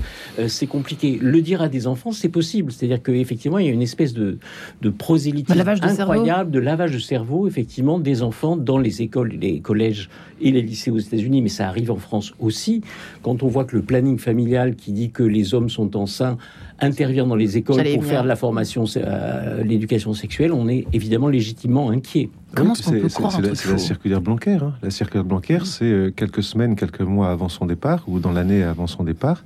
c'est 0.48 0.66
compliqué. 0.66 1.18
Le 1.20 1.40
dire 1.40 1.62
à 1.62 1.68
des 1.68 1.86
enfants, 1.86 2.12
c'est 2.12 2.28
possible. 2.28 2.72
C'est-à-dire 2.72 3.02
qu'effectivement, 3.02 3.58
il 3.58 3.66
y 3.66 3.68
a 3.68 3.72
une 3.72 3.82
espèce 3.82 4.14
de, 4.14 4.38
de 4.82 4.90
prosélytisme 4.90 5.60
incroyable, 5.60 6.50
de 6.50 6.58
lavage 6.58 6.92
de 6.92 6.98
cerveau, 6.98 7.46
effectivement, 7.46 7.98
des 7.98 8.22
enfants 8.22 8.56
dans 8.56 8.78
les 8.78 9.02
écoles, 9.02 9.32
les 9.40 9.60
collèges 9.60 10.08
et 10.40 10.50
les 10.50 10.62
lycées 10.62 10.90
aux 10.90 10.98
États-Unis, 10.98 11.42
mais 11.42 11.48
ça 11.48 11.68
arrive 11.68 11.90
en 11.90 11.96
France 11.96 12.34
aussi. 12.38 12.82
Quand 13.22 13.42
on 13.42 13.48
voit 13.48 13.64
que 13.64 13.76
le 13.76 13.82
planning 13.82 14.18
familial 14.18 14.76
qui 14.76 14.92
dit 14.92 15.10
que 15.10 15.22
les 15.22 15.54
hommes 15.54 15.70
sont 15.70 15.96
enceints 15.96 16.36
intervient 16.80 17.26
dans 17.26 17.36
les 17.36 17.56
écoles 17.56 17.82
pour 17.94 18.04
faire 18.04 18.22
de 18.22 18.28
la 18.28 18.36
formation, 18.36 18.84
euh, 18.96 19.62
l'éducation 19.62 20.12
sexuelle, 20.12 20.52
on 20.52 20.68
est 20.68 20.86
évidemment 20.92 21.28
légitimement 21.28 21.90
inquiet. 21.90 22.28
Comment 22.54 22.74
peut 22.74 23.08
croire 23.08 23.32
C'est 23.54 23.70
la, 23.70 23.78
circulaire 23.78 24.20
Blanquer. 24.20 24.58
Hein. 24.62 24.74
La 24.82 24.90
circulaire 24.90 25.24
Blanquer, 25.24 25.58
c'est 25.64 25.84
euh, 25.84 26.10
quelques 26.10 26.42
semaines, 26.42 26.74
quelques 26.76 27.02
mois 27.02 27.30
avant 27.30 27.48
son 27.48 27.66
départ, 27.66 28.04
ou 28.06 28.18
dans 28.18 28.32
l'année 28.32 28.62
avant 28.62 28.86
son 28.86 29.04
départ, 29.04 29.44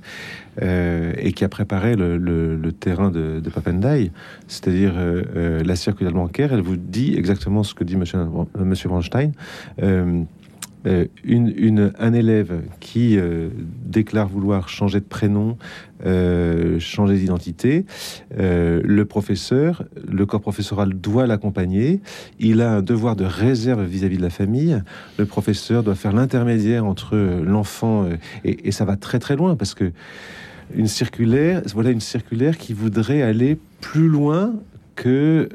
euh, 0.61 1.13
et 1.17 1.33
qui 1.33 1.43
a 1.43 1.49
préparé 1.49 1.95
le, 1.95 2.71
terrain 2.79 3.11
de, 3.11 3.41
de 3.43 3.49
Papendai. 3.49 4.11
C'est-à-dire, 4.47 4.93
la 5.35 5.75
circulaire 5.75 6.13
Blanquer, 6.13 6.47
elle 6.51 6.61
vous 6.61 6.77
dit 6.77 7.15
exactement 7.17 7.63
ce 7.63 7.73
que 7.73 7.83
dit 7.83 7.97
Monsieur, 7.97 8.19
monsieur 8.57 8.89
Weinstein. 8.89 9.31
Euh, 10.87 11.05
un 11.99 12.13
élève 12.13 12.61
qui 12.79 13.17
euh, 13.17 13.49
déclare 13.85 14.27
vouloir 14.27 14.67
changer 14.67 14.99
de 14.99 15.05
prénom, 15.05 15.57
euh, 16.05 16.79
changer 16.79 17.17
d'identité, 17.17 17.85
le 18.35 19.03
professeur, 19.03 19.83
le 20.09 20.25
corps 20.25 20.41
professoral 20.41 20.93
doit 20.93 21.27
l'accompagner. 21.27 22.01
Il 22.39 22.61
a 22.61 22.73
un 22.75 22.81
devoir 22.81 23.15
de 23.15 23.25
réserve 23.25 23.83
vis-à-vis 23.83 24.17
de 24.17 24.23
la 24.23 24.29
famille. 24.29 24.81
Le 25.17 25.25
professeur 25.25 25.83
doit 25.83 25.95
faire 25.95 26.13
l'intermédiaire 26.13 26.85
entre 26.85 27.15
l'enfant 27.15 28.07
et, 28.43 28.71
ça 28.71 28.85
va 28.85 28.95
très 28.95 29.19
très 29.19 29.35
loin 29.35 29.55
parce 29.55 29.73
que 29.73 29.91
une 30.73 30.87
circulaire, 30.87 31.61
voilà 31.73 31.91
une 31.91 31.99
circulaire 31.99 32.57
qui 32.57 32.73
voudrait 32.73 33.21
aller 33.21 33.59
plus 33.81 34.07
loin 34.07 34.53
que 34.95 35.49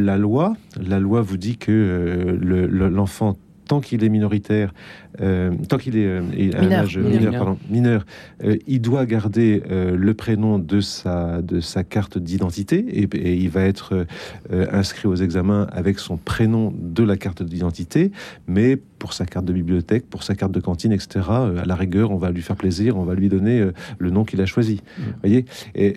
la 0.00 0.16
loi. 0.16 0.56
La 0.80 0.98
loi 0.98 1.20
vous 1.20 1.36
dit 1.36 1.58
que 1.58 2.38
l'enfant 2.40 3.36
tant 3.66 3.80
qu'il 3.80 4.04
est 4.04 4.08
minoritaire, 4.08 4.72
euh, 5.20 5.52
tant 5.68 5.78
qu'il 5.78 5.96
est, 5.96 6.06
euh, 6.06 6.22
mineur, 6.22 6.86
mineur, 6.96 7.56
mineur, 7.70 8.06
euh, 8.42 8.56
il 8.66 8.80
doit 8.80 9.06
garder 9.06 9.62
le 9.68 10.14
prénom 10.14 10.58
de 10.58 10.80
sa, 10.80 11.42
de 11.42 11.60
sa 11.60 11.84
carte 11.84 12.18
d'identité 12.18 12.78
et, 12.78 13.34
il 13.34 13.50
va 13.50 13.62
être 13.62 14.06
inscrit 14.50 15.08
aux 15.08 15.14
examens 15.14 15.66
avec 15.72 15.98
son 15.98 16.16
prénom 16.16 16.72
de 16.76 17.02
la 17.02 17.16
carte 17.16 17.42
d'identité, 17.42 18.10
mais 18.46 18.76
pour 18.76 19.12
sa 19.12 19.26
carte 19.26 19.44
de 19.44 19.52
bibliothèque, 19.52 20.06
pour 20.08 20.22
sa 20.22 20.34
carte 20.34 20.52
de 20.52 20.60
cantine, 20.60 20.92
etc., 20.92 21.26
à 21.28 21.64
la 21.66 21.74
rigueur, 21.74 22.10
on 22.10 22.16
va 22.16 22.30
lui 22.30 22.42
faire 22.42 22.56
plaisir, 22.56 22.96
on 22.96 23.04
va 23.04 23.14
lui 23.14 23.28
donner 23.28 23.68
le 23.98 24.10
nom 24.10 24.24
qu'il 24.24 24.40
a 24.40 24.46
choisi. 24.46 24.80
Mm. 24.98 25.02
voyez? 25.22 25.44
Et 25.74 25.94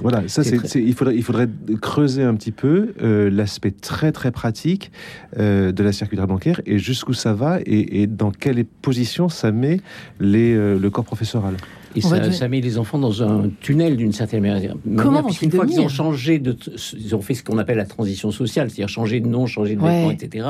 voilà, 0.00 0.22
ça, 0.28 0.42
c'est, 0.42 0.80
il, 0.80 0.94
faudrait, 0.94 1.16
il 1.16 1.22
faudrait 1.22 1.48
creuser 1.80 2.22
un 2.22 2.34
petit 2.34 2.52
peu 2.52 2.94
l'aspect 3.30 3.72
très 3.72 4.12
très 4.12 4.30
pratique 4.30 4.90
de 5.36 5.82
la 5.82 5.92
circulaire 5.92 6.26
bancaire 6.26 6.60
et 6.66 6.78
jusqu'où 6.78 7.12
ça 7.12 7.34
va 7.34 7.60
et, 7.60 8.02
et 8.02 8.06
dans 8.06 8.31
quelle 8.38 8.64
position 8.64 9.28
ça 9.28 9.52
met 9.52 9.80
euh, 10.20 10.78
le 10.78 10.90
corps 10.90 11.04
professoral? 11.04 11.56
Et 11.94 12.00
ça, 12.00 12.48
met 12.48 12.60
les 12.60 12.78
enfants 12.78 12.98
dans 12.98 13.22
un 13.22 13.50
tunnel 13.60 13.96
d'une 13.96 14.12
certaine 14.12 14.42
manière. 14.42 14.74
Comment 14.96 15.22
Puisqu'une 15.22 15.50
fois 15.50 15.66
qu'ils 15.66 15.80
ont 15.80 15.88
changé 15.88 16.38
de, 16.38 16.56
ils 16.98 17.14
ont 17.14 17.20
fait 17.20 17.34
ce 17.34 17.42
qu'on 17.42 17.58
appelle 17.58 17.76
la 17.76 17.86
transition 17.86 18.30
sociale, 18.30 18.70
c'est-à-dire 18.70 18.88
changer 18.88 19.20
de 19.20 19.28
nom, 19.28 19.46
changer 19.46 19.76
de 19.76 19.80
vêtements, 19.80 20.10
etc. 20.10 20.46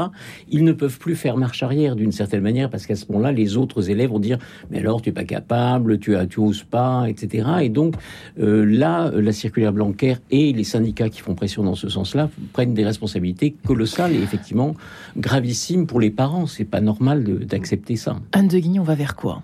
Ils 0.51 0.65
ne 0.65 0.73
peuvent 0.73 0.99
plus 0.99 1.17
faire 1.17 1.37
marche 1.37 1.63
arrière 1.63 1.97
d'une 1.97 2.13
certaine 2.13 2.43
manière 2.43 2.71
parce 2.71 2.87
qu'à 2.87 2.97
ce 2.97 3.07
moment-là, 3.11 3.33
les 3.33 3.57
autres 3.57 3.91
élèves 3.91 4.11
vont 4.11 4.19
dire 4.19 4.39
mais 4.71 4.79
alors 4.79 5.03
tu 5.03 5.11
es 5.11 5.13
pas 5.13 5.25
capable, 5.25 5.99
tu 5.99 6.17
as, 6.17 6.27
tu 6.27 6.41
oses 6.41 6.65
pas, 6.65 7.07
etc. 7.09 7.49
Et 7.63 7.69
donc 7.69 7.95
euh, 8.41 8.65
là, 8.65 9.11
la 9.15 9.33
circulaire 9.33 9.73
Blanquer 9.73 10.17
et 10.31 10.53
les 10.53 10.65
syndicats 10.65 11.09
qui 11.09 11.21
font 11.21 11.35
pression 11.35 11.63
dans 11.63 11.75
ce 11.75 11.89
sens-là 11.89 12.31
prennent 12.53 12.75
des 12.75 12.85
responsabilités 12.85 13.55
colossales 13.67 14.13
et 14.13 14.23
effectivement 14.23 14.75
gravissimes 15.17 15.87
pour 15.87 16.01
les 16.01 16.11
parents. 16.11 16.47
C'est 16.47 16.65
pas 16.65 16.81
normal 16.81 17.25
d'accepter 17.47 17.97
ça. 17.97 18.17
Anne 18.33 18.49
de 18.49 18.59
Guignon, 18.59 18.83
on 18.83 18.85
va 18.85 18.95
vers 18.95 19.17
quoi? 19.17 19.43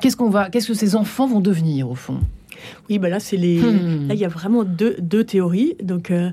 Qu'est-ce 0.00 0.16
qu'on 0.16 0.30
va, 0.30 0.50
qu'est-ce 0.50 0.68
que 0.68 0.74
ces 0.74 0.96
enfants 0.96 1.26
vont 1.26 1.40
devenir 1.40 1.90
au 1.90 1.94
fond? 1.94 2.20
Oui, 2.88 2.98
bah 2.98 3.08
là 3.08 3.20
c'est 3.20 3.36
les, 3.36 3.60
hmm. 3.60 4.08
là 4.08 4.14
il 4.14 4.20
y 4.20 4.24
a 4.24 4.28
vraiment 4.28 4.64
deux, 4.64 4.96
deux 4.98 5.24
théories. 5.24 5.76
Donc 5.82 6.10
euh, 6.10 6.30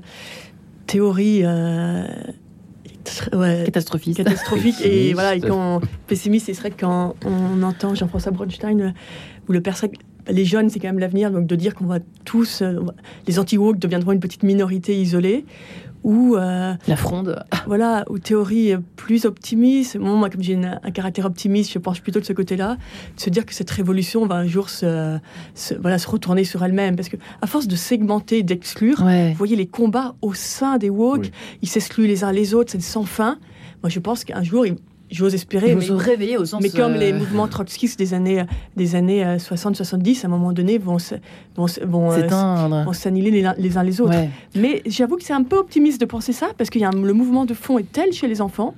théorie 0.86 1.40
euh, 1.44 2.06
catastrophique, 3.64 4.16
catastrophique 4.16 4.76
et 4.82 5.12
voilà, 5.14 5.34
et 5.34 5.40
quand 5.40 5.80
pessimiste, 6.06 6.46
c'est 6.46 6.52
vrai 6.52 6.70
quand 6.70 7.14
on 7.24 7.62
entend 7.62 7.94
Jean-François 7.94 8.32
Bronstein 8.32 8.80
euh, 8.80 8.90
ou 9.48 9.52
le 9.52 9.60
père 9.60 9.76
les 10.28 10.46
jeunes, 10.46 10.70
c'est 10.70 10.78
quand 10.78 10.88
même 10.88 10.98
l'avenir, 10.98 11.30
donc 11.30 11.46
de 11.46 11.54
dire 11.54 11.74
qu'on 11.74 11.84
va 11.84 11.98
tous, 12.24 12.62
les 13.26 13.38
anti-woke 13.38 13.78
deviendront 13.78 14.12
une 14.12 14.20
petite 14.20 14.42
minorité 14.42 14.98
isolée, 14.98 15.44
ou 16.04 16.36
euh, 16.36 16.74
la 16.86 16.96
fronde. 16.96 17.42
Voilà, 17.66 18.04
ou 18.10 18.18
théorie 18.18 18.74
plus 18.94 19.24
optimiste. 19.24 19.96
moi, 19.98 20.28
comme 20.28 20.42
j'ai 20.42 20.54
un 20.54 20.90
caractère 20.90 21.24
optimiste, 21.24 21.72
je 21.72 21.78
pense 21.78 21.98
plutôt 21.98 22.20
de 22.20 22.24
ce 22.26 22.34
côté-là, 22.34 22.76
de 23.16 23.20
se 23.20 23.30
dire 23.30 23.46
que 23.46 23.54
cette 23.54 23.70
révolution 23.70 24.26
va 24.26 24.36
un 24.36 24.46
jour 24.46 24.68
se, 24.68 25.18
voilà, 25.80 25.98
se 25.98 26.06
retourner 26.06 26.44
sur 26.44 26.62
elle-même, 26.62 26.94
parce 26.94 27.08
que 27.08 27.16
à 27.40 27.46
force 27.46 27.66
de 27.66 27.76
segmenter, 27.76 28.42
d'exclure, 28.42 29.02
vous 29.02 29.34
voyez 29.34 29.56
les 29.56 29.66
combats 29.66 30.14
au 30.20 30.34
sein 30.34 30.76
des 30.76 30.90
woke, 30.90 31.30
ils 31.62 31.68
s'excluent 31.68 32.06
les 32.06 32.22
uns 32.22 32.32
les 32.32 32.54
autres, 32.54 32.70
c'est 32.72 32.82
sans 32.82 33.04
fin. 33.04 33.38
Moi, 33.82 33.88
je 33.88 33.98
pense 33.98 34.24
qu'un 34.24 34.42
jour, 34.42 34.66
j'ose 35.14 35.34
espérer. 35.34 35.74
mais, 35.74 35.80
se 35.80 35.92
réveiller 35.92 36.36
au 36.36 36.44
sens. 36.44 36.60
Mais 36.60 36.70
comme 36.70 36.94
les 36.94 37.12
euh, 37.12 37.18
mouvements 37.18 37.46
trotskistes 37.48 37.98
des 37.98 38.14
années, 38.14 38.44
des 38.76 38.96
années 38.96 39.24
60-70, 39.24 40.18
euh, 40.18 40.22
à 40.22 40.26
un 40.26 40.28
moment 40.28 40.52
donné, 40.52 40.78
vont, 40.78 40.96
vont, 41.56 41.66
vont, 41.86 42.12
euh, 42.12 42.84
vont 42.84 42.92
s'annihiler 42.92 43.30
les, 43.30 43.50
les, 43.56 43.78
uns 43.78 43.82
les 43.82 44.00
autres. 44.00 44.14
Mais 44.54 44.82
j'avoue 44.86 45.16
que 45.16 45.24
c'est 45.24 45.32
un 45.32 45.44
peu 45.44 45.56
optimiste 45.56 46.00
de 46.00 46.06
penser 46.06 46.32
ça, 46.32 46.48
parce 46.58 46.70
que 46.70 46.78
y 46.78 46.84
a 46.84 46.90
le 46.90 47.12
mouvement 47.12 47.44
de 47.44 47.54
fond 47.54 47.78
est 47.78 47.90
tel 47.90 48.12
chez 48.12 48.28
les 48.28 48.40
enfants. 48.40 48.74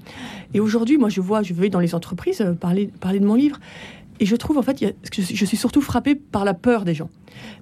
Et 0.54 0.60
aujourd'hui, 0.60 0.98
moi, 0.98 1.08
je 1.08 1.20
vois, 1.20 1.42
je 1.42 1.54
vais 1.54 1.70
dans 1.70 1.80
les 1.80 1.94
entreprises 1.94 2.44
parler, 2.60 2.90
parler 3.00 3.20
de 3.20 3.26
mon 3.26 3.34
livre. 3.34 3.58
Et 4.20 4.26
je 4.26 4.36
trouve, 4.36 4.58
en 4.58 4.62
fait, 4.62 4.84
je 5.12 5.44
suis 5.44 5.56
surtout 5.56 5.80
frappée 5.80 6.14
par 6.14 6.44
la 6.44 6.54
peur 6.54 6.84
des 6.84 6.94
gens. 6.94 7.10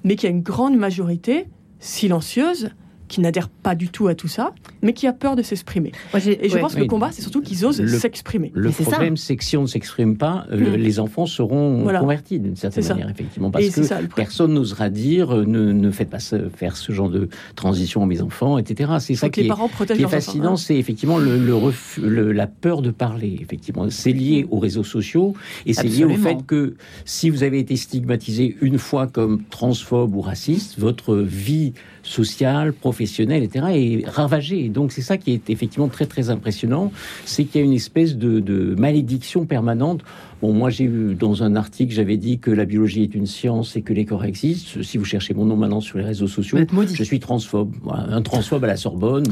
Mais 0.05 0.17
qu'il 0.17 0.29
y 0.29 0.33
a 0.33 0.35
une 0.35 0.43
grande 0.43 0.77
majorité 0.77 1.47
silencieuse 1.81 2.71
qui 3.09 3.21
n'adhère 3.21 3.49
pas 3.49 3.75
du 3.75 3.89
tout 3.89 4.09
à 4.09 4.15
tout 4.15 4.29
ça, 4.29 4.53
mais 4.83 4.93
qui 4.93 5.07
a 5.07 5.13
peur 5.13 5.37
de 5.37 5.43
s'exprimer. 5.43 5.93
Et 6.15 6.49
je 6.49 6.59
pense 6.59 6.75
que 6.75 6.81
le 6.81 6.87
combat, 6.87 7.11
c'est 7.13 7.23
surtout 7.23 7.43
qu'ils 7.43 7.65
osent 7.65 7.85
s'exprimer. 7.99 8.51
Le 8.55 8.71
problème, 8.71 9.17
c'est 9.17 9.37
que 9.37 9.45
si 9.45 9.57
on 9.57 9.63
ne 9.63 9.67
s'exprime 9.67 10.17
pas, 10.17 10.47
euh, 10.51 10.73
mm. 10.73 10.75
les 10.77 11.01
enfants 11.01 11.27
seront 11.27 11.85
convertis 11.85 12.39
d'une 12.39 12.57
certaine 12.57 12.87
manière, 12.87 13.11
effectivement, 13.11 13.51
parce 13.51 13.69
que 13.69 14.15
personne 14.15 14.55
n'osera 14.55 14.91
dire 14.91 15.35
euh, 15.35 15.45
ne, 15.45 15.73
ne 15.73 15.91
faites 15.91 16.11
pas 16.11 16.19
faire 16.55 16.77
ce 16.77 16.93
genre 16.93 17.09
de 17.09 17.29
transition 17.57 18.03
à 18.03 18.07
mes 18.07 18.23
enfants, 18.23 18.59
etc. 18.59 18.93
C'est 19.01 19.15
ça 19.15 19.29
qui, 19.29 19.41
est, 19.41 19.45
qui 19.45 20.03
est, 20.03 20.09
fascinant, 20.09 20.53
hein. 20.53 20.57
c'est 20.57 20.77
effectivement 20.77 21.19
le, 21.19 21.39
le, 21.39 22.33
la 22.33 22.47
peur 22.47 22.83
de 22.83 22.91
parler. 22.91 23.39
Effectivement, 23.41 23.89
c'est 23.91 24.13
lié 24.13 24.47
aux 24.51 24.59
réseaux 24.59 24.85
sociaux 24.85 25.35
et 25.67 25.73
c'est 25.73 25.89
lié 25.89 26.05
au 26.05 26.17
fait 26.17 26.45
que 26.47 26.75
si 27.05 27.31
vous 27.31 27.43
avez 27.43 27.59
été 27.59 27.77
stigmatisé 27.77 28.57
une 28.61 28.79
fois 28.79 29.07
comme 29.07 29.43
transphobe 29.51 30.15
ou 30.15 30.21
raciste, 30.21 30.79
votre 30.79 31.17
vie 31.17 31.73
sociale, 32.05 32.73
professionnelle, 32.73 33.43
etc., 33.43 33.67
est 33.73 34.09
ravagée. 34.09 34.67
Et 34.67 34.69
donc 34.69 34.93
c'est 34.93 35.03
ça 35.03 35.17
qui 35.17 35.33
est 35.33 35.51
effectivement 35.51 35.89
très 35.89 36.07
très 36.07 36.31
impressionnant, 36.31 36.93
c'est 37.25 37.45
qu'il 37.45 37.61
y 37.61 37.65
a 37.65 37.67
une 37.67 37.73
espèce 37.73 38.17
de, 38.17 38.41
de 38.41 38.75
malédiction 38.79 39.47
permanente 39.47 40.03
Bon, 40.43 40.53
moi, 40.53 40.71
j'ai 40.71 40.87
vu 40.87 41.15
dans 41.15 41.43
un 41.43 41.57
article, 41.57 41.95
j'avais 41.95 42.17
dit 42.17 42.39
que 42.39 42.51
la 42.51 42.65
biologie 42.65 43.03
est 43.03 43.15
une 43.15 43.27
science 43.27 43.77
et 43.77 43.83
que 43.83 43.93
les 43.93 44.05
corps 44.05 44.25
existent. 44.25 44.83
Si 44.83 44.99
vous 44.99 45.05
cherchez 45.05 45.35
mon 45.35 45.45
nom 45.45 45.57
maintenant 45.57 45.81
sur 45.81 45.99
les 45.99 46.05
réseaux 46.05 46.27
sociaux, 46.27 46.59
je 46.93 47.03
suis 47.03 47.21
transphobe. 47.21 47.73
un 47.91 48.23
transphobe 48.23 48.65
à 48.65 48.67
la 48.67 48.77
Sorbonne. 48.77 49.25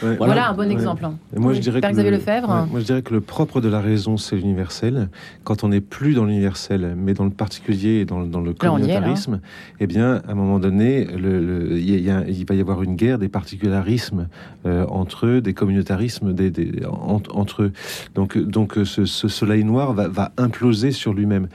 voilà. 0.00 0.50
un 0.50 0.54
bon 0.54 0.70
exemple. 0.70 1.04
Hein. 1.04 1.16
Moi, 1.36 1.54
je 1.54 1.60
dirais 1.60 1.80
que 1.80 1.86
le, 1.86 2.10
Lefebvre. 2.10 2.66
moi, 2.70 2.80
je 2.80 2.84
dirais 2.84 3.02
que 3.02 3.12
le 3.12 3.20
propre 3.20 3.60
de 3.60 3.68
la 3.68 3.80
raison, 3.80 4.16
c'est 4.16 4.36
l'universel. 4.36 5.08
Quand 5.44 5.64
on 5.64 5.68
n'est 5.68 5.80
plus 5.80 6.14
dans 6.14 6.24
l'universel, 6.24 6.94
mais 6.96 7.14
dans 7.14 7.24
le 7.24 7.30
particulier 7.30 8.00
et 8.00 8.04
dans, 8.04 8.20
le 8.20 8.52
communautarisme, 8.52 9.40
eh 9.80 9.86
bien, 9.86 10.22
à 10.26 10.32
un 10.32 10.34
moment 10.34 10.58
donné, 10.58 11.06
il 11.12 12.44
va 12.48 12.54
y 12.54 12.60
avoir 12.60 12.82
une 12.82 12.96
guerre 12.96 13.18
des 13.18 13.28
particularismes 13.28 14.28
euh, 14.64 14.86
entre 14.88 15.26
eux, 15.26 15.40
des 15.40 15.54
communautarismes 15.54 16.32
des, 16.32 16.52
entre 16.86 17.64
eux. 17.64 17.72
Donc, 18.14 18.38
donc 18.38 18.78
ce, 18.84 19.04
soleil 19.04 19.64
noir 19.64 19.92
va, 19.92 20.08
va 20.08 20.32
imploser 20.46 20.90
sur 20.90 21.12
lui-même. 21.12 21.48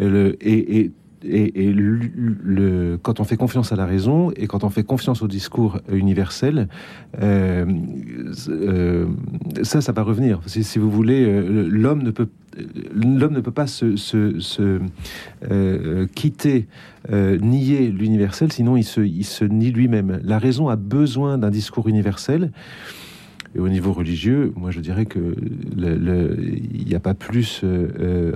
Et, 0.00 0.90
et, 1.24 1.72
le, 1.72 2.98
quand 3.02 3.20
on 3.20 3.24
fait 3.24 3.36
confiance 3.36 3.72
à 3.72 3.76
la 3.76 3.86
raison 3.86 4.30
et 4.36 4.46
quand 4.46 4.64
on 4.64 4.70
fait 4.70 4.84
confiance 4.84 5.22
au 5.22 5.28
discours 5.28 5.80
universel, 5.90 6.68
euh, 7.20 7.64
euh, 8.48 9.06
ça, 9.62 9.80
ça 9.80 9.92
va 9.92 10.02
revenir. 10.02 10.40
Si, 10.46 10.78
vous 10.78 10.90
voulez, 10.90 11.24
euh, 11.24 11.66
l'homme 11.68 12.02
ne 12.02 12.10
peut 12.10 12.28
l'homme 12.94 13.34
ne 13.34 13.40
peut 13.40 13.50
pas 13.50 13.66
se, 13.66 13.96
se, 13.96 14.78
quitter, 16.14 16.68
nier 17.10 17.90
l'universel, 17.90 18.52
sinon 18.52 18.76
il 18.76 18.84
se, 18.84 19.00
il 19.00 19.24
se 19.24 19.44
nie 19.44 19.72
lui-même. 19.72 20.20
La 20.22 20.38
raison 20.38 20.68
a 20.68 20.76
besoin 20.76 21.36
d'un 21.36 21.50
discours 21.50 21.88
universel. 21.88 22.52
Et 23.54 23.60
au 23.60 23.68
niveau 23.68 23.92
religieux, 23.92 24.52
moi 24.56 24.70
je 24.70 24.80
dirais 24.80 25.06
que 25.06 25.36
il 25.76 26.84
n'y 26.86 26.94
a 26.94 27.00
pas 27.00 27.14
plus 27.14 27.60
euh, 27.62 27.88
euh, 28.00 28.32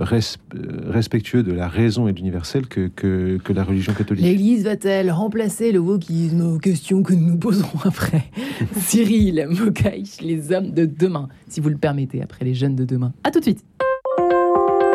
respectueux 0.87 1.43
de 1.43 1.51
la 1.51 1.67
raison 1.67 2.07
et 2.07 2.13
de 2.13 2.17
l'universel 2.17 2.67
que, 2.67 2.87
que, 2.87 3.53
la 3.53 3.63
religion 3.63 3.93
catholique. 3.93 4.23
L'Église 4.23 4.63
va-t-elle 4.63 5.11
remplacer 5.11 5.71
le 5.71 5.79
wokisme 5.79 6.41
aux 6.41 6.59
questions 6.59 7.03
que 7.03 7.13
nous 7.13 7.31
nous 7.31 7.37
poserons 7.37 7.79
après? 7.83 8.23
Cyril 8.77 9.47
Mokaïch, 9.49 10.21
les 10.21 10.53
hommes 10.53 10.71
de 10.71 10.85
demain, 10.85 11.27
si 11.47 11.59
vous 11.59 11.69
le 11.69 11.77
permettez, 11.77 12.21
après 12.21 12.45
les 12.45 12.53
jeunes 12.53 12.75
de 12.75 12.85
demain. 12.85 13.13
À 13.23 13.31
tout 13.31 13.39
de 13.39 13.45
suite. 13.45 13.65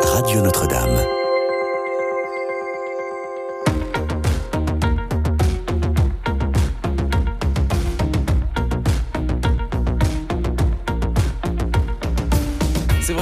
Radio 0.01 0.41
Notre-Dame. 0.41 1.24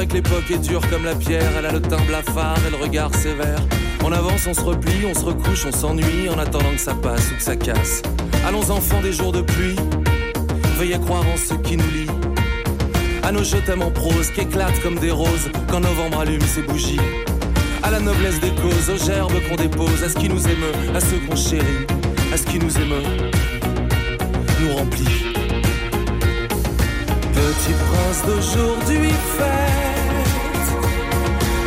Que 0.08 0.14
l'époque 0.14 0.50
est 0.50 0.58
dure 0.58 0.82
comme 0.90 1.06
la 1.06 1.16
pierre, 1.16 1.52
elle 1.58 1.66
a 1.66 1.72
le 1.72 1.82
teint 1.82 2.02
blafard 2.08 2.58
et 2.68 2.72
le 2.72 2.78
regard 2.78 3.14
sévère. 3.16 3.60
On 4.04 4.12
avance, 4.12 4.48
on 4.48 4.54
se 4.54 4.62
replie, 4.62 5.06
on 5.06 5.14
se 5.14 5.24
recouche, 5.24 5.66
on 5.66 5.72
s'ennuie 5.72 6.30
en 6.30 6.38
attendant 6.40 6.72
que 6.72 6.80
ça 6.80 6.94
passe 6.94 7.32
ou 7.32 7.36
que 7.36 7.42
ça 7.42 7.56
casse. 7.56 8.02
Allons 8.46 8.70
enfants 8.72 9.02
des 9.02 9.14
jours 9.14 9.32
de 9.32 9.42
pluie, 9.42 9.76
veuillez 10.78 11.00
croire 11.00 11.22
en 11.22 11.38
ce 11.38 11.54
qui 11.54 11.78
nous 11.78 11.90
lie. 11.92 12.08
À 13.24 13.32
nos 13.32 13.44
jeux 13.44 13.64
en 13.82 13.92
prose 13.92 14.30
qui 14.32 14.42
éclatent 14.42 14.82
comme 14.82 15.00
des 15.00 15.12
roses 15.12 15.50
quand 15.70 15.80
novembre 15.80 16.22
allume 16.22 16.42
ses 16.42 16.62
bougies. 16.62 17.00
À 17.82 17.92
la 17.92 18.00
noblesse 18.00 18.40
des 18.40 18.52
causes, 18.52 18.90
aux 18.90 19.06
gerbes 19.06 19.40
qu'on 19.48 19.56
dépose, 19.56 20.04
à 20.04 20.10
ce 20.10 20.16
qui 20.16 20.28
nous 20.28 20.46
émeut, 20.48 20.96
à 20.96 21.00
ceux 21.00 21.20
qu'on 21.28 21.36
chérit, 21.36 21.86
à 22.34 22.38
ce 22.38 22.44
qui 22.44 22.60
nous 22.60 22.76
émeut, 22.78 23.30
nous 24.60 24.76
remplit. 24.76 25.34
Petit 27.34 27.74
prince 27.74 28.24
d'aujourd'hui 28.26 29.10
fait 29.38 29.73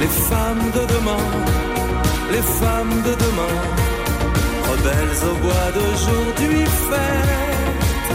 les 0.06 0.12
femmes 0.12 0.70
de 0.72 0.84
demain, 0.94 1.24
les 2.30 2.42
femmes 2.60 3.02
de 3.02 3.14
demain, 3.24 3.56
rebelles 4.70 5.18
au 5.30 5.34
bois 5.42 5.68
d'aujourd'hui 5.74 6.64
faites. 6.88 8.10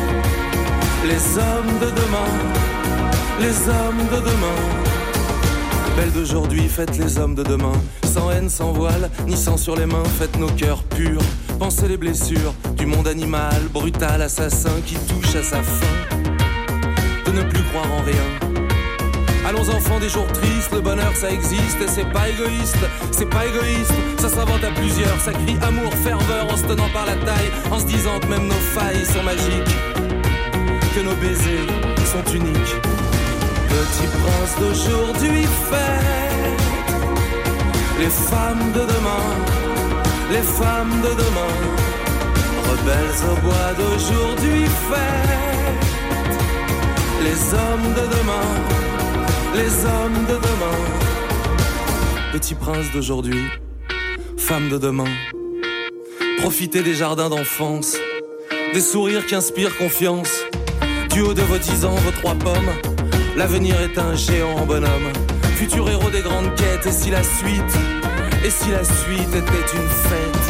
Les 1.09 1.23
hommes 1.37 1.75
de 1.83 1.89
demain, 2.01 2.31
les 3.41 3.55
hommes 3.69 4.05
de 4.13 4.19
demain. 4.29 4.61
Belles 5.97 6.13
d'aujourd'hui, 6.13 6.69
faites 6.69 6.97
les 6.97 7.17
hommes 7.17 7.35
de 7.35 7.43
demain. 7.43 7.77
Sans 8.05 8.31
haine, 8.31 8.49
sans 8.49 8.71
voile, 8.71 9.09
ni 9.27 9.35
sang 9.35 9.57
sur 9.57 9.75
les 9.75 9.85
mains, 9.85 10.05
faites 10.17 10.37
nos 10.39 10.51
cœurs 10.51 10.83
purs. 10.83 11.21
Pensez 11.59 11.89
les 11.89 11.97
blessures 11.97 12.53
du 12.77 12.85
monde 12.85 13.07
animal, 13.07 13.61
brutal, 13.73 14.21
assassin 14.21 14.77
qui 14.85 14.95
touche 14.95 15.35
à 15.35 15.43
sa 15.43 15.61
fin. 15.61 15.95
De 17.25 17.31
ne 17.31 17.43
plus 17.43 17.63
croire 17.63 17.91
en 17.91 18.03
rien 18.03 18.50
Allons 19.51 19.69
enfants 19.69 19.99
des 19.99 20.07
jours 20.07 20.27
tristes, 20.27 20.71
le 20.71 20.79
bonheur 20.79 21.13
ça 21.13 21.29
existe 21.29 21.81
et 21.81 21.87
c'est 21.89 22.09
pas 22.09 22.29
égoïste, 22.29 22.85
c'est 23.11 23.29
pas 23.29 23.45
égoïste, 23.45 23.91
ça 24.17 24.29
s'invente 24.29 24.63
à 24.63 24.71
plusieurs, 24.71 25.19
ça 25.19 25.33
crie 25.33 25.57
amour, 25.61 25.93
ferveur 26.05 26.45
en 26.49 26.55
se 26.55 26.63
tenant 26.63 26.87
par 26.93 27.05
la 27.05 27.15
taille, 27.15 27.51
en 27.69 27.77
se 27.77 27.85
disant 27.85 28.17
que 28.21 28.27
même 28.27 28.47
nos 28.47 28.63
failles 28.75 29.05
sont 29.05 29.21
magiques, 29.23 29.75
que 30.95 31.01
nos 31.01 31.15
baisers 31.15 31.67
sont 32.05 32.31
uniques. 32.31 32.75
Petit 33.67 34.07
prince 34.23 34.55
d'aujourd'hui 34.57 35.43
fait 35.67 35.99
les 37.99 38.09
femmes 38.09 38.71
de 38.71 38.79
demain, 38.79 39.25
les 40.31 40.43
femmes 40.43 41.01
de 41.03 41.09
demain, 41.23 41.55
rebelles 42.69 43.19
au 43.29 43.35
bois 43.41 43.73
d'aujourd'hui 43.77 44.63
fait 44.87 45.27
les 47.25 47.53
hommes 47.53 47.93
de 47.95 48.15
demain 48.15 48.90
les 49.53 49.85
hommes 49.85 50.25
de 50.27 50.35
demain. 50.35 50.77
Petit 52.31 52.55
prince 52.55 52.91
d'aujourd'hui, 52.93 53.43
femme 54.37 54.69
de 54.69 54.77
demain. 54.77 55.11
Profitez 56.39 56.81
des 56.81 56.93
jardins 56.93 57.29
d'enfance, 57.29 57.97
des 58.73 58.79
sourires 58.81 59.25
qui 59.25 59.35
inspirent 59.35 59.77
confiance. 59.77 60.43
Du 61.09 61.21
haut 61.21 61.33
de 61.33 61.41
vos 61.41 61.57
dix 61.57 61.83
ans, 61.83 61.95
vos 61.95 62.11
trois 62.11 62.35
pommes, 62.35 62.71
l'avenir 63.35 63.75
est 63.81 63.97
un 63.99 64.15
géant 64.15 64.65
bonhomme. 64.65 65.11
Futur 65.55 65.89
héros 65.89 66.09
des 66.09 66.21
grandes 66.21 66.55
quêtes, 66.55 66.85
et 66.87 66.91
si 66.91 67.11
la 67.11 67.21
suite, 67.21 67.75
et 68.45 68.49
si 68.49 68.71
la 68.71 68.83
suite 68.83 69.35
était 69.35 69.75
une 69.75 69.89
fête? 69.89 70.47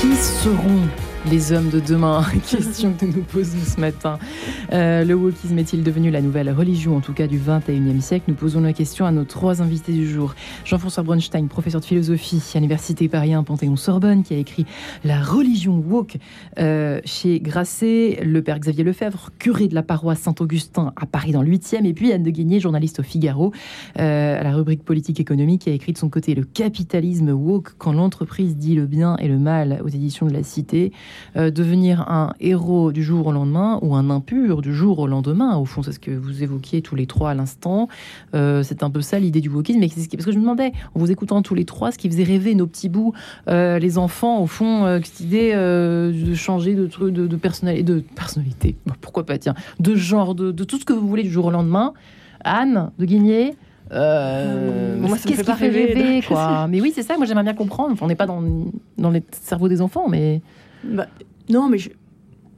Qui 0.00 0.16
seront 0.16 0.88
les 1.30 1.52
hommes 1.52 1.70
de 1.70 1.80
demain 1.80 2.22
Question 2.50 2.92
que 2.92 3.06
nous 3.06 3.22
posons 3.22 3.58
ce 3.64 3.80
matin. 3.80 4.18
Euh, 4.72 5.04
le 5.04 5.14
wokisme 5.14 5.58
est-il 5.58 5.82
devenu 5.82 6.10
la 6.10 6.20
nouvelle 6.20 6.50
religion, 6.50 6.96
en 6.96 7.00
tout 7.00 7.12
cas 7.12 7.26
du 7.26 7.38
21e 7.38 8.00
siècle? 8.00 8.26
Nous 8.28 8.34
posons 8.34 8.60
la 8.60 8.72
question 8.72 9.06
à 9.06 9.12
nos 9.12 9.24
trois 9.24 9.62
invités 9.62 9.92
du 9.92 10.08
jour. 10.08 10.34
Jean-François 10.64 11.02
Bronstein, 11.02 11.46
professeur 11.46 11.80
de 11.80 11.86
philosophie 11.86 12.42
à 12.54 12.58
l'Université 12.58 13.08
Paris 13.08 13.32
Panthéon-Sorbonne, 13.44 14.22
qui 14.22 14.34
a 14.34 14.38
écrit 14.38 14.66
La 15.04 15.22
religion 15.22 15.82
woke 15.86 16.18
euh, 16.58 17.00
chez 17.04 17.40
Grasset, 17.40 18.20
le 18.22 18.42
père 18.42 18.58
Xavier 18.58 18.84
Lefebvre, 18.84 19.30
curé 19.38 19.68
de 19.68 19.74
la 19.74 19.82
paroisse 19.82 20.20
Saint-Augustin 20.20 20.92
à 20.96 21.06
Paris 21.06 21.32
dans 21.32 21.42
le 21.42 21.50
8e, 21.50 21.86
et 21.86 21.94
puis 21.94 22.12
Anne 22.12 22.22
de 22.22 22.30
Guigné, 22.30 22.60
journaliste 22.60 23.00
au 23.00 23.02
Figaro, 23.02 23.52
euh, 23.98 24.40
à 24.40 24.42
la 24.42 24.54
rubrique 24.54 24.84
politique 24.84 25.20
économique, 25.20 25.62
qui 25.62 25.70
a 25.70 25.72
écrit 25.72 25.92
de 25.92 25.98
son 25.98 26.10
côté 26.10 26.34
Le 26.34 26.44
capitalisme 26.44 27.30
woke, 27.30 27.74
quand 27.78 27.92
l'entreprise 27.92 28.56
dit 28.56 28.74
le 28.74 28.86
bien 28.86 29.16
et 29.16 29.28
le 29.28 29.38
mal 29.38 29.80
aux 29.82 29.88
éditions 29.88 30.26
de 30.26 30.32
la 30.32 30.42
Cité. 30.42 30.92
Euh, 31.36 31.50
devenir 31.50 32.08
un 32.08 32.32
héros 32.40 32.92
du 32.92 33.02
jour 33.02 33.26
au 33.26 33.32
lendemain 33.32 33.78
ou 33.82 33.94
un 33.94 34.10
impur 34.10 34.62
du 34.62 34.74
jour 34.74 34.98
au 34.98 35.06
lendemain. 35.06 35.56
Au 35.56 35.64
fond, 35.64 35.82
c'est 35.82 35.92
ce 35.92 35.98
que 35.98 36.10
vous 36.10 36.42
évoquiez 36.42 36.82
tous 36.82 36.94
les 36.94 37.06
trois 37.06 37.30
à 37.30 37.34
l'instant. 37.34 37.88
Euh, 38.34 38.62
c'est 38.62 38.82
un 38.82 38.90
peu 38.90 39.00
ça 39.00 39.18
l'idée 39.18 39.40
du 39.40 39.48
wokisme. 39.48 39.80
Mais 39.80 39.88
parce 39.88 40.24
que 40.24 40.32
je 40.32 40.36
me 40.36 40.42
demandais, 40.42 40.72
en 40.94 41.00
vous 41.00 41.10
écoutant 41.10 41.42
tous 41.42 41.54
les 41.54 41.64
trois, 41.64 41.92
ce 41.92 41.98
qui 41.98 42.08
faisait 42.08 42.24
rêver 42.24 42.54
nos 42.54 42.66
petits 42.66 42.88
bouts, 42.88 43.12
euh, 43.48 43.78
les 43.78 43.98
enfants, 43.98 44.40
au 44.40 44.46
fond, 44.46 45.00
cette 45.02 45.20
idée 45.20 45.52
de 45.54 46.34
changer 46.34 46.74
de, 46.74 46.86
de, 46.86 47.26
de, 47.26 47.36
personnalité, 47.36 47.82
de 47.82 48.00
personnalité, 48.14 48.76
pourquoi 49.00 49.26
pas, 49.26 49.38
tiens, 49.38 49.54
de 49.80 49.94
genre, 49.94 50.34
de, 50.34 50.52
tout 50.52 50.78
ce 50.78 50.84
que 50.84 50.92
vous 50.92 51.08
voulez 51.08 51.22
du 51.22 51.30
jour 51.30 51.46
au 51.46 51.50
lendemain. 51.50 51.92
Anne 52.44 52.90
de 52.98 53.04
Guigné, 53.06 53.56
Euh, 53.92 54.96
moi, 54.98 55.16
qu'est-ce 55.18 55.26
qui 55.26 55.34
fait 55.34 55.52
rêver, 55.52 56.22
quoi? 56.26 56.66
Mais 56.68 56.80
oui, 56.80 56.92
c'est 56.94 57.02
ça. 57.02 57.16
Moi, 57.16 57.26
j'aimerais 57.26 57.44
bien 57.44 57.54
comprendre. 57.54 57.96
on 58.00 58.06
n'est 58.06 58.14
pas 58.14 58.26
dans, 58.26 58.42
dans 58.98 59.10
les 59.10 59.22
cerveaux 59.42 59.68
des 59.68 59.80
enfants, 59.80 60.06
mais. 60.08 60.40
Bah, 60.84 61.06
non, 61.48 61.68
mais 61.68 61.78
je, 61.78 61.90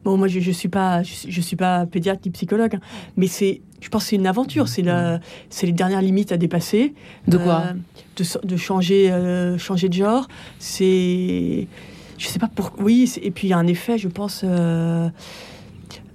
bon, 0.05 0.17
moi, 0.17 0.29
je, 0.29 0.41
je 0.41 0.51
suis 0.51 0.69
pas, 0.69 1.03
je, 1.03 1.41
suis 1.41 1.57
pas 1.57 1.87
pédiatre 1.87 2.21
ni 2.25 2.31
psychologue, 2.31 2.77
hein. 2.77 2.81
mais 3.17 3.27
c'est, 3.27 3.63
je 3.81 3.89
pense, 3.89 4.05
que 4.05 4.11
c'est 4.11 4.17
une 4.17 4.27
aventure. 4.27 4.69
C'est 4.69 4.83
la, 4.83 5.21
c'est 5.51 5.67
les 5.67 5.73
dernières 5.73 6.03
limites 6.03 6.33
à 6.33 6.37
dépasser. 6.37 6.95
De 7.29 7.39
quoi 7.39 7.73
de, 8.17 8.47
de, 8.47 8.57
changer, 8.57 9.57
changer 9.59 9.89
de 9.89 9.95
genre. 9.95 10.27
C'est 10.59 11.67
je 12.19 12.29
sais 12.29 12.39
pas 12.39 12.49
pourquoi. 12.49 12.85
Oui, 12.85 13.13
et 13.23 13.31
puis 13.31 13.49
il 13.49 13.51
y 13.51 13.53
a 13.53 13.59
un 13.59 13.67
effet, 13.67 13.99
je 13.99 14.09
pense. 14.09 14.43
Euh, 14.45 15.09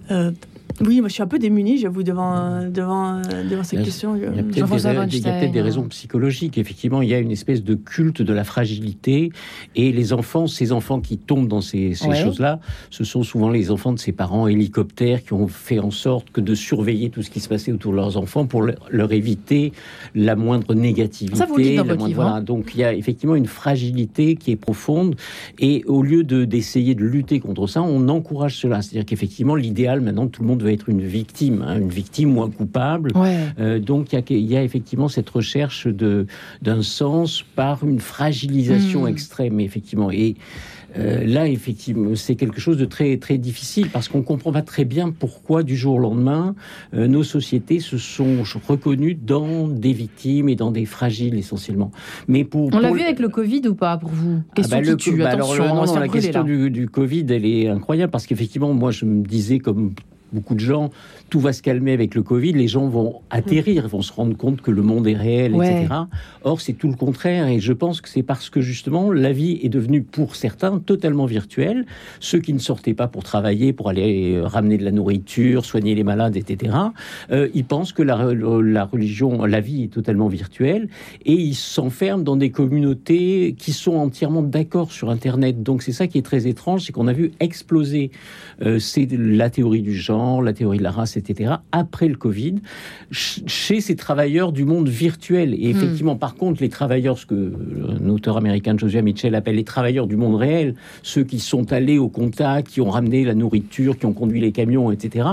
euh, 0.09 0.31
oui, 0.79 0.99
moi 1.01 1.09
je 1.09 1.13
suis 1.13 1.23
un 1.23 1.27
peu 1.27 1.39
démunie, 1.39 1.77
j'avoue, 1.77 2.03
devant, 2.03 2.63
devant, 2.69 3.21
devant 3.21 3.63
cette 3.63 3.83
question. 3.83 4.15
Il 4.15 4.23
y 4.23 4.25
a 4.25 4.31
peut-être 4.31 5.51
des, 5.51 5.61
raisons 5.61 5.83
psychologiques. 5.87 6.57
Effectivement, 6.57 7.01
il 7.01 7.09
y 7.09 7.13
a 7.13 7.19
une 7.19 7.31
espèce 7.31 7.63
de 7.63 7.75
culte 7.75 8.21
de 8.21 8.33
la 8.33 8.43
fragilité. 8.43 9.31
Et 9.75 9.91
les 9.91 10.13
enfants, 10.13 10.47
ces 10.47 10.71
enfants 10.71 10.99
qui 10.99 11.17
tombent 11.17 11.47
dans 11.47 11.61
ces, 11.61 11.93
choses-là, 11.93 12.59
ce 12.89 13.03
sont 13.03 13.23
souvent 13.23 13.49
les 13.49 13.71
enfants 13.71 13.93
de 13.93 13.99
ces 13.99 14.11
parents 14.11 14.47
hélicoptères 14.47 15.23
qui 15.23 15.33
ont 15.33 15.47
fait 15.47 15.79
en 15.79 15.91
sorte 15.91 16.29
que 16.31 16.41
de 16.41 16.55
surveiller 16.55 17.09
tout 17.09 17.21
ce 17.21 17.29
qui 17.29 17.39
se 17.39 17.49
passait 17.49 17.71
autour 17.71 17.91
de 17.91 17.97
leurs 17.97 18.17
enfants 18.17 18.45
pour 18.45 18.61
leur, 18.61 19.11
éviter 19.11 19.73
la 20.15 20.35
moindre 20.35 20.73
négativité. 20.73 21.37
Ça, 21.37 21.45
vous 21.45 21.57
le 21.57 21.63
dites 21.63 21.77
dans 21.77 21.85
votre 21.85 22.05
livre, 22.05 22.21
hein. 22.21 22.41
Donc 22.41 22.71
il 22.73 22.79
y 22.79 22.83
a 22.83 22.93
effectivement 22.93 23.35
une 23.35 23.45
fragilité 23.45 24.35
qui 24.35 24.51
est 24.51 24.55
profonde. 24.55 25.15
Et 25.59 25.83
au 25.85 26.01
lieu 26.01 26.23
d'essayer 26.23 26.95
de, 26.95 27.03
lutter 27.03 27.39
contre 27.39 27.67
ça, 27.67 27.81
on 27.81 28.07
encourage 28.07 28.57
cela. 28.57 28.81
C'est-à-dire 28.81 29.05
qu'effectivement, 29.05 29.55
l'idéal 29.55 30.01
maintenant, 30.01 30.27
tout 30.27 30.41
le 30.41 30.47
monde 30.47 30.63
veut 30.63 30.70
être 30.71 30.89
une 30.89 31.01
victime, 31.01 31.63
hein, 31.65 31.77
une 31.79 31.89
victime 31.89 32.37
ou 32.37 32.41
un 32.41 32.49
coupable. 32.49 33.11
Euh, 33.59 33.79
donc 33.79 34.13
il 34.13 34.51
y, 34.51 34.57
a 34.57 34.63
effectivement 34.63 35.07
cette 35.07 35.29
recherche 35.29 35.87
d'un 35.87 36.81
sens 36.81 37.43
par 37.55 37.83
une 37.83 37.99
fragilisation 37.99 39.03
hmm. 39.03 39.07
extrême, 39.07 39.59
effectivement. 39.59 40.11
Et 40.11 40.35
euh, 40.97 41.25
là, 41.25 41.47
effectivement, 41.47 42.15
c'est 42.15 42.35
quelque 42.35 42.59
chose 42.59 42.77
de 42.77 42.85
très 42.85 43.17
très 43.17 43.37
difficile 43.37 43.89
parce 43.89 44.09
qu'on 44.09 44.23
comprend 44.23 44.51
pas 44.51 44.61
très 44.61 44.85
bien 44.85 45.11
pourquoi 45.11 45.63
du 45.63 45.75
jour 45.75 45.95
au 45.95 45.99
lendemain 45.99 46.55
euh, 46.93 47.07
nos 47.07 47.23
sociétés 47.23 47.79
se 47.79 47.97
sont 47.97 48.43
reconnues 48.67 49.15
dans 49.15 49.67
des 49.67 49.93
victimes 49.93 50.49
et 50.49 50.55
dans 50.55 50.71
des 50.71 50.85
fragiles 50.85 51.37
essentiellement. 51.37 51.91
Mais 52.27 52.43
pour 52.43 52.73
on 52.73 52.79
l'a 52.79 52.91
vu 52.91 53.01
avec 53.01 53.19
le 53.19 53.29
Covid 53.29 53.61
ou 53.67 53.75
pas 53.75 53.97
pour 53.97 54.09
vous? 54.09 54.41
Ah 54.57 54.61
bah, 54.69 54.81
qui 54.81 54.95
tue. 54.97 55.23
Attention, 55.23 55.95
la 55.95 56.07
question 56.07 56.43
du, 56.43 56.69
du, 56.69 56.87
Covid, 56.89 57.25
elle 57.29 57.45
est 57.45 57.67
incroyable 57.67 58.11
parce 58.11 58.27
qu'effectivement, 58.27 58.73
moi, 58.73 58.91
je 58.91 59.05
me 59.05 59.23
disais 59.23 59.59
comme 59.59 59.93
beaucoup 60.31 60.55
de 60.55 60.59
gens, 60.59 60.91
tout 61.31 61.39
va 61.39 61.53
se 61.53 61.61
calmer 61.61 61.93
avec 61.93 62.13
le 62.13 62.23
Covid, 62.23 62.51
les 62.51 62.67
gens 62.67 62.89
vont 62.89 63.21
atterrir, 63.29 63.87
vont 63.87 64.01
se 64.01 64.11
rendre 64.11 64.35
compte 64.35 64.61
que 64.61 64.69
le 64.69 64.81
monde 64.81 65.07
est 65.07 65.15
réel, 65.15 65.55
etc. 65.55 65.87
Or, 66.43 66.59
c'est 66.59 66.73
tout 66.73 66.89
le 66.89 66.95
contraire, 66.95 67.47
et 67.47 67.61
je 67.61 67.71
pense 67.71 68.01
que 68.01 68.09
c'est 68.09 68.21
parce 68.21 68.49
que 68.49 68.59
justement, 68.59 69.13
la 69.13 69.31
vie 69.31 69.57
est 69.63 69.69
devenue 69.69 70.03
pour 70.03 70.35
certains 70.35 70.79
totalement 70.79 71.25
virtuelle. 71.25 71.85
Ceux 72.19 72.39
qui 72.39 72.53
ne 72.53 72.59
sortaient 72.59 72.93
pas 72.93 73.07
pour 73.07 73.23
travailler, 73.23 73.71
pour 73.71 73.87
aller 73.87 74.35
euh, 74.35 74.45
ramener 74.45 74.77
de 74.77 74.83
la 74.83 74.91
nourriture, 74.91 75.63
soigner 75.63 75.95
les 75.95 76.03
malades, 76.03 76.35
etc., 76.35 76.75
euh, 77.31 77.47
ils 77.53 77.63
pensent 77.63 77.93
que 77.93 78.03
la, 78.03 78.33
la 78.33 78.83
religion, 78.83 79.45
la 79.45 79.61
vie 79.61 79.83
est 79.83 79.93
totalement 79.93 80.27
virtuelle, 80.27 80.89
et 81.25 81.33
ils 81.33 81.55
s'enferment 81.55 82.23
dans 82.23 82.35
des 82.35 82.51
communautés 82.51 83.55
qui 83.57 83.71
sont 83.71 83.95
entièrement 83.95 84.43
d'accord 84.43 84.91
sur 84.91 85.09
Internet. 85.09 85.63
Donc, 85.63 85.81
c'est 85.81 85.93
ça 85.93 86.07
qui 86.07 86.17
est 86.17 86.25
très 86.25 86.45
étrange, 86.47 86.83
c'est 86.83 86.91
qu'on 86.91 87.07
a 87.07 87.13
vu 87.13 87.31
exploser 87.39 88.11
euh, 88.63 88.79
c'est 88.79 89.07
la 89.11 89.49
théorie 89.49 89.81
du 89.81 89.95
genre 89.95 90.41
la 90.41 90.53
théorie 90.53 90.77
de 90.77 90.83
la 90.83 90.91
race, 90.91 91.15
etc., 91.15 91.20
après 91.71 92.07
le 92.07 92.15
Covid, 92.15 92.55
chez 93.11 93.81
ces 93.81 93.95
travailleurs 93.95 94.51
du 94.51 94.65
monde 94.65 94.89
virtuel. 94.89 95.53
Et 95.53 95.73
hmm. 95.73 95.77
effectivement, 95.77 96.15
par 96.15 96.35
contre, 96.35 96.61
les 96.61 96.69
travailleurs, 96.69 97.17
ce 97.17 97.25
que 97.25 97.53
un 98.03 98.09
auteur 98.09 98.37
américain, 98.37 98.75
Joshua 98.77 99.01
Mitchell, 99.01 99.35
appelle 99.35 99.55
les 99.55 99.63
travailleurs 99.63 100.07
du 100.07 100.15
monde 100.15 100.35
réel, 100.35 100.75
ceux 101.03 101.23
qui 101.23 101.39
sont 101.39 101.71
allés 101.73 101.97
au 101.97 102.09
contact, 102.09 102.69
qui 102.69 102.81
ont 102.81 102.89
ramené 102.89 103.23
la 103.23 103.33
nourriture, 103.33 103.97
qui 103.97 104.05
ont 104.05 104.13
conduit 104.13 104.41
les 104.41 104.51
camions, 104.51 104.91
etc., 104.91 105.29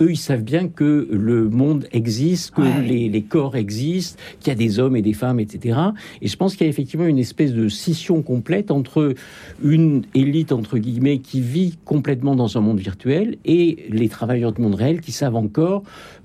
eux, 0.00 0.10
ils 0.10 0.16
savent 0.16 0.42
bien 0.42 0.68
que 0.68 1.08
le 1.10 1.48
monde 1.48 1.86
existe, 1.92 2.54
que 2.54 2.62
les, 2.62 3.08
les, 3.08 3.22
corps 3.22 3.56
existent, 3.56 4.20
qu'il 4.40 4.48
y 4.48 4.52
a 4.52 4.58
des 4.58 4.78
hommes 4.78 4.96
et 4.96 5.02
des 5.02 5.12
femmes, 5.12 5.40
etc. 5.40 5.78
Et 6.22 6.28
je 6.28 6.36
pense 6.36 6.56
qu'il 6.56 6.66
y 6.66 6.68
a 6.68 6.70
effectivement 6.70 7.06
une 7.06 7.18
espèce 7.18 7.52
de 7.52 7.68
scission 7.68 8.22
complète 8.22 8.70
entre 8.70 9.14
une 9.62 10.02
élite, 10.14 10.52
entre 10.52 10.78
guillemets, 10.78 11.18
qui 11.18 11.40
vit 11.40 11.78
complètement 11.84 12.34
dans 12.34 12.56
un 12.56 12.60
monde 12.60 12.78
virtuel 12.78 13.36
et 13.44 13.86
les 13.88 14.08
travailleurs 14.08 14.52
du 14.52 14.62
monde 14.62 14.74
réel 14.74 15.00
qui 15.00 15.12
savent 15.12 15.29
encore 15.36 15.82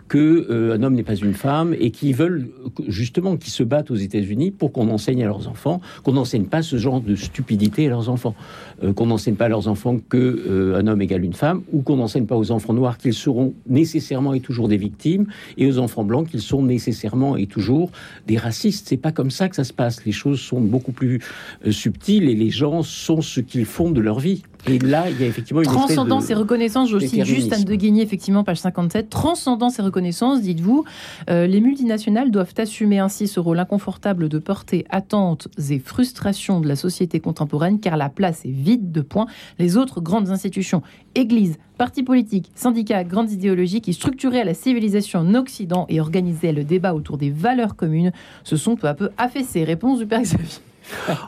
que 0.07 0.47
euh, 0.49 0.81
homme 0.81 0.93
n'est 0.93 1.03
pas 1.03 1.15
une 1.15 1.33
femme 1.33 1.75
et 1.79 1.91
qui 1.91 2.13
veulent 2.13 2.49
justement 2.87 3.37
qui 3.37 3.49
se 3.49 3.63
battent 3.63 3.89
aux 3.89 3.95
États-Unis 3.95 4.51
pour 4.51 4.71
qu'on 4.71 4.89
enseigne 4.89 5.23
à 5.23 5.25
leurs 5.25 5.47
enfants 5.47 5.81
qu'on 6.03 6.13
n'enseigne 6.13 6.45
pas 6.45 6.61
ce 6.61 6.77
genre 6.77 7.01
de 7.01 7.15
stupidité 7.15 7.87
à 7.87 7.89
leurs 7.89 8.09
enfants, 8.09 8.35
euh, 8.83 8.93
qu'on 8.93 9.07
n'enseigne 9.07 9.35
pas 9.35 9.45
à 9.45 9.49
leurs 9.49 9.67
enfants 9.67 9.97
que 9.97 10.17
euh, 10.17 10.79
un 10.79 10.87
homme 10.87 11.01
égale 11.01 11.23
une 11.23 11.33
femme 11.33 11.63
ou 11.71 11.81
qu'on 11.81 11.97
n'enseigne 11.97 12.25
pas 12.25 12.37
aux 12.37 12.51
enfants 12.51 12.73
noirs 12.73 12.97
qu'ils 12.97 13.13
seront 13.13 13.55
nécessairement 13.67 14.33
et 14.33 14.41
toujours 14.41 14.67
des 14.67 14.77
victimes 14.77 15.25
et 15.57 15.67
aux 15.67 15.79
enfants 15.79 16.03
blancs 16.03 16.27
qu'ils 16.29 16.41
sont 16.41 16.61
nécessairement 16.61 17.35
et 17.35 17.47
toujours 17.47 17.89
des 18.27 18.37
racistes. 18.37 18.87
C'est 18.87 18.97
pas 18.97 19.11
comme 19.11 19.31
ça 19.31 19.49
que 19.49 19.55
ça 19.55 19.63
se 19.63 19.73
passe. 19.73 20.05
Les 20.05 20.11
choses 20.11 20.39
sont 20.39 20.61
beaucoup 20.61 20.91
plus 20.91 21.21
subtiles 21.69 22.29
et 22.29 22.35
les 22.35 22.49
gens 22.49 22.83
sont 22.83 23.21
ce 23.21 23.39
qu'ils 23.39 23.65
font 23.65 23.89
de 23.89 24.01
leur 24.01 24.19
vie. 24.19 24.43
Et 24.67 24.79
là, 24.79 25.09
il 25.09 25.19
y 25.19 25.23
a 25.23 25.27
effectivement 25.27 25.61
une 25.61 25.67
Transcendance 25.67 26.29
et 26.29 26.33
reconnaissance, 26.33 26.89
je 26.89 26.97
cite 26.97 27.23
juste 27.25 27.53
Anne 27.53 27.63
de 27.63 27.75
Guigny, 27.75 28.01
effectivement, 28.01 28.43
page 28.43 28.57
57. 28.57 29.09
Transcendance 29.09 29.79
et 29.79 29.81
reconnaissance, 29.81 30.41
dites-vous, 30.41 30.85
euh, 31.29 31.45
les 31.45 31.61
multinationales 31.61 32.31
doivent 32.31 32.53
assumer 32.57 32.99
ainsi 32.99 33.27
ce 33.27 33.39
rôle 33.39 33.59
inconfortable 33.59 34.29
de 34.29 34.39
porter 34.39 34.85
attentes 34.89 35.47
et 35.69 35.79
frustrations 35.79 36.61
de 36.61 36.67
la 36.67 36.75
société 36.75 37.19
contemporaine, 37.19 37.79
car 37.79 37.97
la 37.97 38.09
place 38.09 38.45
est 38.45 38.51
vide 38.51 38.91
de 38.91 39.01
points. 39.01 39.27
Les 39.59 39.77
autres 39.77 40.01
grandes 40.01 40.29
institutions, 40.29 40.81
églises, 41.13 41.57
partis 41.77 42.03
politiques, 42.03 42.51
syndicats, 42.55 43.03
grandes 43.03 43.31
idéologies 43.31 43.81
qui 43.81 43.93
structuraient 43.93 44.45
la 44.45 44.53
civilisation 44.53 45.19
en 45.19 45.35
Occident 45.35 45.85
et 45.89 45.99
organisaient 45.99 46.53
le 46.53 46.63
débat 46.63 46.93
autour 46.93 47.17
des 47.17 47.29
valeurs 47.29 47.75
communes, 47.75 48.11
se 48.43 48.55
sont 48.55 48.75
peu 48.75 48.87
à 48.87 48.93
peu 48.93 49.09
affaissés. 49.17 49.63
Réponse 49.63 49.99
du 49.99 50.07
Père 50.07 50.21
Xavier. 50.21 50.59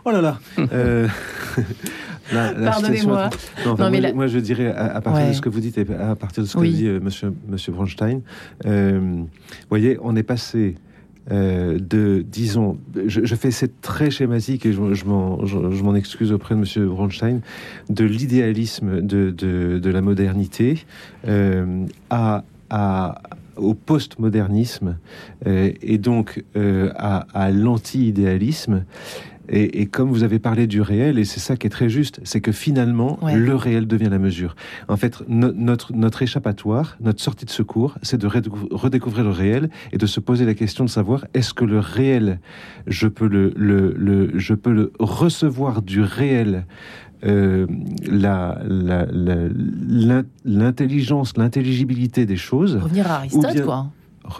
Oh 0.06 0.12
là 0.12 0.22
là 0.22 0.40
euh, 0.72 1.08
Pardonnez-moi. 2.32 3.30
moi, 4.14 4.28
je 4.28 4.40
dirais, 4.40 4.74
à, 4.74 5.02
partir 5.02 5.28
de 5.28 5.34
ce 5.34 5.42
que 5.42 5.50
vous 5.50 5.60
dites 5.60 5.78
et 5.78 5.86
à 5.94 6.16
partir 6.16 6.44
de 6.44 6.48
ce 6.48 6.58
que 6.58 6.66
dit 6.66 6.88
euh, 6.88 7.00
monsieur, 7.00 7.34
monsieur 7.48 7.72
Bronstein, 7.72 8.22
euh, 8.66 9.00
vous 9.00 9.28
voyez, 9.70 9.98
on 10.02 10.16
est 10.16 10.24
passé 10.24 10.76
de, 11.30 12.24
disons, 12.26 12.78
je, 13.06 13.36
fais 13.36 13.52
c'est 13.52 13.82
très 13.82 14.10
schématique 14.10 14.66
et 14.66 14.72
je, 14.72 14.94
je 14.94 15.04
m'en 15.06 15.96
excuse 15.96 16.32
auprès 16.32 16.56
de 16.56 16.62
Monsieur 16.62 16.86
Bronstein, 16.86 17.42
de 17.90 18.06
l'idéalisme 18.06 19.02
de, 19.02 19.32
de, 19.32 19.78
de, 19.78 19.90
la 19.90 20.00
modernité 20.00 20.86
à, 22.10 22.46
à, 22.70 23.22
au 23.58 23.74
postmodernisme 23.74 24.98
et 25.46 25.98
donc 25.98 26.46
à, 26.56 27.28
à 27.34 27.52
l'anti-idéalisme. 27.52 28.86
Et, 29.50 29.86
comme 29.86 30.10
vous 30.10 30.24
avez 30.24 30.40
parlé 30.40 30.68
du 30.68 30.82
réel, 30.82 31.18
et 31.20 31.26
c'est 31.26 31.40
ça 31.40 31.56
qui 31.56 31.68
est 31.68 31.70
très 31.70 31.90
juste, 31.90 32.20
c'est 32.24 32.42
que 32.42 32.52
finalement, 32.52 33.20
le 33.24 33.56
réel 33.56 33.88
devient 33.88 34.10
la 34.10 34.20
mesure. 34.20 34.56
En 34.88 34.98
fait, 34.98 35.24
notre, 35.28 35.94
notre 35.94 36.22
échappatoire, 36.22 36.98
notre 37.00 37.22
sortie 37.22 37.46
de 37.46 37.50
secours, 37.50 37.96
c'est 38.02 38.18
de 38.18 38.28
redécouvrir 38.28 39.24
le 39.24 39.32
réel 39.32 39.70
et 39.94 39.98
de 39.98 40.06
se 40.06 40.20
poser 40.20 40.46
la 40.46 40.54
question 40.54 40.84
de 40.84 40.90
savoir 40.90 41.26
est-ce 41.34 41.54
que 41.54 41.66
le 41.66 41.80
réel, 41.80 42.40
je 42.88 43.08
peux 43.08 43.28
le, 43.28 43.54
le, 43.56 44.38
je 44.38 44.54
peux 44.54 44.74
le 44.74 44.92
recevoir 45.00 45.82
du 45.82 46.02
réel 46.02 46.66
euh, 47.26 47.66
l'intelligence, 50.46 51.36
l'intelligibilité 51.36 52.26
des 52.26 52.38
choses. 52.38 52.76
Revenir 52.76 53.10
à 53.10 53.16
Aristote, 53.16 53.64
quoi. 53.64 53.88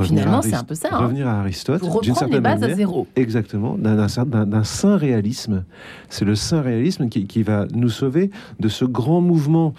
Finalement, 0.02 0.42
c'est 0.42 0.56
un 0.56 0.64
peu 0.64 0.76
ça. 0.76 0.90
Hein. 0.92 0.98
Revenir 0.98 1.28
à 1.28 1.40
Aristote. 1.40 1.80
Pour 1.80 1.94
reprendre 1.94 2.32
les 2.32 2.40
bases 2.40 2.64
à 2.64 2.74
zéro. 2.74 3.08
Exactement, 3.16 3.78
d'un 3.78 4.64
saint 4.64 4.98
réalisme. 4.98 5.64
C'est 6.10 6.26
le 6.26 6.36
saint 6.36 6.62
réalisme 6.62 7.10
qui, 7.10 7.26
qui, 7.26 7.44
va 7.44 7.66
nous 7.74 7.90
sauver 7.90 8.32
de 8.60 8.68
ce 8.68 8.86
grand 8.86 9.22
mouvement 9.22 9.74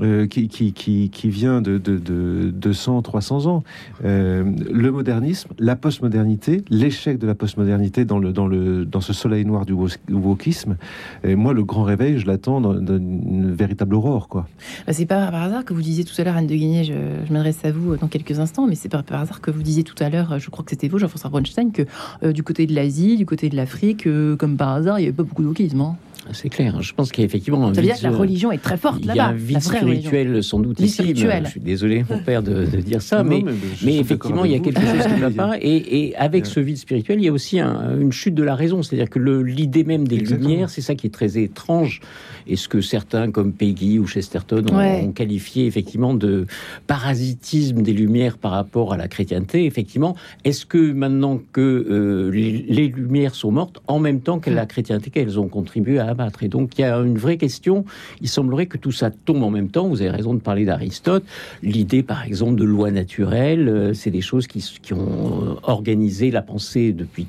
euh, 0.00 0.26
qui, 0.26 1.12
vient 1.24 1.60
de, 1.60 1.76
de, 1.76 1.98
de 1.98 2.50
200, 2.50 3.02
300 3.02 3.46
ans. 3.46 3.62
Euh, 4.04 4.42
le 4.70 4.90
modernisme, 4.90 5.50
la 5.58 5.76
postmodernité, 5.76 6.64
l'échec 6.70 7.18
de 7.18 7.26
la 7.26 7.34
postmodernité 7.34 8.06
dans, 8.06 8.18
le, 8.18 8.32
dans, 8.32 8.46
le, 8.46 8.86
dans 8.86 9.02
ce 9.02 9.12
soleil 9.12 9.44
noir 9.44 9.66
du 9.66 9.74
wokisme. 10.10 10.76
Et 11.24 11.34
moi, 11.34 11.52
le 11.52 11.62
grand 11.62 11.82
réveil, 11.82 12.18
je 12.18 12.26
l'attends 12.26 12.62
dans, 12.62 12.74
une 12.74 13.52
véritable 13.52 13.94
aurore. 13.94 14.28
quoi. 14.28 14.48
Bah, 14.86 14.94
c'est 14.94 15.04
pas 15.04 15.30
par 15.30 15.42
hasard 15.42 15.64
que 15.64 15.74
vous 15.74 15.82
disiez 15.82 16.04
tout 16.04 16.18
à 16.18 16.24
l'heure, 16.24 16.36
Anne 16.36 16.46
de 16.46 16.54
Guigné, 16.54 16.84
je, 16.84 17.32
m'adresse 17.32 17.62
à 17.64 17.70
vous 17.70 17.96
dans 17.96 18.08
quelques 18.08 18.40
instants, 18.40 18.66
mais 18.66 18.76
c'est 18.76 18.88
pas 18.88 19.02
par 19.02 19.20
hasard 19.20 19.42
que 19.42 19.50
vous 19.50 19.62
disiez 19.62 19.84
tout 19.84 20.02
à 20.02 20.08
l'heure, 20.08 20.38
je 20.38 20.48
crois 20.48 20.64
que 20.64 20.70
c'était 20.70 20.88
vous, 20.88 20.98
Jean-François 20.98 21.28
Bronstein, 21.28 21.70
que 21.70 21.82
euh, 22.22 22.32
du 22.32 22.42
côté 22.42 22.66
de 22.66 22.74
l'Asie, 22.74 23.18
du 23.18 23.26
côté 23.26 23.50
de 23.50 23.56
l'Afrique, 23.56 24.08
comme 24.38 24.56
par 24.56 24.70
hasard, 24.70 24.98
il 24.98 25.02
n'y 25.02 25.08
avait 25.08 25.16
pas 25.16 25.22
beaucoup 25.22 25.42
de 25.42 25.48
wokisme. 25.48 25.80
Hein. 25.82 25.96
C'est 26.32 26.48
clair. 26.48 26.80
Je 26.82 26.94
pense 26.94 27.10
qu'il 27.10 27.22
y 27.22 27.24
a 27.24 27.26
effectivement 27.26 27.66
un 27.66 27.74
Ça 27.74 27.80
veut 27.80 27.86
dire 27.86 27.98
que 27.98 28.02
la 28.04 28.10
religion 28.10 28.52
est 28.52 28.62
très 28.62 28.76
forte 28.76 29.04
là-bas. 29.04 29.14
Il 29.14 29.16
y 29.16 29.20
a 29.20 29.28
un 29.28 29.32
vide 29.32 29.60
spirituel 29.60 30.42
sans 30.42 30.60
doute 30.60 30.80
ici. 30.80 31.14
Je 31.14 31.48
suis 31.48 31.60
désolé, 31.60 32.04
mon 32.08 32.18
père, 32.18 32.42
de, 32.42 32.64
dire 32.64 33.02
ça, 33.02 33.22
mais, 33.22 33.44
mais, 33.82 33.98
effectivement, 33.98 34.44
il 34.44 34.52
y 34.52 34.54
a 34.54 34.60
quelque 34.60 34.80
chose 34.80 35.06
qui 35.06 35.20
ne 35.20 35.28
va 35.28 35.30
pas. 35.30 35.56
Et, 35.60 36.14
avec 36.16 36.46
ce 36.46 36.60
vide 36.60 36.76
spirituel, 36.76 37.18
il 37.20 37.24
y 37.24 37.28
a 37.28 37.32
aussi 37.32 37.60
une 37.60 38.12
chute 38.12 38.34
de 38.34 38.42
la 38.42 38.54
raison. 38.54 38.82
C'est-à-dire 38.82 39.10
que 39.10 39.18
l'idée 39.18 39.84
même 39.84 40.06
des 40.06 40.18
Lumières, 40.18 40.70
c'est 40.70 40.80
ça 40.80 40.94
qui 40.94 41.06
est 41.06 41.10
très 41.10 41.38
étrange. 41.38 42.00
Et 42.46 42.56
ce 42.56 42.68
que 42.68 42.80
certains, 42.80 43.30
comme 43.30 43.52
Peggy 43.52 43.98
ou 43.98 44.06
Chesterton, 44.06 44.64
ont, 44.72 45.12
qualifié 45.12 45.66
effectivement 45.66 46.14
de 46.14 46.46
parasitisme 46.86 47.82
des 47.82 47.92
Lumières 47.92 48.38
par 48.38 48.52
rapport 48.52 48.92
à 48.92 48.96
la 48.96 49.08
chrétienté. 49.08 49.66
Effectivement, 49.66 50.16
est-ce 50.44 50.66
que 50.66 50.92
maintenant 50.92 51.40
que 51.52 51.60
euh, 51.60 52.30
les, 52.30 52.88
Lumières 52.88 53.34
sont 53.34 53.52
mortes, 53.52 53.80
en 53.86 53.98
même 53.98 54.20
temps 54.20 54.38
que 54.38 54.50
la 54.50 54.66
chrétienté 54.66 55.10
qu'elles 55.10 55.38
ont 55.38 55.48
contribué 55.48 55.98
à 55.98 56.11
Et 56.42 56.48
donc, 56.48 56.78
il 56.78 56.82
y 56.82 56.84
a 56.84 56.96
une 56.96 57.18
vraie 57.18 57.36
question. 57.36 57.84
Il 58.20 58.28
semblerait 58.28 58.66
que 58.66 58.78
tout 58.78 58.92
ça 58.92 59.10
tombe 59.10 59.42
en 59.42 59.50
même 59.50 59.68
temps. 59.68 59.88
Vous 59.88 60.00
avez 60.00 60.10
raison 60.10 60.34
de 60.34 60.40
parler 60.40 60.64
d'Aristote. 60.64 61.24
L'idée, 61.62 62.02
par 62.02 62.24
exemple, 62.24 62.56
de 62.56 62.64
loi 62.64 62.90
naturelle, 62.90 63.68
euh, 63.68 63.94
c'est 63.94 64.10
des 64.10 64.20
choses 64.20 64.46
qui, 64.46 64.60
qui 64.82 64.92
ont 64.92 65.56
organisé 65.62 66.30
la 66.30 66.42
pensée 66.42 66.92
depuis 66.92 67.26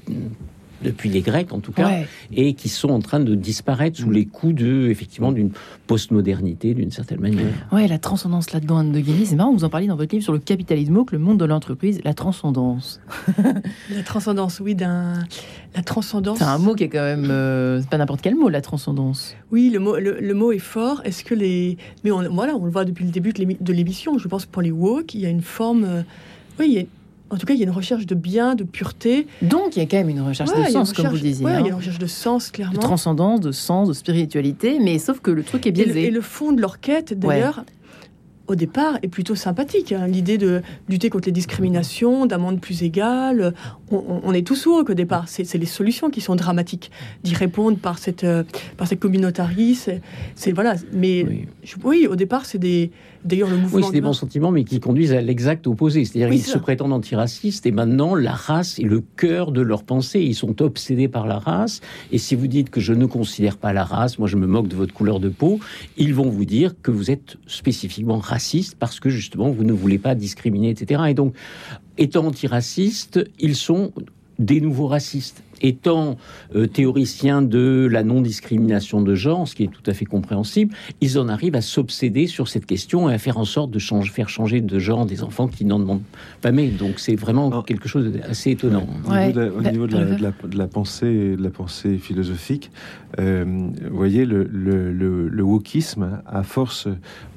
depuis 0.84 1.10
les 1.10 1.22
Grecs 1.22 1.54
en 1.54 1.60
tout 1.60 1.72
cas, 1.72 1.90
et 2.34 2.54
qui 2.54 2.70
sont 2.70 2.90
en 2.90 3.00
train 3.00 3.20
de 3.20 3.36
disparaître 3.36 3.98
sous 3.98 4.12
les 4.12 4.26
coups 4.26 4.56
de, 4.56 4.88
effectivement, 4.90 5.32
d'une 5.32 5.52
postmodernité 5.88 6.74
d'une 6.74 6.92
certaine 6.92 7.20
manière. 7.20 7.54
Ouais, 7.72 7.88
la 7.88 8.00
transcendance 8.00 8.52
là-dedans, 8.52 8.78
Anne 8.78 8.92
de 8.92 9.00
Guény, 9.00 9.26
c'est 9.26 9.36
marrant, 9.36 9.54
vous 9.54 9.64
en 9.64 9.70
parlez 9.70 9.88
dans 9.88 9.96
votre 9.96 10.14
livre 10.14 10.24
sur 10.24 10.34
le 10.34 10.40
capitalisme, 10.40 10.94
le 11.12 11.20
monde 11.20 11.40
de 11.40 11.46
l'entreprise, 11.46 12.02
la 12.04 12.14
transcendance. 12.14 13.00
la 13.90 14.04
transcendance, 14.04 14.60
oui, 14.60 14.76
d'un. 14.76 15.14
La 15.76 15.84
transcendance. 15.84 16.38
C'est 16.38 16.44
un 16.44 16.58
mot 16.58 16.76
qui 16.76 16.84
est 16.84 16.90
quand 16.90 17.04
même. 17.04 17.30
Euh, 17.30 17.82
c'est 17.82 17.90
pas 17.90 17.98
n'importe 17.98 18.22
quel 18.22 18.36
mot, 18.36 18.50
la 18.50 18.62
transcendance. 18.62 19.36
Oui, 19.52 19.70
le 19.70 19.80
mot, 19.80 19.98
le, 19.98 20.34
mot 20.34 20.52
est 20.52 20.60
fort. 20.60 21.02
Est-ce 21.04 21.24
que 21.24 21.34
les. 21.34 21.78
Mais 22.04 22.12
on, 22.12 22.34
voilà, 22.34 22.56
on 22.56 22.66
le 22.66 22.72
voit 22.72 22.86
depuis 22.86 23.06
le 23.06 23.12
début 23.12 23.34
de 23.34 23.74
l'émission. 23.74 24.18
Je 24.18 24.28
pense 24.28 24.46
que 24.46 24.52
pour 24.52 24.62
les 24.62 24.72
woke, 24.72 25.14
il 25.14 25.22
y 25.22 25.26
a 25.26 25.30
une 25.30 25.42
forme. 25.42 25.84
Euh, 25.84 26.02
oui, 26.60 26.66
il 26.70 26.74
y 26.74 26.80
a 26.80 26.84
en 27.34 27.38
tout 27.38 27.48
cas, 27.48 27.56
il 27.56 27.60
y 27.60 27.64
a 27.64 27.66
une 27.66 27.72
recherche 27.72 28.06
de 28.06 28.14
bien, 28.14 28.54
de 28.54 28.64
pureté. 28.64 29.26
Donc, 29.42 29.76
il 29.76 29.80
y 29.80 29.82
a 29.82 29.88
quand 29.88 29.98
même 29.98 30.10
une 30.10 30.22
recherche 30.22 30.52
de 30.56 30.72
sens, 30.72 30.94
comme 30.94 31.08
vous 31.08 31.18
disiez. 31.18 31.46
Oui, 31.46 31.52
il 31.52 31.56
y 31.56 31.58
a 31.58 31.62
hein. 31.62 31.66
une 31.66 31.74
recherche 31.74 31.98
de 31.98 32.06
sens, 32.06 32.52
clairement. 32.52 32.76
De 32.76 32.80
transcendance, 32.80 33.40
de 33.40 33.52
sens, 33.52 33.88
de 33.88 33.94
spiritualité, 33.94 34.78
mais 34.80 35.00
sauf 35.00 35.20
que 35.20 35.32
le 35.32 35.44
truc 35.44 35.66
est 35.66 35.72
biaisé. 35.72 36.04
Et 36.04 36.12
le, 36.12 36.22
fond 36.22 36.52
de 36.52 36.62
leur 36.62 36.80
quête, 36.80 37.18
d'ailleurs, 37.18 37.66
au 38.48 38.54
départ, 38.54 39.00
est 39.02 39.08
plutôt 39.08 39.34
sympathique. 39.34 39.94
Hein. 39.94 40.06
L'idée 40.06 40.38
de 40.38 40.62
lutter 40.88 41.10
contre 41.10 41.28
les 41.28 41.32
discriminations, 41.32 42.28
d'un 42.28 42.38
monde 42.38 42.62
plus 42.62 42.84
égal. 42.84 43.56
On, 43.94 44.34
est 44.34 44.46
tous 44.46 44.68
heureux 44.68 44.84
qu'au 44.84 44.94
départ. 44.94 45.28
C'est 45.28 45.54
les 45.56 45.66
solutions 45.66 46.10
qui 46.10 46.22
sont 46.22 46.36
dramatiques. 46.36 46.92
D'y 47.24 47.36
répondre 47.36 47.78
par 47.78 47.98
cette, 47.98 48.24
euh, 48.24 48.44
par 48.78 48.88
cette 48.88 49.00
communautarie. 49.00 49.76
C'est 50.36 50.52
voilà. 50.52 50.76
Mais 50.92 51.46
oui, 51.84 52.08
au 52.08 52.16
départ, 52.16 52.46
c'est 52.46 52.58
des 52.58 52.92
D'ailleurs, 53.26 53.50
le 53.50 53.58
mouvement. 53.58 53.78
Oui, 53.78 53.84
c'est 53.86 53.94
des 53.94 54.02
bons 54.02 54.14
sentiments, 54.14 54.52
mais 54.52 54.64
qui 54.64 54.80
conduisent 54.80 55.14
à 55.14 55.22
l'exact 55.22 55.66
opposé. 55.68 56.04
C'est-à-dire 56.04 56.30
qu'ils 56.30 56.44
se 56.44 56.58
prétendent 56.58 56.92
antiracistes 56.92 57.66
et 57.66 57.72
maintenant, 57.72 58.16
la 58.16 58.34
race 58.34 58.80
est 58.80 58.84
le 58.84 59.02
cœur 59.16 59.52
de 59.52 59.62
leur 59.62 59.84
pensée. 59.84 60.22
Ils 60.22 60.36
sont 60.36 60.62
obsédés 60.62 61.08
par 61.08 61.26
la 61.26 61.40
race. 61.40 61.80
Et 62.12 62.18
si 62.18 62.36
vous 62.36 62.48
dites 62.48 62.70
que 62.70 62.82
je 62.82 62.94
ne 62.94 63.06
considère 63.06 63.58
pas 63.58 63.72
la 63.72 63.86
race, 63.86 64.20
moi 64.20 64.28
je 64.28 64.36
me 64.36 64.46
moque 64.46 64.68
de 64.68 64.76
votre 64.76 64.94
couleur 64.94 65.20
de 65.20 65.30
peau, 65.30 65.60
ils 65.98 66.14
vont 66.14 66.30
vous 66.30 66.46
dire 66.46 66.74
que 66.82 66.92
vous 66.92 67.12
êtes 67.12 67.38
spécifiquement 67.48 68.18
raciste 68.18 68.76
parce 68.78 69.00
que 69.00 69.10
justement 69.10 69.50
vous 69.50 69.64
ne 69.64 69.74
voulez 69.74 70.00
pas 70.00 70.16
discriminer, 70.16 70.70
etc. 70.70 71.04
Et 71.08 71.14
donc, 71.14 71.34
étant 71.98 72.26
antiracistes, 72.26 73.24
ils 73.40 73.56
sont 73.56 73.92
des 74.40 74.62
nouveaux 74.62 74.88
racistes 74.88 75.44
étant 75.64 76.18
euh, 76.56 76.68
théoriciens 76.68 77.42
de 77.42 77.88
la 77.90 78.04
non-discrimination 78.04 79.02
de 79.02 79.16
genre, 79.16 79.48
ce 79.48 79.56
qui 79.56 79.64
est 79.64 79.68
tout 79.68 79.90
à 79.90 79.94
fait 79.94 80.06
compréhensible, 80.06 80.76
ils 81.02 81.18
en 81.18 81.30
arrivent 81.30 81.56
à 81.56 81.62
s'obséder 81.62 82.28
sur 82.28 82.50
cette 82.50 82.66
question 82.66 83.10
et 83.10 83.14
à 83.14 83.18
faire 83.18 83.38
en 83.38 83.46
sorte 83.46 83.72
de 83.72 83.80
faire 83.80 84.30
changer 84.30 84.60
de 84.60 84.80
genre 84.80 85.06
des 85.06 85.24
enfants 85.24 85.48
qui 85.48 85.66
n'en 85.66 85.80
demandent 85.80 86.02
pas 86.42 86.52
mais. 86.52 86.68
Donc 86.68 87.00
c'est 87.00 87.16
vraiment 87.16 87.62
quelque 87.62 87.88
chose 87.88 88.12
d'assez 88.12 88.52
étonnant. 88.52 88.88
Au 89.08 89.62
niveau, 89.62 89.88
de, 89.88 90.58
la, 90.58 90.68
pensée, 90.68 91.36
de 91.38 91.42
la 91.42 91.50
pensée 91.50 91.98
philosophique, 91.98 92.70
euh, 93.20 93.46
vous 93.90 93.96
voyez, 93.96 94.26
le, 94.26 94.44
le, 94.44 95.44
wokisme, 95.44 96.22
à 96.26 96.44
force 96.44 96.88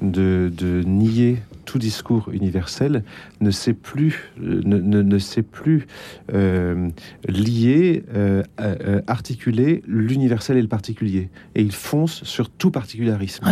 de, 0.01 0.51
de 0.55 0.81
nier 0.83 1.37
tout 1.65 1.77
discours 1.77 2.29
universel 2.31 3.03
ne 3.41 3.51
sait 3.51 3.73
plus, 3.73 4.31
ne, 4.39 4.79
ne, 4.79 5.19
sait 5.19 5.41
plus 5.41 5.87
euh, 6.33 6.89
lier, 7.27 8.03
euh, 8.13 8.43
euh, 8.59 9.01
articuler 9.07 9.83
l'universel 9.87 10.57
et 10.57 10.61
le 10.61 10.67
particulier. 10.67 11.29
Et 11.55 11.61
il 11.61 11.71
fonce 11.71 12.23
sur 12.23 12.49
tout 12.49 12.71
particularisme. 12.71 13.45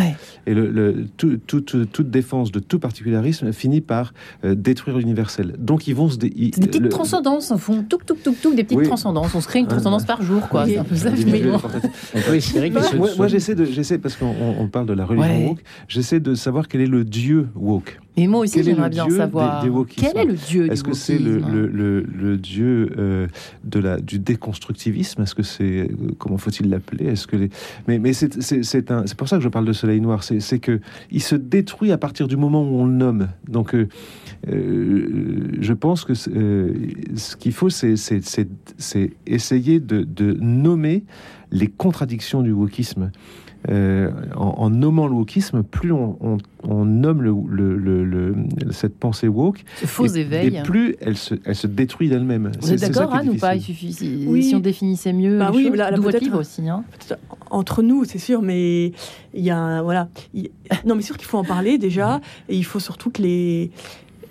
Et 0.48 0.54
le, 0.54 1.06
toute 1.18 2.10
défense 2.10 2.52
de 2.52 2.60
tout 2.60 2.80
particularisme 2.80 3.52
finit 3.52 3.82
par 3.82 4.14
détruire 4.44 4.98
l'universel. 4.98 5.56
Donc 5.60 5.88
ils 5.88 5.96
vont 5.96 6.10
se... 6.10 6.18
des 6.18 6.30
petites 6.30 6.90
transcendances, 6.90 7.52
en 7.52 7.58
fond. 7.58 7.84
Tout, 7.88 8.00
tout, 8.06 8.16
tout, 8.16 8.36
tout, 8.42 8.54
des 8.54 8.64
petites 8.64 8.84
transcendances. 8.84 9.34
On 9.36 9.42
se 9.42 9.48
crée 9.48 9.60
une 9.60 9.68
transcendance 9.68 10.06
par 10.06 10.22
jour, 10.22 10.48
quoi. 10.50 10.66
C'est 10.66 10.78
un 10.78 10.84
peu 10.84 10.96
ça, 10.96 11.12
Moi, 13.18 13.28
j'essaie 13.28 13.56
de... 13.56 13.66
J'essaie, 13.66 13.98
parce 13.98 14.16
qu'on 14.16 14.68
parle 14.72 14.86
de 14.86 14.94
la 14.94 15.06
religion 15.06 15.50
woke, 15.50 15.64
j'essaie 15.88 16.20
de 16.20 16.36
savoir 16.36 16.68
quel 16.68 16.82
est 16.82 16.88
le 16.88 17.04
dieu 17.04 17.48
woke. 17.56 18.00
Et 18.18 18.28
moi 18.28 18.42
aussi, 18.42 18.64
j'aimerais 18.64 18.90
bien 18.90 19.10
savoir. 19.10 19.66
quel 19.96 20.18
est 20.18 20.26
le 20.26 20.34
dieu 20.34 20.72
Est-ce 20.72 20.84
que 20.84 20.94
c'est 20.94 21.20
le, 21.20 21.38
le, 21.40 22.02
le, 22.02 22.38
dieu 22.38 22.90
euh, 22.98 23.28
de 23.64 23.80
la, 23.80 24.00
du 24.00 24.20
déconstructivisme? 24.20 25.22
Est-ce 25.24 25.36
que 25.36 25.44
c'est. 25.44 25.64
Euh, 25.64 25.88
comment 26.18 26.38
faut-il 26.38 26.70
l'appeler? 26.70 27.06
Est-ce 27.06 27.28
que 27.28 27.36
les... 27.36 27.50
Mais, 27.88 28.00
mais 28.00 28.14
c'est 28.14 29.16
pour 29.18 29.28
ça 29.28 29.38
que 29.38 29.44
je 29.44 29.50
parle 29.50 29.66
de 29.66 29.74
Soleil 29.74 30.00
Noir. 30.00 30.24
C'est 30.24 30.60
que 30.60 30.80
il 31.12 31.22
se 31.22 31.36
détruit 31.36 31.92
à 31.92 31.98
partir 31.98 32.28
du 32.28 32.38
moment 32.38 32.64
où 32.64 32.80
on 32.80 32.86
le 32.86 32.94
nomme. 32.94 33.28
Donc, 33.50 33.76
euh, 33.76 33.88
je 34.48 35.74
pense 35.74 36.06
que 36.06 36.14
ce 36.14 37.36
qu'il 37.38 37.54
faut, 37.54 37.70
c'est 37.70 37.96
essayer 39.26 39.80
de, 39.80 40.04
de 40.04 40.38
nommer 40.40 41.04
les 41.52 41.68
contradictions 41.68 42.42
du 42.42 42.52
wokisme. 42.52 43.12
Euh, 43.70 44.12
en, 44.36 44.70
nommant 44.70 45.08
le 45.08 45.14
wokisme, 45.14 45.64
plus 45.64 45.92
on, 45.92 46.38
nomme 46.86 47.22
le, 47.22 48.36
cette 48.72 48.98
pensée 48.98 49.28
woke, 49.28 49.64
faux 49.86 50.08
et, 50.08 50.20
éveil. 50.20 50.58
et 50.58 50.64
plus 50.64 50.96
elle 51.02 51.18
se, 51.18 51.36
elle 51.46 51.56
se 51.56 51.68
détruit 51.68 52.10
d'elle-même. 52.10 52.52
Vous 52.62 52.74
êtes 52.74 52.82
d'accord, 52.82 53.14
Anne, 53.14 53.30
ou 53.30 53.38
pas 53.38 53.56
Il 53.56 53.62
suffit 53.62 53.94
si, 53.94 54.26
oui. 54.28 54.44
si, 54.44 54.56
on 54.56 54.60
définissait 54.60 55.14
mieux. 55.14 55.40
Bah 55.40 55.52
oui, 55.54 55.72
là, 55.74 55.92
votre 55.98 56.20
livre 56.20 56.40
aussi. 56.40 56.68
Hein. 56.70 56.84
Entre 57.50 57.82
nous, 57.82 58.06
c'est 58.06 58.20
sûr, 58.20 58.42
mais 58.42 58.92
il 59.34 59.44
y 59.44 59.52
a 59.52 59.82
voilà. 59.82 60.10
non, 60.86 60.96
mais 60.96 61.02
sûr 61.02 61.18
qu'il 61.18 61.28
faut 61.28 61.38
en 61.38 61.44
parler 61.44 61.78
déjà, 61.78 62.22
et 62.50 62.56
il 62.56 62.66
faut 62.66 62.80
surtout 62.80 63.10
que 63.10 63.22
les 63.22 63.72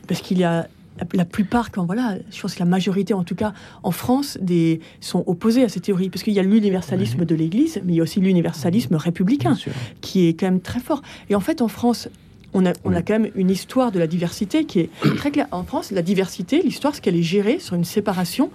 parce 0.07 0.21
qu'il 0.21 0.39
y 0.39 0.45
a 0.45 0.69
la, 1.13 1.25
plupart, 1.25 1.71
quand 1.71 1.85
voilà, 1.85 2.17
je 2.31 2.41
pense 2.41 2.55
que 2.55 2.61
la 2.61 2.65
majorité, 2.65 3.15
en 3.15 3.25
tout 3.25 3.35
cas 3.35 3.53
en 3.83 3.91
France, 3.91 4.39
des, 4.41 4.81
sont 5.01 5.25
opposés 5.27 5.65
à 5.65 5.69
ces 5.69 5.81
théories, 5.81 6.09
parce 6.09 6.23
qu'il 6.23 6.33
y 6.33 6.39
a 6.39 6.43
l'universalisme 6.43 7.25
de 7.25 7.35
l'Église, 7.35 7.81
mais 7.85 7.95
il 7.95 7.97
y 7.97 8.01
a 8.01 8.03
aussi 8.03 8.21
l'universalisme 8.21 8.95
républicain, 8.97 9.57
qui 10.01 10.29
est 10.29 10.35
quand 10.35 10.47
même 10.47 10.61
très 10.61 10.81
fort. 10.81 11.03
Et 11.31 11.35
en 11.35 11.41
fait, 11.41 11.63
en 11.63 11.69
France, 11.69 12.09
on 12.57 12.65
a, 12.67 12.73
on 12.85 12.95
a, 12.95 13.03
quand 13.03 13.19
même 13.19 13.33
une 13.35 13.51
histoire 13.51 13.91
de 13.91 13.99
la 13.99 14.07
diversité 14.07 14.65
qui 14.65 14.79
est 14.79 14.91
très 15.17 15.33
claire. 15.33 15.49
En 15.51 15.65
France, 15.65 15.91
la 15.91 16.03
diversité, 16.03 16.63
l'histoire, 16.63 16.95
c'est 16.95 17.01
qu'elle 17.01 17.17
est 17.17 17.23
gérée 17.23 17.59
sur 17.59 17.75
une 17.75 17.85
séparation 17.85 18.51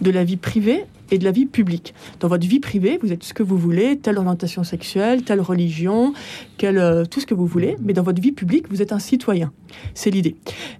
de 0.00 0.10
la 0.10 0.24
vie 0.24 0.38
privée 0.38 0.86
et 1.12 1.18
de 1.18 1.24
la 1.24 1.30
vie 1.30 1.46
publique. 1.46 1.94
Dans 2.20 2.28
votre 2.28 2.46
vie 2.46 2.58
privée, 2.58 2.98
vous 3.02 3.12
êtes 3.12 3.22
ce 3.22 3.34
que 3.34 3.42
vous 3.42 3.58
voulez, 3.58 3.98
telle 3.98 4.18
orientation 4.18 4.64
sexuelle, 4.64 5.22
telle 5.22 5.40
religion, 5.40 6.14
quelle, 6.56 6.78
euh, 6.78 7.04
tout 7.04 7.20
ce 7.20 7.26
que 7.26 7.34
vous 7.34 7.46
voulez, 7.46 7.76
mais 7.82 7.92
dans 7.92 8.02
votre 8.02 8.20
vie 8.20 8.32
publique, 8.32 8.66
vous 8.70 8.80
êtes 8.80 8.92
un 8.92 8.98
citoyen. 8.98 9.52
C'est 9.94 10.10
l'idée. 10.10 10.36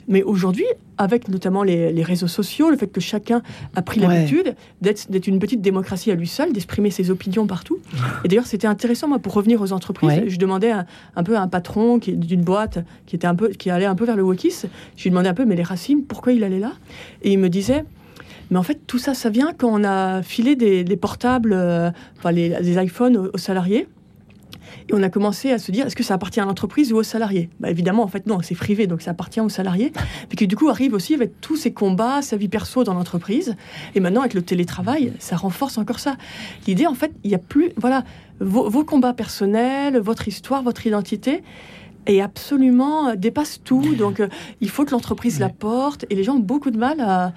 Mais 0.09 0.23
aujourd'hui, 0.23 0.65
avec 0.97 1.29
notamment 1.29 1.63
les, 1.63 2.03
réseaux 2.03 2.29
sociaux, 2.29 2.71
le 2.71 2.77
fait 2.77 2.87
que 2.87 3.01
chacun 3.01 3.43
a 3.77 3.83
pris 3.83 4.01
l'habitude 4.01 4.55
d'être 4.81 5.27
une 5.27 5.39
petite 5.39 5.61
démocratie 5.61 6.11
à 6.11 6.15
lui 6.15 6.27
seul, 6.27 6.53
d'exprimer 6.53 6.91
ses 6.91 7.11
opinions 7.11 7.47
partout. 7.47 7.79
Et 8.25 8.29
d'ailleurs, 8.29 8.47
c'était 8.47 8.67
intéressant, 8.67 9.09
moi, 9.09 9.19
pour 9.19 9.35
revenir 9.35 9.61
aux 9.61 9.73
entreprises, 9.73 10.23
je 10.27 10.37
demandais 10.39 10.73
un, 10.73 11.23
peu 11.23 11.37
à 11.37 11.43
un 11.43 11.49
patron 11.49 11.99
d'une 11.99 12.43
boîte 12.43 12.79
qui, 13.07 13.17
était 13.17 13.27
un 13.27 13.35
peu, 13.35 13.49
qui 13.49 13.69
allait 13.71 13.85
un 13.85 13.95
peu 13.95 14.07
vers 14.07 14.17
le 14.17 14.23
wokis, 14.23 14.63
je 14.97 15.03
lui 15.03 15.11
demandais 15.11 15.29
un 15.29 15.35
peu, 15.35 15.45
mais 15.45 15.57
les 15.57 15.63
racines, 15.63 16.05
pourquoi 16.05 16.33
il 16.33 16.43
allait 16.43 16.61
là? 16.61 16.73
Et 17.23 17.33
il 17.33 17.39
me 17.39 17.49
disait, 17.49 17.85
mais 18.51 18.59
en 18.59 18.63
fait, 18.63 18.81
tout 18.87 18.99
ça, 18.99 19.15
ça 19.15 19.31
vient 19.31 19.53
quand 19.57 19.69
on 19.73 19.85
a 19.85 20.23
filé 20.23 20.57
des, 20.57 20.97
portables, 20.97 21.53
euh, 21.53 21.91
enfin 22.19 22.33
les, 22.33 22.83
iPhones 22.83 23.31
aux, 23.33 23.39
salariés. 23.39 23.89
Et 24.89 24.95
on 24.95 25.03
a 25.03 25.11
commencé 25.11 25.51
à 25.53 25.59
se 25.59 25.71
dire, 25.71 25.87
est-ce 25.87 25.97
que 25.97 26.03
ça 26.03 26.15
appartient 26.15 26.41
à 26.41 26.45
l'entreprise 26.45 26.93
ou 26.93 26.97
aux 26.97 27.03
salariés? 27.03 27.49
Bah, 27.61 27.71
Évidemment, 27.71 28.03
en 28.03 28.09
fait, 28.09 28.27
non, 28.27 28.41
c'est 28.43 28.55
privé, 28.55 28.87
donc 28.87 29.03
ça 29.03 29.13
appartient 29.13 29.41
aux 29.41 29.49
salariés. 29.49 29.93
Mais 30.31 30.37
qui, 30.37 30.47
du 30.47 30.57
coup, 30.57 30.69
arrive 30.69 30.95
aussi 30.95 31.15
avec 31.15 31.41
tous 31.41 31.57
ces 31.57 31.73
combats, 31.73 32.23
sa 32.23 32.37
vie 32.37 32.49
perso 32.49 32.85
dans 32.85 32.95
l'entreprise. 32.95 33.55
Et 33.95 34.01
maintenant, 34.01 34.21
avec 34.21 34.35
le 34.35 34.43
télétravail, 34.43 35.13
ça 35.19 35.37
renforce 35.37 35.79
encore 35.79 35.99
ça. 35.99 36.17
L'idée, 36.67 36.87
en 36.87 36.95
fait, 36.95 37.13
il 37.25 37.29
n'y 37.29 37.35
a 37.35 37.39
plus, 37.39 37.71
voilà, 37.77 38.05
vos, 38.41 38.85
combats 38.85 39.13
personnels, 39.13 39.99
votre 39.99 40.27
histoire, 40.27 40.63
votre 40.63 40.87
identité, 40.87 41.43
et 42.07 42.21
absolument 42.21 43.09
euh, 43.09 43.15
dépasse 43.15 43.61
tout. 43.63 43.95
Donc, 43.95 44.21
euh, 44.21 44.29
il 44.61 44.69
faut 44.69 44.85
que 44.85 44.91
l'entreprise 44.91 45.39
la 45.39 45.49
porte. 45.49 46.05
Et 46.11 46.15
les 46.15 46.25
gens 46.25 46.35
ont 46.35 46.41
beaucoup 46.41 46.71
de 46.71 46.79
mal 46.79 47.01
à, 47.01 47.33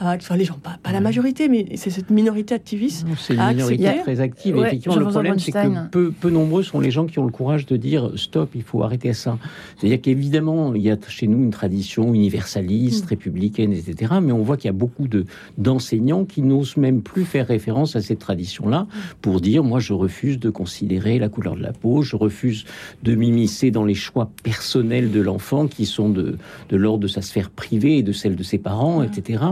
enfin 0.00 0.36
les 0.36 0.44
gens, 0.44 0.58
pas, 0.58 0.78
la 0.90 1.00
majorité, 1.00 1.48
mais 1.48 1.66
c'est 1.76 1.90
cette 1.90 2.10
minorité 2.10 2.54
activiste. 2.54 3.06
C'est 3.18 3.34
une 3.34 3.48
minorité 3.48 3.90
très 4.02 4.20
active. 4.20 4.56
effectivement, 4.56 4.96
le 4.96 5.06
problème, 5.06 5.38
c'est 5.38 5.52
que 5.52 5.88
peu, 5.88 6.10
peu, 6.10 6.30
nombreux 6.30 6.62
sont 6.62 6.80
les 6.80 6.90
gens 6.90 7.06
qui 7.06 7.18
ont 7.18 7.26
le 7.26 7.32
courage 7.32 7.66
de 7.66 7.76
dire 7.76 8.10
stop, 8.16 8.50
il 8.54 8.62
faut 8.62 8.82
arrêter 8.82 9.12
ça. 9.12 9.38
C'est-à-dire 9.76 10.00
qu'évidemment, 10.00 10.74
il 10.74 10.82
y 10.82 10.90
a 10.90 10.96
chez 11.08 11.26
nous 11.26 11.42
une 11.42 11.50
tradition 11.50 12.14
universaliste, 12.14 13.06
mm. 13.06 13.08
républicaine, 13.08 13.72
etc. 13.72 14.14
Mais 14.22 14.32
on 14.32 14.42
voit 14.42 14.56
qu'il 14.56 14.66
y 14.66 14.70
a 14.70 14.72
beaucoup 14.72 15.06
d'enseignants 15.58 16.24
qui 16.24 16.42
n'osent 16.42 16.76
même 16.76 17.02
plus 17.02 17.24
faire 17.24 17.46
référence 17.46 17.96
à 17.96 18.00
cette 18.00 18.18
tradition-là 18.18 18.86
pour 19.20 19.40
dire 19.40 19.64
moi, 19.64 19.80
je 19.80 19.92
refuse 19.92 20.38
de 20.38 20.50
considérer 20.50 21.18
la 21.18 21.28
couleur 21.28 21.56
de 21.56 21.62
la 21.62 21.72
peau, 21.72 22.02
je 22.02 22.16
refuse 22.16 22.64
de 23.02 23.14
m'immiscer 23.14 23.70
dans 23.70 23.84
les 23.84 23.94
choix 23.94 24.30
personnels 24.42 25.10
de 25.10 25.20
l'enfant 25.20 25.66
qui 25.66 25.86
sont 25.86 26.08
de, 26.08 26.36
de 26.68 26.76
l'ordre 26.76 27.00
de 27.00 27.08
sa 27.08 27.22
sphère 27.22 27.50
privée 27.50 27.98
et 27.98 28.02
de 28.02 28.12
celle 28.12 28.36
de 28.36 28.42
ses 28.42 28.58
parents, 28.58 29.02
etc. 29.02 29.44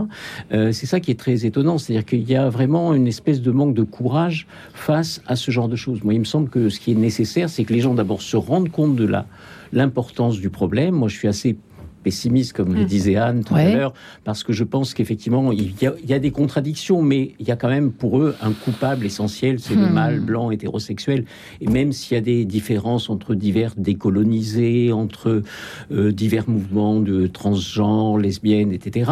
Euh, 0.51 0.71
c'est 0.71 0.85
ça 0.85 0.99
qui 0.99 1.11
est 1.11 1.19
très 1.19 1.45
étonnant, 1.45 1.77
c'est-à-dire 1.77 2.05
qu'il 2.05 2.29
y 2.29 2.35
a 2.35 2.49
vraiment 2.49 2.93
une 2.93 3.07
espèce 3.07 3.41
de 3.41 3.51
manque 3.51 3.73
de 3.73 3.83
courage 3.83 4.47
face 4.73 5.21
à 5.27 5.35
ce 5.35 5.51
genre 5.51 5.69
de 5.69 5.75
choses. 5.75 6.03
Moi, 6.03 6.13
il 6.13 6.19
me 6.19 6.25
semble 6.25 6.49
que 6.49 6.69
ce 6.69 6.79
qui 6.79 6.91
est 6.91 6.95
nécessaire, 6.95 7.49
c'est 7.49 7.63
que 7.63 7.73
les 7.73 7.81
gens 7.81 7.93
d'abord 7.93 8.21
se 8.21 8.37
rendent 8.37 8.69
compte 8.69 8.95
de 8.95 9.05
la 9.05 9.25
l'importance 9.71 10.39
du 10.39 10.49
problème. 10.49 10.95
Moi, 10.95 11.09
je 11.09 11.15
suis 11.15 11.27
assez 11.27 11.55
pessimiste, 12.03 12.53
comme 12.53 12.73
le 12.73 12.83
mm. 12.83 12.85
disait 12.85 13.15
Anne 13.15 13.43
tout 13.43 13.55
à 13.55 13.65
l'heure, 13.65 13.93
parce 14.23 14.43
que 14.43 14.53
je 14.53 14.63
pense 14.63 14.93
qu'effectivement, 14.93 15.51
il, 15.51 15.73
y 15.81 16.13
a 16.13 16.19
des 16.19 16.31
contradictions, 16.31 17.01
mais 17.01 17.33
il 17.39 17.47
y 17.47 17.51
a 17.51 17.55
quand 17.55 17.69
même 17.69 17.91
pour 17.91 18.19
eux 18.19 18.35
un 18.41 18.51
coupable 18.51 19.05
essentiel, 19.05 19.59
c'est 19.59 19.75
le 19.75 19.87
hmm. 19.87 19.93
mâle 19.93 20.19
blanc 20.19 20.51
hétérosexuel. 20.51 21.25
Et 21.61 21.67
même 21.67 21.91
s'il 21.91 22.15
y 22.15 22.17
a 22.17 22.21
des 22.21 22.45
différences 22.45 23.09
entre 23.09 23.35
divers 23.35 23.73
décolonisés, 23.77 24.91
entre 24.91 25.43
euh, 25.91 26.11
divers 26.11 26.49
mouvements 26.49 26.99
de 26.99 27.27
transgenres, 27.27 28.17
lesbiennes, 28.17 28.71
etc., 28.71 29.11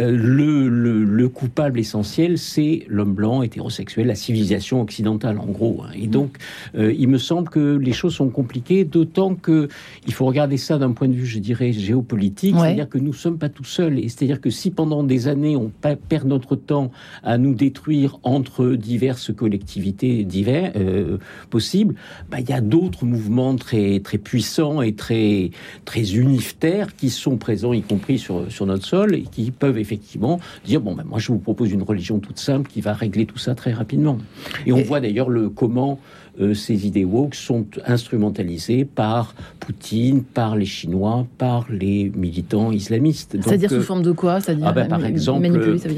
euh, 0.00 0.10
le, 0.10 0.68
le, 0.68 1.28
coupable 1.28 1.78
essentiel, 1.78 2.38
c'est 2.38 2.84
l'homme 2.88 3.14
blanc 3.14 3.42
hétérosexuel, 3.42 4.06
la 4.06 4.14
civilisation 4.14 4.80
occidentale, 4.80 5.38
en 5.38 5.46
gros. 5.46 5.82
Hein. 5.82 5.92
Et 5.94 6.06
donc, 6.06 6.36
euh, 6.76 6.92
il 6.96 7.08
me 7.08 7.18
semble 7.18 7.48
que 7.48 7.76
les 7.76 7.92
choses 7.92 8.14
sont 8.14 8.28
compliquées, 8.28 8.84
d'autant 8.84 9.34
que 9.34 9.68
il 10.06 10.12
faut 10.12 10.26
regarder 10.26 10.56
ça 10.56 10.78
d'un 10.78 10.92
point 10.92 11.08
de 11.08 11.14
vue, 11.14 11.26
je 11.26 11.38
dirais, 11.38 11.72
géopolitique 11.72 12.23
c'est-à-dire 12.36 12.88
que 12.88 12.98
nous 12.98 13.08
ne 13.08 13.12
sommes 13.12 13.38
pas 13.38 13.48
tout 13.48 13.64
seuls. 13.64 13.98
Et 13.98 14.08
c'est-à-dire 14.08 14.40
que 14.40 14.50
si 14.50 14.70
pendant 14.70 15.02
des 15.02 15.28
années 15.28 15.56
on 15.56 15.70
perd 16.08 16.26
notre 16.26 16.56
temps 16.56 16.90
à 17.22 17.38
nous 17.38 17.54
détruire 17.54 18.18
entre 18.22 18.70
diverses 18.70 19.32
collectivités 19.32 20.24
divers, 20.24 20.72
euh, 20.76 21.18
possibles, 21.50 21.94
bah, 22.30 22.40
il 22.40 22.48
y 22.48 22.52
a 22.52 22.60
d'autres 22.60 23.04
mouvements 23.04 23.56
très, 23.56 24.00
très 24.00 24.18
puissants 24.18 24.82
et 24.82 24.94
très, 24.94 25.50
très 25.84 26.14
unitaires 26.14 26.94
qui 26.96 27.10
sont 27.10 27.36
présents, 27.36 27.72
y 27.72 27.82
compris 27.82 28.18
sur, 28.18 28.50
sur 28.50 28.66
notre 28.66 28.84
sol, 28.84 29.14
et 29.14 29.22
qui 29.22 29.50
peuvent 29.50 29.78
effectivement 29.78 30.40
dire 30.64 30.80
bon, 30.80 30.94
ben 30.94 31.04
moi 31.04 31.18
je 31.18 31.28
vous 31.28 31.38
propose 31.38 31.72
une 31.72 31.82
religion 31.82 32.18
toute 32.18 32.38
simple 32.38 32.70
qui 32.70 32.80
va 32.80 32.92
régler 32.92 33.26
tout 33.26 33.38
ça 33.38 33.54
très 33.54 33.72
rapidement. 33.72 34.18
Et 34.66 34.72
on 34.72 34.82
voit 34.82 35.00
d'ailleurs 35.00 35.30
le 35.30 35.48
comment 35.48 35.98
euh, 36.40 36.54
ces 36.54 36.86
idées 36.86 37.04
woke 37.04 37.34
sont 37.34 37.66
instrumentalisées 37.86 38.84
par 38.84 39.34
Poutine, 39.60 40.22
par 40.22 40.56
les 40.56 40.66
Chinois, 40.66 41.26
par 41.38 41.66
les 41.70 42.10
militants 42.14 42.72
islamistes. 42.72 43.36
C'est-à-dire 43.40 43.70
sous 43.70 43.76
euh, 43.76 43.82
forme 43.82 44.02
de 44.02 44.12
quoi? 44.12 44.38
Ah 44.62 44.72
bah, 44.72 44.84
Par 44.86 45.04
exemple, 45.04 45.48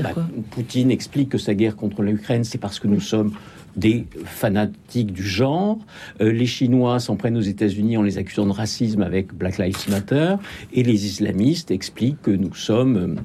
bah, 0.02 0.10
Poutine 0.50 0.90
explique 0.90 1.30
que 1.30 1.38
sa 1.38 1.54
guerre 1.54 1.76
contre 1.76 2.02
l'Ukraine, 2.02 2.44
c'est 2.44 2.58
parce 2.58 2.78
que 2.78 2.88
nous 2.88 3.00
sommes 3.00 3.32
des 3.76 4.06
fanatiques 4.24 5.12
du 5.12 5.22
genre. 5.22 5.78
Euh, 6.20 6.32
les 6.32 6.46
Chinois 6.46 6.98
s'en 6.98 7.16
prennent 7.16 7.36
aux 7.36 7.42
États-Unis 7.42 7.96
en 7.96 8.02
les 8.02 8.18
accusant 8.18 8.46
de 8.46 8.52
racisme 8.52 9.02
avec 9.02 9.34
Black 9.34 9.58
Lives 9.58 9.88
Matter. 9.90 10.36
Et 10.72 10.82
les 10.82 11.06
islamistes 11.06 11.70
expliquent 11.70 12.22
que 12.22 12.30
nous 12.30 12.54
sommes 12.54 13.16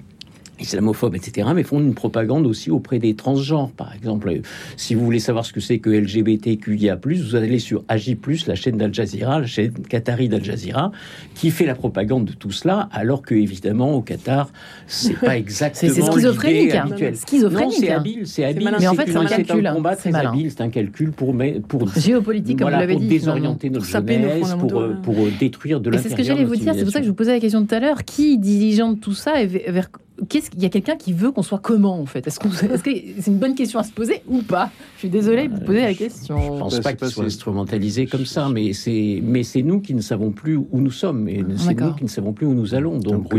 islamophobes, 0.61 1.15
etc., 1.15 1.49
mais 1.53 1.63
font 1.63 1.79
une 1.79 1.93
propagande 1.93 2.45
aussi 2.47 2.71
auprès 2.71 2.99
des 2.99 3.15
transgenres. 3.15 3.71
Par 3.71 3.93
exemple, 3.93 4.41
si 4.77 4.95
vous 4.95 5.03
voulez 5.03 5.19
savoir 5.19 5.45
ce 5.45 5.53
que 5.53 5.59
c'est 5.59 5.79
que 5.79 5.89
LGBTQIA+, 5.89 6.97
vous 7.03 7.35
allez 7.35 7.59
sur 7.59 7.83
AJ+, 7.87 8.17
la 8.47 8.55
chaîne 8.55 8.77
d'Al 8.77 8.93
Jazeera, 8.93 9.39
la 9.39 9.47
chaîne 9.47 9.73
qatari 9.73 10.29
d'Al 10.29 10.43
Jazeera, 10.43 10.91
qui 11.35 11.51
fait 11.51 11.65
la 11.65 11.75
propagande 11.75 12.25
de 12.25 12.33
tout 12.33 12.51
cela, 12.51 12.89
alors 12.91 13.21
que 13.21 13.35
évidemment 13.35 13.95
au 13.95 14.01
Qatar, 14.01 14.49
c'est 14.87 15.19
pas 15.19 15.37
exactement 15.37 15.93
c'est 15.93 16.01
schizophrénique, 16.01 16.75
hein. 16.75 16.85
Schizophrénique. 17.13 17.73
Non, 17.73 17.79
c'est 17.79 17.91
hein. 17.91 17.97
habile, 17.97 18.27
c'est 18.27 18.43
habile. 18.45 18.75
Mais 18.79 18.87
en 18.87 18.93
fait, 18.93 19.07
c'est 19.07 19.17
un 19.17 19.25
calcul. 19.25 19.67
un 19.67 19.73
combat 19.73 19.95
très 19.95 20.13
habile, 20.13 20.51
c'est 20.51 20.61
un 20.61 20.69
calcul 20.69 21.11
pour 21.11 21.35
pour 21.67 21.87
géopolitique, 21.97 22.59
comme 22.59 22.69
vous 22.69 22.77
l'avez 22.77 22.95
dit, 22.95 23.07
désorienter 23.07 23.69
notre 23.69 23.85
jeunesse, 23.85 24.55
pour, 24.59 24.79
euh, 24.79 24.95
pour 25.01 25.15
détruire 25.39 25.79
de 25.79 25.89
l'intérieur. 25.89 26.03
C'est 26.03 26.09
ce 26.09 26.15
que 26.15 26.23
j'allais 26.23 26.45
vous 26.45 26.55
dire. 26.55 26.73
C'est 26.75 26.83
pour 26.83 26.91
ça 26.91 26.99
que 26.99 27.05
je 27.05 27.09
vous 27.09 27.15
posais 27.15 27.31
la 27.31 27.39
question 27.39 27.65
tout 27.65 27.75
à 27.75 27.79
l'heure. 27.79 28.03
Qui 28.03 28.37
diligente 28.37 28.99
tout 28.99 29.13
ça 29.13 29.41
et 29.41 29.47
vers 29.47 29.89
qu'est-ce 30.29 30.49
qu'il 30.49 30.61
y 30.61 30.65
a 30.65 30.69
quelqu'un 30.69 30.95
qui 30.95 31.13
veut 31.13 31.31
qu'on 31.31 31.43
soit 31.43 31.59
comment 31.59 31.99
en 31.99 32.05
fait? 32.05 32.25
Est-ce 32.27 32.39
que 32.39 32.47
c'est 32.49 33.27
une 33.27 33.37
bonne 33.37 33.55
question 33.55 33.79
à 33.79 33.83
se 33.83 33.91
poser 33.91 34.21
ou 34.27 34.41
pas? 34.41 34.69
Je 34.95 34.99
suis 34.99 35.09
désolé 35.09 35.47
de 35.47 35.55
vous 35.55 35.61
poser 35.61 35.81
la 35.81 35.93
question. 35.93 36.37
Je 36.39 36.59
pense 36.59 36.79
pas 36.79 36.93
qu'il 36.93 37.07
soit 37.07 37.25
instrumentalisé 37.25 38.05
comme 38.05 38.25
ça, 38.25 38.49
mais 38.49 38.73
c'est 38.73 39.21
mais 39.23 39.43
c'est 39.43 39.61
nous 39.61 39.79
qui 39.79 39.93
ne 39.93 40.01
savons 40.01 40.31
plus 40.31 40.57
où 40.57 40.67
nous 40.79 40.91
sommes 40.91 41.27
et 41.27 41.43
c'est 41.57 41.79
nous 41.79 41.93
qui 41.93 42.03
ne 42.03 42.09
savons 42.09 42.33
plus 42.33 42.45
où 42.45 42.53
nous 42.53 42.75
allons. 42.75 42.97
Donc 42.97 43.33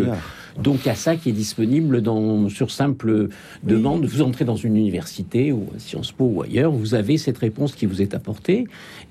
euh, 0.58 0.62
donc 0.62 0.86
à 0.86 0.94
ça 0.94 1.16
qui 1.16 1.28
est 1.28 1.32
disponible 1.32 2.00
dans 2.00 2.48
sur 2.48 2.70
simple 2.70 3.28
demande. 3.62 4.04
Vous 4.04 4.22
entrez 4.22 4.44
dans 4.44 4.56
une 4.56 4.76
université 4.76 5.52
ou 5.52 5.66
à 5.74 5.78
Sciences 5.78 6.12
Po 6.12 6.24
ou 6.24 6.42
ailleurs, 6.42 6.72
vous 6.72 6.94
avez 6.94 7.18
cette 7.18 7.38
réponse 7.38 7.74
qui 7.74 7.86
vous 7.86 8.02
est 8.02 8.14
apportée. 8.14 8.66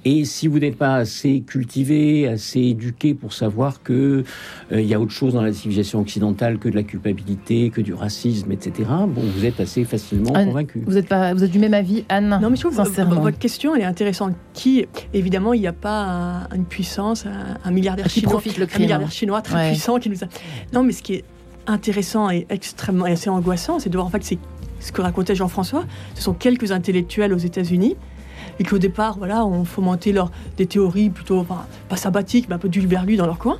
Et 0.06 0.26
si 0.26 0.48
vous 0.48 0.60
n'êtes 0.60 0.78
pas 0.78 0.96
assez 0.96 1.42
cultivé, 1.42 2.28
assez 2.28 2.60
éduqué 2.60 3.14
pour 3.14 3.34
savoir 3.34 3.84
que 3.84 4.24
euh, 4.72 4.82
il 4.82 4.88
y 4.88 4.94
a 4.94 5.00
autre 5.00 5.12
chose 5.12 5.34
dans 5.34 5.42
la 5.42 5.54
civilisation 5.54 6.00
occidentale 6.00 6.58
que 6.58 6.70
de 6.70 6.76
la 6.76 6.84
culpabilité 6.84 7.70
que 7.70 7.82
du 7.82 7.94
racisme, 7.94 8.52
etc., 8.52 8.90
bon, 9.08 9.22
vous 9.22 9.46
êtes 9.46 9.60
assez 9.60 9.84
facilement 9.84 10.34
convaincu. 10.34 10.84
Vous 10.86 10.98
êtes, 10.98 11.08
pas, 11.08 11.34
vous 11.34 11.44
êtes 11.44 11.52
du 11.52 11.60
même 11.60 11.74
avis, 11.74 12.06
Anne 12.10 12.40
Non, 12.42 12.50
mais 12.50 12.56
je 12.56 12.62
trouve 12.62 12.76
sincèrement. 12.76 13.22
votre 13.22 13.38
question, 13.38 13.76
elle 13.76 13.82
est 13.82 13.86
intéressante. 13.86 14.34
Qui, 14.54 14.86
évidemment, 15.14 15.54
il 15.54 15.62
n'y 15.62 15.68
a 15.68 15.74
pas 15.74 16.48
une 16.56 16.66
puissance, 16.66 17.26
un, 17.26 17.72
milliardaire 17.72 18.10
chinois, 18.10 18.32
profite 18.32 18.58
le 18.58 18.68
un 18.74 18.80
milliardaire 18.80 19.12
chinois 19.12 19.42
très 19.42 19.70
puissant 19.70 20.00
qui 20.00 20.10
nous 20.10 20.24
a. 20.24 20.28
Non, 20.74 20.84
mais 20.84 20.92
ce 20.92 21.02
qui 21.02 21.16
est 21.16 21.24
intéressant 21.68 22.30
et 22.30 22.46
extrêmement 22.50 23.08
et 23.08 23.12
assez 23.12 23.30
angoissant, 23.30 23.80
c'est 23.80 23.90
de 23.90 23.96
voir 23.96 24.08
en 24.08 24.10
fait 24.10 24.24
c'est 24.24 24.40
ce 24.80 24.92
que 24.92 25.02
racontait 25.02 25.36
Jean-François. 25.36 25.86
Ce 26.16 26.24
sont 26.24 26.34
quelques 26.34 26.72
intellectuels 26.72 27.34
aux 27.34 27.38
États-Unis 27.38 27.96
et 28.60 28.64
qui 28.64 28.74
au 28.74 28.80
départ, 28.80 29.18
voilà, 29.18 29.46
ont 29.46 29.64
fomenté 29.64 30.12
leur, 30.12 30.32
des 30.58 30.66
théories 30.66 31.10
plutôt 31.10 31.46
pas 31.88 31.96
sabbatiques, 31.96 32.48
mais 32.50 32.56
un 32.56 32.60
peu 32.60 32.70
d'ulverlu 32.70 33.16
dans 33.16 33.26
leur 33.26 33.38
coin. 33.38 33.60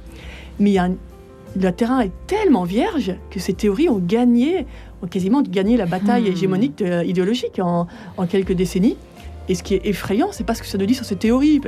Mais 0.60 0.72
il 0.72 0.74
y 0.74 0.78
a 0.78 0.86
un, 0.86 0.96
le 1.60 1.72
terrain 1.72 2.00
est 2.00 2.12
tellement 2.28 2.64
vierge 2.64 3.16
que 3.30 3.40
ces 3.40 3.54
théories 3.54 3.90
ont 3.90 4.00
gagné, 4.00 4.66
ont 5.02 5.08
quasiment 5.08 5.42
gagné 5.42 5.78
la 5.78 5.86
bataille 5.86 6.24
hmm. 6.24 6.34
hégémonique 6.34 6.84
idéologique 7.06 7.60
en, 7.60 7.88
quelques 8.30 8.54
décennies. 8.54 8.98
Et 9.50 9.56
ce 9.56 9.64
qui 9.64 9.74
est 9.74 9.86
effrayant, 9.86 10.30
c'est 10.32 10.46
pas 10.46 10.56
ce 10.56 10.62
que 10.62 10.68
ça 10.68 10.78
nous 10.78 10.86
dit 10.86 10.94
sur 10.94 11.06
ces 11.06 11.16
théories. 11.16 11.62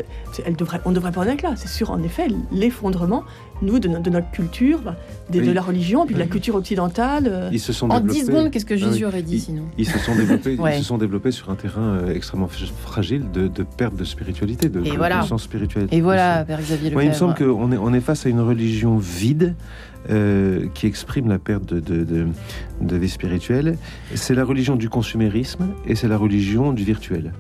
Elle 0.45 0.55
devrait, 0.55 0.79
on 0.85 0.89
ne 0.89 0.95
devrait 0.95 1.11
pas 1.11 1.21
en 1.21 1.27
être 1.27 1.41
là. 1.41 1.53
C'est 1.55 1.67
sur, 1.67 1.91
en 1.91 2.01
effet, 2.03 2.27
l'effondrement, 2.51 3.23
nous, 3.61 3.79
de, 3.79 3.87
notre 3.87 4.31
culture, 4.31 4.81
bah, 4.81 4.95
de, 5.31 5.51
la 5.51 5.61
religion, 5.61 6.05
puis 6.05 6.15
de 6.15 6.19
la 6.19 6.27
culture 6.27 6.55
occidentale. 6.55 7.27
Euh. 7.27 7.49
Ils 7.51 7.59
se 7.59 7.73
sont 7.73 7.89
en 7.89 7.99
10 7.99 8.25
secondes, 8.27 8.51
qu'est-ce 8.51 8.65
que 8.65 8.77
Jésus 8.77 9.05
ah 9.05 9.09
aurait 9.09 9.21
dit 9.21 9.39
sinon 9.39 9.63
ils, 9.77 9.87
se 9.87 9.97
sont 9.99 10.15
développés, 10.15 10.57
ils 10.73 10.77
se 10.77 10.83
sont 10.83 10.97
développés 10.97 11.31
sur 11.31 11.49
un 11.49 11.55
terrain 11.55 11.81
euh, 11.81 12.13
extrêmement 12.13 12.47
fragile 12.47 13.23
de, 13.31 13.49
perte 13.77 13.95
de 13.95 14.03
spiritualité, 14.03 14.69
de 14.69 14.81
connaissance 14.81 15.43
spirituelle. 15.43 15.87
Et 15.91 16.01
voilà, 16.01 16.43
Père 16.45 16.59
Xavier 16.61 16.91
Il 16.91 17.09
me 17.09 17.13
semble 17.13 17.35
qu'on 17.35 17.71
est, 17.71 17.77
on 17.77 17.93
est 17.93 18.01
face 18.01 18.25
à 18.25 18.29
une 18.29 18.41
religion 18.41 18.97
vide. 18.97 19.55
Euh, 20.09 20.67
qui 20.73 20.85
exprime 20.85 21.29
la 21.29 21.39
perte 21.39 21.73
de, 21.73 21.79
de, 21.79 22.27
de 22.81 22.95
vie 22.97 23.07
spirituelle. 23.07 23.77
C'est 24.15 24.35
la 24.35 24.43
religion 24.43 24.75
du 24.75 24.89
consumérisme 24.89 25.69
et 25.87 25.95
c'est 25.95 26.09
la 26.09 26.17
religion 26.17 26.73
du 26.73 26.83
virtuel. 26.83 27.31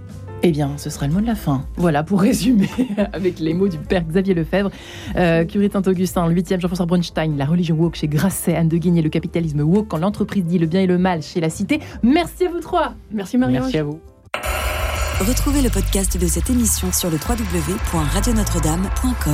Eh 0.45 0.51
bien, 0.51 0.77
ce 0.77 0.89
sera 0.89 1.07
le 1.07 1.13
mot 1.13 1.21
de 1.21 1.25
la 1.25 1.35
fin. 1.35 1.63
Voilà, 1.77 2.03
pour 2.03 2.19
résumer, 2.19 2.67
avec 3.13 3.39
les 3.39 3.53
mots 3.53 3.69
du 3.69 3.77
père 3.77 4.03
Xavier 4.03 4.33
Lefebvre, 4.33 4.71
euh, 5.15 5.45
curé 5.45 5.69
Saint-Augustin, 5.71 6.27
le 6.27 6.35
8e 6.35 6.59
Jean-François 6.59 6.85
Bronstein, 6.85 7.37
la 7.37 7.45
religion 7.45 7.77
woke 7.77 7.95
chez 7.95 8.09
Grasset, 8.09 8.53
Anne 8.53 8.67
de 8.67 8.75
Guigné, 8.75 9.01
le 9.01 9.07
capitalisme 9.09 9.61
woke 9.61 9.87
quand 9.87 9.99
l'entreprise 9.99 10.43
dit 10.43 10.59
le 10.59 10.67
bien 10.67 10.81
et 10.81 10.87
le 10.87 10.97
mal 10.97 11.23
chez 11.23 11.39
la 11.39 11.49
cité. 11.49 11.79
Merci 12.03 12.45
à 12.45 12.49
vous 12.49 12.59
trois. 12.59 12.93
Merci 13.09 13.37
Marie. 13.37 13.53
Merci 13.53 13.77
à 13.77 13.85
vous. 13.85 14.01
Retrouvez 15.21 15.61
le 15.61 15.69
podcast 15.69 16.19
de 16.19 16.27
cette 16.27 16.49
émission 16.49 16.91
sur 16.91 17.09
le 17.09 17.15
www.radionotre-dame.com. 17.15 19.31